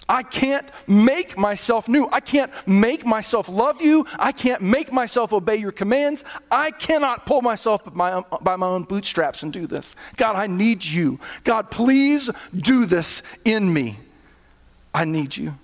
I 0.07 0.21
can't 0.21 0.69
make 0.87 1.35
myself 1.35 1.87
new. 1.87 2.07
I 2.11 2.19
can't 2.19 2.51
make 2.67 3.05
myself 3.05 3.49
love 3.49 3.81
you. 3.81 4.05
I 4.19 4.31
can't 4.31 4.61
make 4.61 4.93
myself 4.93 5.33
obey 5.33 5.55
your 5.55 5.71
commands. 5.71 6.23
I 6.51 6.69
cannot 6.71 7.25
pull 7.25 7.41
myself 7.41 7.83
by 7.91 8.55
my, 8.55 8.67
own 8.67 8.83
bootstraps 8.83 9.41
and 9.41 9.51
do 9.51 9.65
this. 9.65 9.95
God, 10.17 10.35
I 10.35 10.45
need 10.45 10.83
you. 10.83 11.19
God, 11.43 11.71
please 11.71 12.29
do 12.53 12.85
this 12.85 13.23
in 13.43 13.73
me. 13.73 13.97
I 14.93 15.05
need 15.05 15.35
you. 15.35 15.55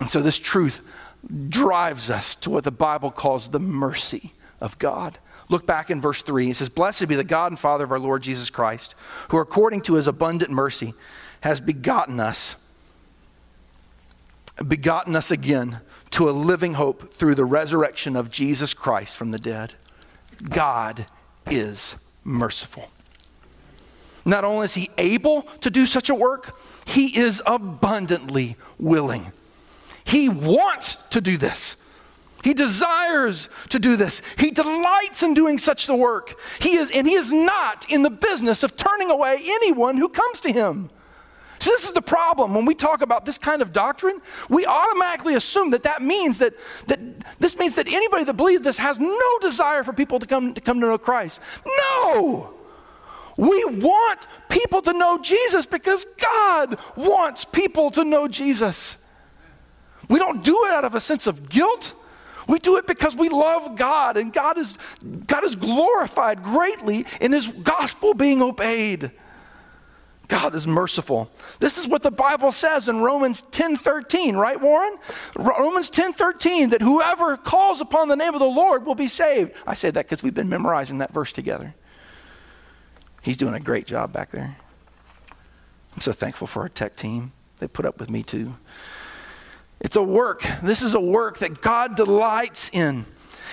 And 0.00 0.08
so 0.08 0.22
this 0.22 0.38
truth 0.38 0.80
drives 1.48 2.10
us 2.10 2.34
to 2.36 2.50
what 2.50 2.64
the 2.64 2.70
Bible 2.70 3.10
calls 3.10 3.48
the 3.48 3.60
mercy 3.60 4.32
of 4.60 4.78
God. 4.78 5.18
Look 5.48 5.66
back 5.66 5.90
in 5.90 6.00
verse 6.00 6.22
3. 6.22 6.50
It 6.50 6.56
says, 6.56 6.68
Blessed 6.68 7.08
be 7.08 7.14
the 7.14 7.24
God 7.24 7.52
and 7.52 7.58
Father 7.58 7.84
of 7.84 7.92
our 7.92 7.98
Lord 7.98 8.22
Jesus 8.22 8.50
Christ, 8.50 8.94
who 9.28 9.38
according 9.38 9.82
to 9.82 9.94
his 9.94 10.06
abundant 10.06 10.50
mercy 10.50 10.94
has 11.40 11.60
begotten 11.60 12.20
us, 12.20 12.56
begotten 14.66 15.16
us 15.16 15.30
again 15.30 15.80
to 16.10 16.28
a 16.28 16.32
living 16.32 16.74
hope 16.74 17.12
through 17.12 17.34
the 17.34 17.44
resurrection 17.44 18.16
of 18.16 18.30
Jesus 18.30 18.74
Christ 18.74 19.16
from 19.16 19.30
the 19.30 19.38
dead. 19.38 19.74
God 20.48 21.06
is 21.50 21.98
merciful. 22.24 22.90
Not 24.24 24.44
only 24.44 24.66
is 24.66 24.74
he 24.74 24.90
able 24.98 25.42
to 25.60 25.70
do 25.70 25.86
such 25.86 26.10
a 26.10 26.14
work, 26.14 26.58
he 26.86 27.16
is 27.18 27.42
abundantly 27.46 28.56
willing. 28.78 29.32
He 30.08 30.30
wants 30.30 30.96
to 31.10 31.20
do 31.20 31.36
this. 31.36 31.76
He 32.42 32.54
desires 32.54 33.50
to 33.68 33.78
do 33.78 33.94
this. 33.96 34.22
He 34.38 34.50
delights 34.50 35.22
in 35.22 35.34
doing 35.34 35.58
such 35.58 35.86
the 35.86 35.94
work. 35.94 36.34
He 36.60 36.76
is, 36.76 36.90
and 36.90 37.06
he 37.06 37.12
is 37.12 37.30
not 37.30 37.84
in 37.90 38.02
the 38.02 38.10
business 38.10 38.62
of 38.62 38.74
turning 38.74 39.10
away 39.10 39.36
anyone 39.44 39.98
who 39.98 40.08
comes 40.08 40.40
to 40.40 40.52
him. 40.52 40.88
So 41.58 41.70
this 41.70 41.84
is 41.84 41.92
the 41.92 42.00
problem 42.00 42.54
when 42.54 42.64
we 42.64 42.74
talk 42.74 43.02
about 43.02 43.26
this 43.26 43.36
kind 43.36 43.60
of 43.60 43.74
doctrine. 43.74 44.22
We 44.48 44.64
automatically 44.64 45.34
assume 45.34 45.72
that 45.72 45.82
that 45.82 46.00
means 46.00 46.38
that, 46.38 46.54
that 46.86 47.00
this 47.38 47.58
means 47.58 47.74
that 47.74 47.86
anybody 47.86 48.24
that 48.24 48.34
believes 48.38 48.62
this 48.62 48.78
has 48.78 48.98
no 48.98 49.38
desire 49.42 49.84
for 49.84 49.92
people 49.92 50.20
to 50.20 50.26
come 50.26 50.54
to 50.54 50.60
come 50.62 50.80
to 50.80 50.86
know 50.86 50.96
Christ. 50.96 51.42
No. 51.66 52.54
We 53.36 53.62
want 53.66 54.26
people 54.48 54.80
to 54.82 54.94
know 54.94 55.18
Jesus 55.18 55.66
because 55.66 56.06
God 56.06 56.80
wants 56.96 57.44
people 57.44 57.90
to 57.90 58.04
know 58.04 58.26
Jesus. 58.26 58.96
We 60.08 60.18
don't 60.18 60.42
do 60.42 60.64
it 60.66 60.72
out 60.72 60.84
of 60.84 60.94
a 60.94 61.00
sense 61.00 61.26
of 61.26 61.48
guilt. 61.48 61.94
We 62.46 62.58
do 62.58 62.78
it 62.78 62.86
because 62.86 63.14
we 63.14 63.28
love 63.28 63.76
God 63.76 64.16
and 64.16 64.32
God 64.32 64.56
is, 64.56 64.78
God 65.26 65.44
is 65.44 65.54
glorified 65.54 66.42
greatly 66.42 67.04
in 67.20 67.32
His 67.32 67.48
gospel 67.48 68.14
being 68.14 68.40
obeyed. 68.40 69.10
God 70.28 70.54
is 70.54 70.66
merciful. 70.66 71.30
This 71.58 71.78
is 71.78 71.88
what 71.88 72.02
the 72.02 72.10
Bible 72.10 72.52
says 72.52 72.86
in 72.86 73.00
Romans 73.00 73.42
10:13, 73.50 74.36
right, 74.36 74.60
Warren? 74.60 74.96
Romans 75.34 75.90
10:13 75.90 76.70
that 76.70 76.82
whoever 76.82 77.38
calls 77.38 77.80
upon 77.80 78.08
the 78.08 78.16
name 78.16 78.34
of 78.34 78.40
the 78.40 78.46
Lord 78.46 78.84
will 78.84 78.94
be 78.94 79.08
saved. 79.08 79.52
I 79.66 79.72
say 79.72 79.90
that 79.90 80.04
because 80.04 80.22
we've 80.22 80.34
been 80.34 80.50
memorizing 80.50 80.98
that 80.98 81.12
verse 81.12 81.32
together. 81.32 81.74
He's 83.22 83.38
doing 83.38 83.54
a 83.54 83.60
great 83.60 83.86
job 83.86 84.12
back 84.12 84.30
there. 84.30 84.56
I'm 85.94 86.02
so 86.02 86.12
thankful 86.12 86.46
for 86.46 86.60
our 86.60 86.68
tech 86.68 86.94
team. 86.94 87.32
They 87.58 87.66
put 87.66 87.86
up 87.86 87.98
with 87.98 88.10
me 88.10 88.22
too. 88.22 88.54
It's 89.80 89.96
a 89.96 90.02
work. 90.02 90.42
This 90.62 90.82
is 90.82 90.94
a 90.94 91.00
work 91.00 91.38
that 91.38 91.60
God 91.60 91.96
delights 91.96 92.70
in. 92.72 93.04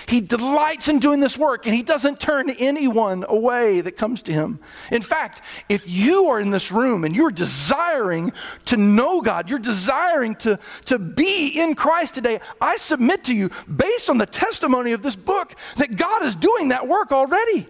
He 0.06 0.20
delights 0.20 0.88
in 0.88 1.00
doing 1.00 1.18
this 1.18 1.36
work 1.36 1.66
and 1.66 1.74
he 1.74 1.82
doesn't 1.82 2.20
turn 2.20 2.48
anyone 2.50 3.24
away 3.28 3.80
that 3.80 3.96
comes 3.96 4.22
to 4.22 4.32
him. 4.32 4.60
In 4.92 5.02
fact, 5.02 5.42
if 5.68 5.90
you 5.90 6.26
are 6.26 6.38
in 6.38 6.50
this 6.50 6.70
room 6.70 7.04
and 7.04 7.14
you're 7.14 7.32
desiring 7.32 8.32
to 8.66 8.76
know 8.76 9.20
God, 9.20 9.50
you're 9.50 9.58
desiring 9.58 10.36
to, 10.36 10.60
to 10.84 10.98
be 11.00 11.48
in 11.48 11.74
Christ 11.74 12.14
today, 12.14 12.38
I 12.60 12.76
submit 12.76 13.24
to 13.24 13.34
you, 13.34 13.50
based 13.74 14.08
on 14.08 14.18
the 14.18 14.26
testimony 14.26 14.92
of 14.92 15.02
this 15.02 15.16
book, 15.16 15.54
that 15.76 15.96
God 15.96 16.22
is 16.22 16.36
doing 16.36 16.68
that 16.68 16.86
work 16.86 17.10
already. 17.10 17.66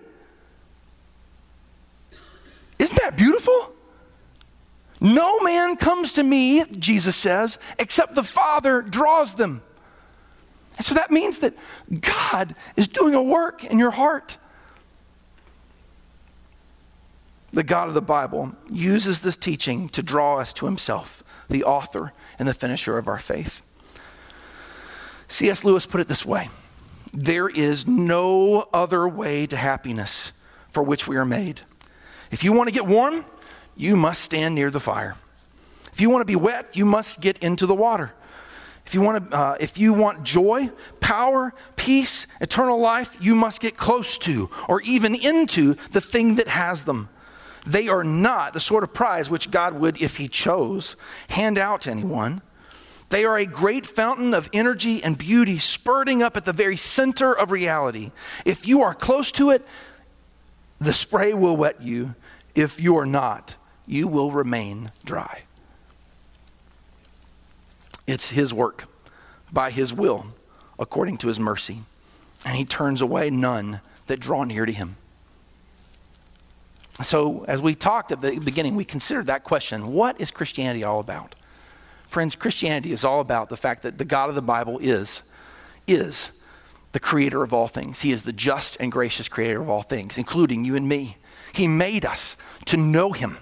Isn't 2.78 3.00
that 3.00 3.16
beautiful? 3.16 3.76
No 5.01 5.40
man 5.40 5.76
comes 5.76 6.14
to 6.14 6.22
me, 6.22 6.64
Jesus 6.78 7.16
says, 7.16 7.59
except 7.78 8.14
the 8.14 8.22
Father 8.22 8.82
draws 8.82 9.34
them. 9.34 9.62
And 10.76 10.84
so 10.84 10.94
that 10.94 11.11
means 11.11 11.38
that 11.40 11.55
God 12.01 12.55
is 12.76 12.88
doing 12.88 13.14
a 13.14 13.22
work 13.22 13.64
in 13.64 13.78
your 13.78 13.92
heart. 13.92 14.38
The 17.53 17.62
God 17.62 17.88
of 17.88 17.94
the 17.94 18.03
Bible 18.03 18.53
uses 18.70 19.20
this 19.20 19.36
teaching 19.36 19.88
to 19.90 20.03
draw 20.03 20.36
us 20.36 20.53
to 20.55 20.66
himself, 20.66 21.22
the 21.49 21.64
author 21.64 22.12
and 22.38 22.47
the 22.47 22.55
finisher 22.55 22.99
of 22.99 23.09
our 23.09 23.18
faith. 23.18 23.62
C.S. 25.28 25.64
Lewis 25.64 25.86
put 25.86 26.01
it 26.01 26.09
this 26.09 26.24
way 26.24 26.49
There 27.12 27.49
is 27.49 27.86
no 27.86 28.68
other 28.72 29.09
way 29.09 29.47
to 29.47 29.57
happiness 29.57 30.32
for 30.68 30.82
which 30.82 31.09
we 31.09 31.16
are 31.16 31.24
made. 31.24 31.62
If 32.30 32.44
you 32.44 32.53
want 32.53 32.68
to 32.68 32.74
get 32.74 32.86
warm, 32.86 33.24
you 33.77 33.97
must 33.97 34.22
stand 34.22 34.55
near 34.55 34.70
the 34.70 34.81
fire. 34.81 35.16
If 35.93 36.01
you 36.01 36.11
want 36.11 36.22
to 36.22 36.27
be 36.27 36.37
wet, 36.37 36.77
you 36.77 36.85
must 36.85 37.20
get 37.20 37.39
into 37.39 37.66
the 37.66 37.74
water. 37.74 38.12
If 38.87 38.95
you 38.95 39.01
want 39.01 39.31
to, 39.31 39.37
uh, 39.37 39.57
if 39.61 39.79
you 39.79 39.93
want 39.93 40.22
joy, 40.22 40.70
power, 41.01 41.53
peace, 41.74 42.27
eternal 42.41 42.81
life, 42.81 43.16
you 43.20 43.35
must 43.35 43.61
get 43.61 43.77
close 43.77 44.16
to 44.18 44.49
or 44.68 44.81
even 44.83 45.14
into 45.14 45.74
the 45.91 46.01
thing 46.01 46.37
that 46.37 46.49
has 46.49 46.85
them. 46.85 47.09
They 47.66 47.89
are 47.89 48.05
not 48.05 48.53
the 48.53 48.61
sort 48.61 48.85
of 48.85 48.95
prize 48.95 49.29
which 49.29 49.51
God 49.51 49.74
would, 49.74 50.01
if 50.01 50.18
He 50.18 50.29
chose, 50.29 50.95
hand 51.31 51.59
out 51.59 51.83
to 51.83 51.91
anyone. 51.91 52.43
They 53.09 53.24
are 53.24 53.37
a 53.37 53.47
great 53.47 53.87
fountain 53.87 54.35
of 54.35 54.49
energy 54.53 55.03
and 55.03 55.18
beauty 55.18 55.59
spurting 55.59 56.22
up 56.22 56.37
at 56.37 56.45
the 56.45 56.53
very 56.53 56.77
center 56.77 57.37
of 57.37 57.51
reality. 57.51 58.12
If 58.45 58.68
you 58.68 58.83
are 58.83 58.95
close 58.95 59.33
to 59.33 59.51
it, 59.51 59.66
the 60.79 60.93
spray 60.93 61.35
will 61.35 61.57
wet 61.57 61.83
you. 61.83 62.14
If 62.55 62.81
you 62.81 62.97
are 62.97 63.07
not, 63.07 63.55
you 63.87 64.09
will 64.09 64.30
remain 64.30 64.91
dry. 65.05 65.43
It's 68.07 68.30
His 68.30 68.53
work 68.55 68.84
by 69.53 69.70
His 69.70 69.93
will 69.93 70.26
according 70.78 71.16
to 71.18 71.28
his 71.28 71.41
mercy, 71.41 71.80
and 72.45 72.57
he 72.57 72.64
turns 72.64 73.01
away 73.01 73.30
none 73.30 73.80
that 74.07 74.20
draw 74.20 74.45
near 74.45 74.66
to 74.66 74.72
him. 74.72 74.97
So, 77.03 77.45
as 77.47 77.61
we 77.61 77.74
talked 77.74 78.11
at 78.11 78.20
the 78.20 78.39
beginning, 78.39 78.74
we 78.74 78.84
considered 78.84 79.26
that 79.26 79.45
question 79.45 79.89
what 79.93 80.20
is 80.20 80.30
Christianity 80.30 80.84
all 80.84 81.01
about? 81.01 81.34
Friends, 82.07 82.37
Christianity 82.37 82.93
is 82.93 83.05
all 83.05 83.20
about 83.20 83.49
the 83.49 83.57
fact 83.57 83.82
that 83.82 83.99
the 83.99 84.05
God 84.05 84.28
of 84.28 84.34
the 84.34 84.43
Bible 84.43 84.78
is, 84.80 85.22
is 85.87 86.30
the 86.93 87.01
creator 87.01 87.43
of 87.43 87.53
all 87.53 87.68
things. 87.68 88.03
He 88.03 88.12
is 88.12 88.22
the 88.22 88.32
just 88.32 88.76
and 88.80 88.91
gracious 88.91 89.28
creator 89.28 89.61
of 89.61 89.68
all 89.68 89.82
things, 89.82 90.16
including 90.16 90.64
you 90.64 90.76
and 90.76 90.89
me. 90.89 91.16
He 91.53 91.68
made 91.68 92.05
us 92.05 92.37
to 92.66 92.76
know 92.76 93.12
him, 93.12 93.39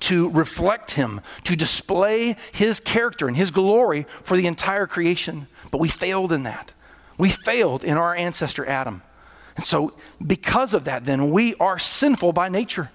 to 0.00 0.30
reflect 0.30 0.92
him, 0.92 1.20
to 1.44 1.54
display 1.54 2.36
his 2.52 2.80
character 2.80 3.28
and 3.28 3.36
his 3.36 3.50
glory 3.50 4.04
for 4.08 4.36
the 4.36 4.46
entire 4.46 4.86
creation. 4.86 5.46
But 5.70 5.78
we 5.78 5.88
failed 5.88 6.32
in 6.32 6.42
that. 6.44 6.74
We 7.18 7.28
failed 7.28 7.84
in 7.84 7.96
our 7.96 8.14
ancestor 8.14 8.66
Adam. 8.66 9.02
And 9.56 9.64
so, 9.64 9.94
because 10.26 10.72
of 10.72 10.84
that, 10.84 11.04
then, 11.04 11.30
we 11.30 11.54
are 11.56 11.78
sinful 11.78 12.32
by 12.32 12.48
nature. 12.48 12.90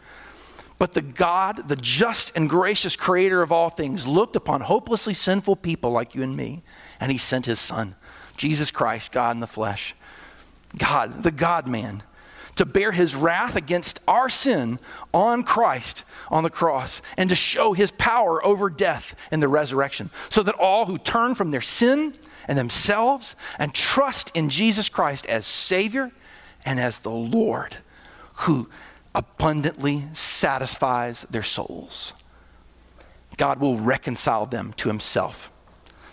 But 0.77 0.93
the 0.93 1.01
God, 1.01 1.67
the 1.67 1.75
just 1.75 2.35
and 2.35 2.49
gracious 2.49 2.95
creator 2.95 3.41
of 3.41 3.51
all 3.51 3.69
things, 3.69 4.07
looked 4.07 4.35
upon 4.35 4.61
hopelessly 4.61 5.13
sinful 5.13 5.57
people 5.57 5.91
like 5.91 6.15
you 6.15 6.23
and 6.23 6.35
me, 6.35 6.63
and 6.99 7.11
he 7.11 7.17
sent 7.17 7.45
his 7.45 7.59
son, 7.59 7.95
Jesus 8.35 8.71
Christ, 8.71 9.11
God 9.11 9.35
in 9.35 9.41
the 9.41 9.47
flesh, 9.47 9.95
God, 10.77 11.23
the 11.23 11.31
God 11.31 11.67
man, 11.67 12.03
to 12.55 12.65
bear 12.65 12.91
his 12.91 13.15
wrath 13.15 13.55
against 13.55 13.99
our 14.07 14.27
sin 14.27 14.79
on 15.13 15.43
Christ 15.43 16.03
on 16.29 16.43
the 16.43 16.49
cross 16.49 17.01
and 17.17 17.29
to 17.29 17.35
show 17.35 17.73
his 17.73 17.91
power 17.91 18.45
over 18.45 18.69
death 18.69 19.15
in 19.31 19.39
the 19.39 19.47
resurrection, 19.47 20.09
so 20.29 20.43
that 20.43 20.55
all 20.55 20.85
who 20.85 20.97
turn 20.97 21.35
from 21.35 21.51
their 21.51 21.61
sin 21.61 22.13
and 22.47 22.57
themselves 22.57 23.35
and 23.59 23.73
trust 23.73 24.31
in 24.35 24.49
Jesus 24.49 24.89
Christ 24.89 25.25
as 25.27 25.45
Savior 25.45 26.11
and 26.65 26.79
as 26.79 26.99
the 26.99 27.11
Lord 27.11 27.77
who 28.39 28.69
abundantly 29.13 30.05
satisfies 30.13 31.23
their 31.23 31.43
souls. 31.43 32.13
God 33.37 33.59
will 33.59 33.77
reconcile 33.77 34.45
them 34.45 34.73
to 34.73 34.89
Himself. 34.89 35.51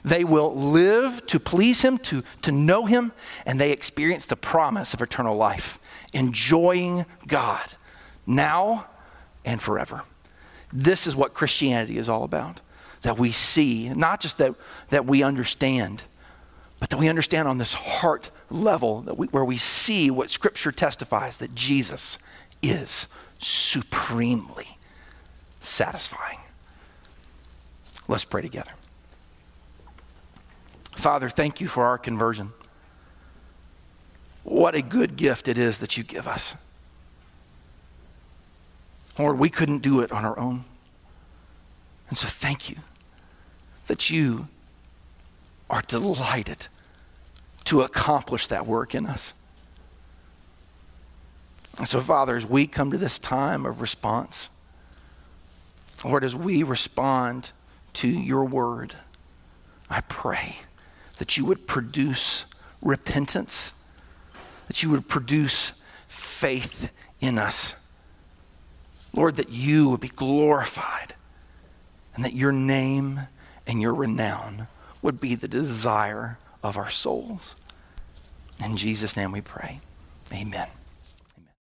They 0.04 0.24
will 0.24 0.54
live 0.54 1.24
to 1.26 1.38
please 1.38 1.82
Him, 1.82 1.98
to, 1.98 2.22
to 2.42 2.52
know 2.52 2.86
Him, 2.86 3.12
and 3.46 3.60
they 3.60 3.70
experience 3.70 4.26
the 4.26 4.36
promise 4.36 4.94
of 4.94 5.00
eternal 5.00 5.36
life, 5.36 5.78
enjoying 6.12 7.06
God 7.26 7.64
now 8.26 8.88
and 9.44 9.60
forever. 9.60 10.02
This 10.72 11.06
is 11.06 11.14
what 11.14 11.34
Christianity 11.34 11.98
is 11.98 12.08
all 12.08 12.24
about. 12.24 12.60
That 13.02 13.18
we 13.18 13.32
see, 13.32 13.88
not 13.88 14.20
just 14.20 14.38
that, 14.38 14.54
that 14.88 15.06
we 15.06 15.22
understand, 15.22 16.04
but 16.78 16.90
that 16.90 16.96
we 16.96 17.08
understand 17.08 17.48
on 17.48 17.58
this 17.58 17.74
heart 17.74 18.30
level 18.50 19.00
that 19.02 19.18
we, 19.18 19.26
where 19.28 19.44
we 19.44 19.56
see 19.56 20.10
what 20.10 20.30
Scripture 20.30 20.72
testifies 20.72 21.36
that 21.38 21.54
Jesus 21.54 22.18
is 22.62 23.08
supremely 23.38 24.78
satisfying. 25.60 26.38
Let's 28.08 28.24
pray 28.24 28.42
together. 28.42 28.72
Father, 30.92 31.28
thank 31.28 31.60
you 31.60 31.66
for 31.66 31.84
our 31.84 31.98
conversion. 31.98 32.52
What 34.44 34.74
a 34.74 34.82
good 34.82 35.16
gift 35.16 35.48
it 35.48 35.58
is 35.58 35.78
that 35.78 35.96
you 35.96 36.04
give 36.04 36.26
us. 36.28 36.54
Lord, 39.18 39.38
we 39.38 39.50
couldn't 39.50 39.80
do 39.80 40.00
it 40.00 40.10
on 40.10 40.24
our 40.24 40.38
own. 40.38 40.64
And 42.08 42.16
so 42.16 42.26
thank 42.26 42.70
you 42.70 42.76
that 43.86 44.10
you 44.10 44.48
are 45.68 45.82
delighted 45.82 46.68
to 47.64 47.82
accomplish 47.82 48.46
that 48.48 48.66
work 48.66 48.94
in 48.94 49.06
us. 49.06 49.34
And 51.78 51.88
so, 51.88 52.00
Father, 52.00 52.36
as 52.36 52.46
we 52.46 52.66
come 52.66 52.90
to 52.90 52.98
this 52.98 53.18
time 53.18 53.64
of 53.64 53.80
response, 53.80 54.50
Lord, 56.04 56.24
as 56.24 56.36
we 56.36 56.62
respond 56.62 57.52
to 57.94 58.08
your 58.08 58.44
word, 58.44 58.94
I 59.88 60.02
pray 60.02 60.58
that 61.18 61.36
you 61.36 61.44
would 61.44 61.66
produce 61.66 62.44
repentance, 62.82 63.72
that 64.66 64.82
you 64.82 64.90
would 64.90 65.08
produce 65.08 65.72
faith 66.08 66.92
in 67.20 67.38
us. 67.38 67.76
Lord, 69.14 69.36
that 69.36 69.50
you 69.50 69.88
would 69.90 70.00
be 70.00 70.08
glorified 70.08 71.14
and 72.14 72.24
that 72.24 72.34
your 72.34 72.52
name 72.52 73.20
and 73.66 73.80
your 73.80 73.94
renown 73.94 74.68
would 75.00 75.20
be 75.20 75.34
the 75.34 75.48
desire 75.48 76.38
of 76.62 76.76
our 76.76 76.90
souls. 76.90 77.56
In 78.64 78.76
Jesus' 78.76 79.16
name 79.16 79.32
we 79.32 79.40
pray. 79.40 79.80
Amen. 80.32 80.68